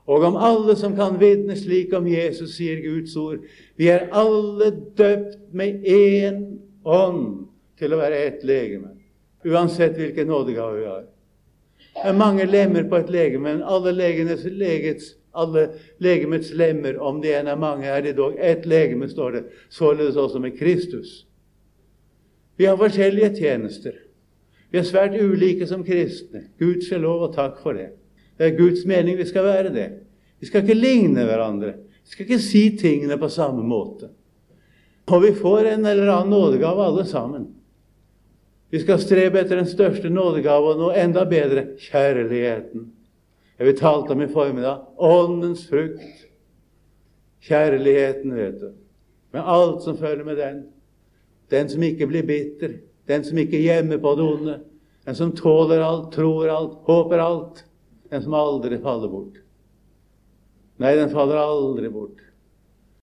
Og 0.06 0.24
om 0.24 0.36
alle 0.36 0.76
som 0.76 0.96
kan 0.96 1.20
vitne 1.20 1.56
slik 1.56 1.94
om 1.96 2.08
Jesus, 2.08 2.58
sier 2.58 2.82
Guds 2.84 3.16
ord, 3.16 3.46
vi 3.80 3.88
er 3.88 4.10
alle 4.12 4.72
døpt 4.98 5.38
med 5.56 5.86
én 5.88 6.42
ånd 6.84 7.46
til 7.80 7.94
å 7.94 8.02
være 8.02 8.20
ett 8.26 8.44
legeme, 8.44 8.92
uansett 9.48 9.96
hvilken 9.96 10.28
nådegave 10.28 10.80
vi 10.82 10.90
har. 10.90 11.06
Det 11.94 12.10
er 12.10 12.18
mange 12.18 12.46
lemmer 12.46 12.88
på 12.90 12.98
et 13.04 13.12
legeme, 13.14 13.44
men 13.52 13.62
alle, 13.64 13.94
legets, 13.94 15.14
alle 15.34 15.68
legemets 16.02 16.50
lemmer, 16.54 16.98
om 17.00 17.22
det 17.22 17.36
en 17.38 17.48
er 17.48 17.60
mange, 17.60 17.86
er 17.86 18.02
det 18.02 18.16
dog 18.18 18.40
ett 18.40 18.66
legeme, 18.66 19.10
står 19.10 19.32
det. 19.32 19.44
Således 19.70 20.16
også 20.16 20.40
med 20.40 20.58
Kristus. 20.58 21.26
Vi 22.58 22.66
har 22.66 22.78
forskjellige 22.78 23.36
tjenester. 23.36 23.94
Vi 24.72 24.80
er 24.82 24.86
svært 24.90 25.14
ulike 25.22 25.68
som 25.70 25.84
kristne. 25.86 26.48
Gud 26.60 26.82
skal 26.82 27.04
lov 27.06 27.28
og 27.28 27.36
takk 27.36 27.60
for 27.62 27.78
det. 27.78 27.92
Det 28.38 28.48
er 28.48 28.58
Guds 28.58 28.86
mening 28.90 29.18
vi 29.18 29.26
skal 29.30 29.46
være 29.46 29.74
det. 29.74 29.90
Vi 30.42 30.50
skal 30.50 30.64
ikke 30.64 30.78
ligne 30.78 31.26
hverandre. 31.28 31.76
Vi 32.04 32.14
skal 32.14 32.26
ikke 32.26 32.42
si 32.42 32.64
tingene 32.78 33.18
på 33.22 33.30
samme 33.30 33.62
måte. 33.66 34.10
Og 35.14 35.22
vi 35.24 35.34
får 35.36 35.70
en 35.76 35.86
eller 35.86 36.10
annen 36.10 36.34
nådegave 36.34 36.86
alle 36.86 37.06
sammen. 37.06 37.48
Vi 38.74 38.80
skal 38.82 38.98
strebe 38.98 39.38
etter 39.38 39.60
den 39.60 39.68
største 39.70 40.10
nådegave 40.10 40.72
og 40.72 40.80
noe 40.80 40.94
enda 40.98 41.28
bedre 41.30 41.76
kjærligheten. 41.78 42.88
Jeg 43.60 43.68
vil 43.68 43.76
talte 43.78 44.16
om 44.16 44.24
i 44.26 44.28
formiddag 44.34 44.88
åndens 44.98 45.68
frukt. 45.70 46.24
Kjærligheten, 47.46 48.34
vet 48.34 48.56
du. 48.64 48.72
Med 49.38 49.46
alt 49.46 49.86
som 49.86 50.00
følger 50.00 50.26
med 50.26 50.42
den. 50.42 50.64
Den 51.54 51.70
som 51.70 51.86
ikke 51.86 52.08
blir 52.10 52.26
bitter. 52.26 52.80
Den 53.06 53.22
som 53.28 53.38
ikke 53.38 53.62
gjemmer 53.62 54.02
på 54.02 54.16
det 54.18 54.26
onde. 54.26 54.58
Den 55.06 55.22
som 55.22 55.36
tåler 55.38 55.86
alt, 55.86 56.10
tror 56.18 56.50
alt, 56.50 56.76
håper 56.90 57.22
alt. 57.22 57.64
Den 58.10 58.26
som 58.26 58.34
aldri 58.34 58.82
faller 58.82 59.14
bort. 59.14 59.38
Nei, 60.82 60.96
den 60.98 61.14
faller 61.14 61.46
aldri 61.46 61.94
bort. 61.94 62.26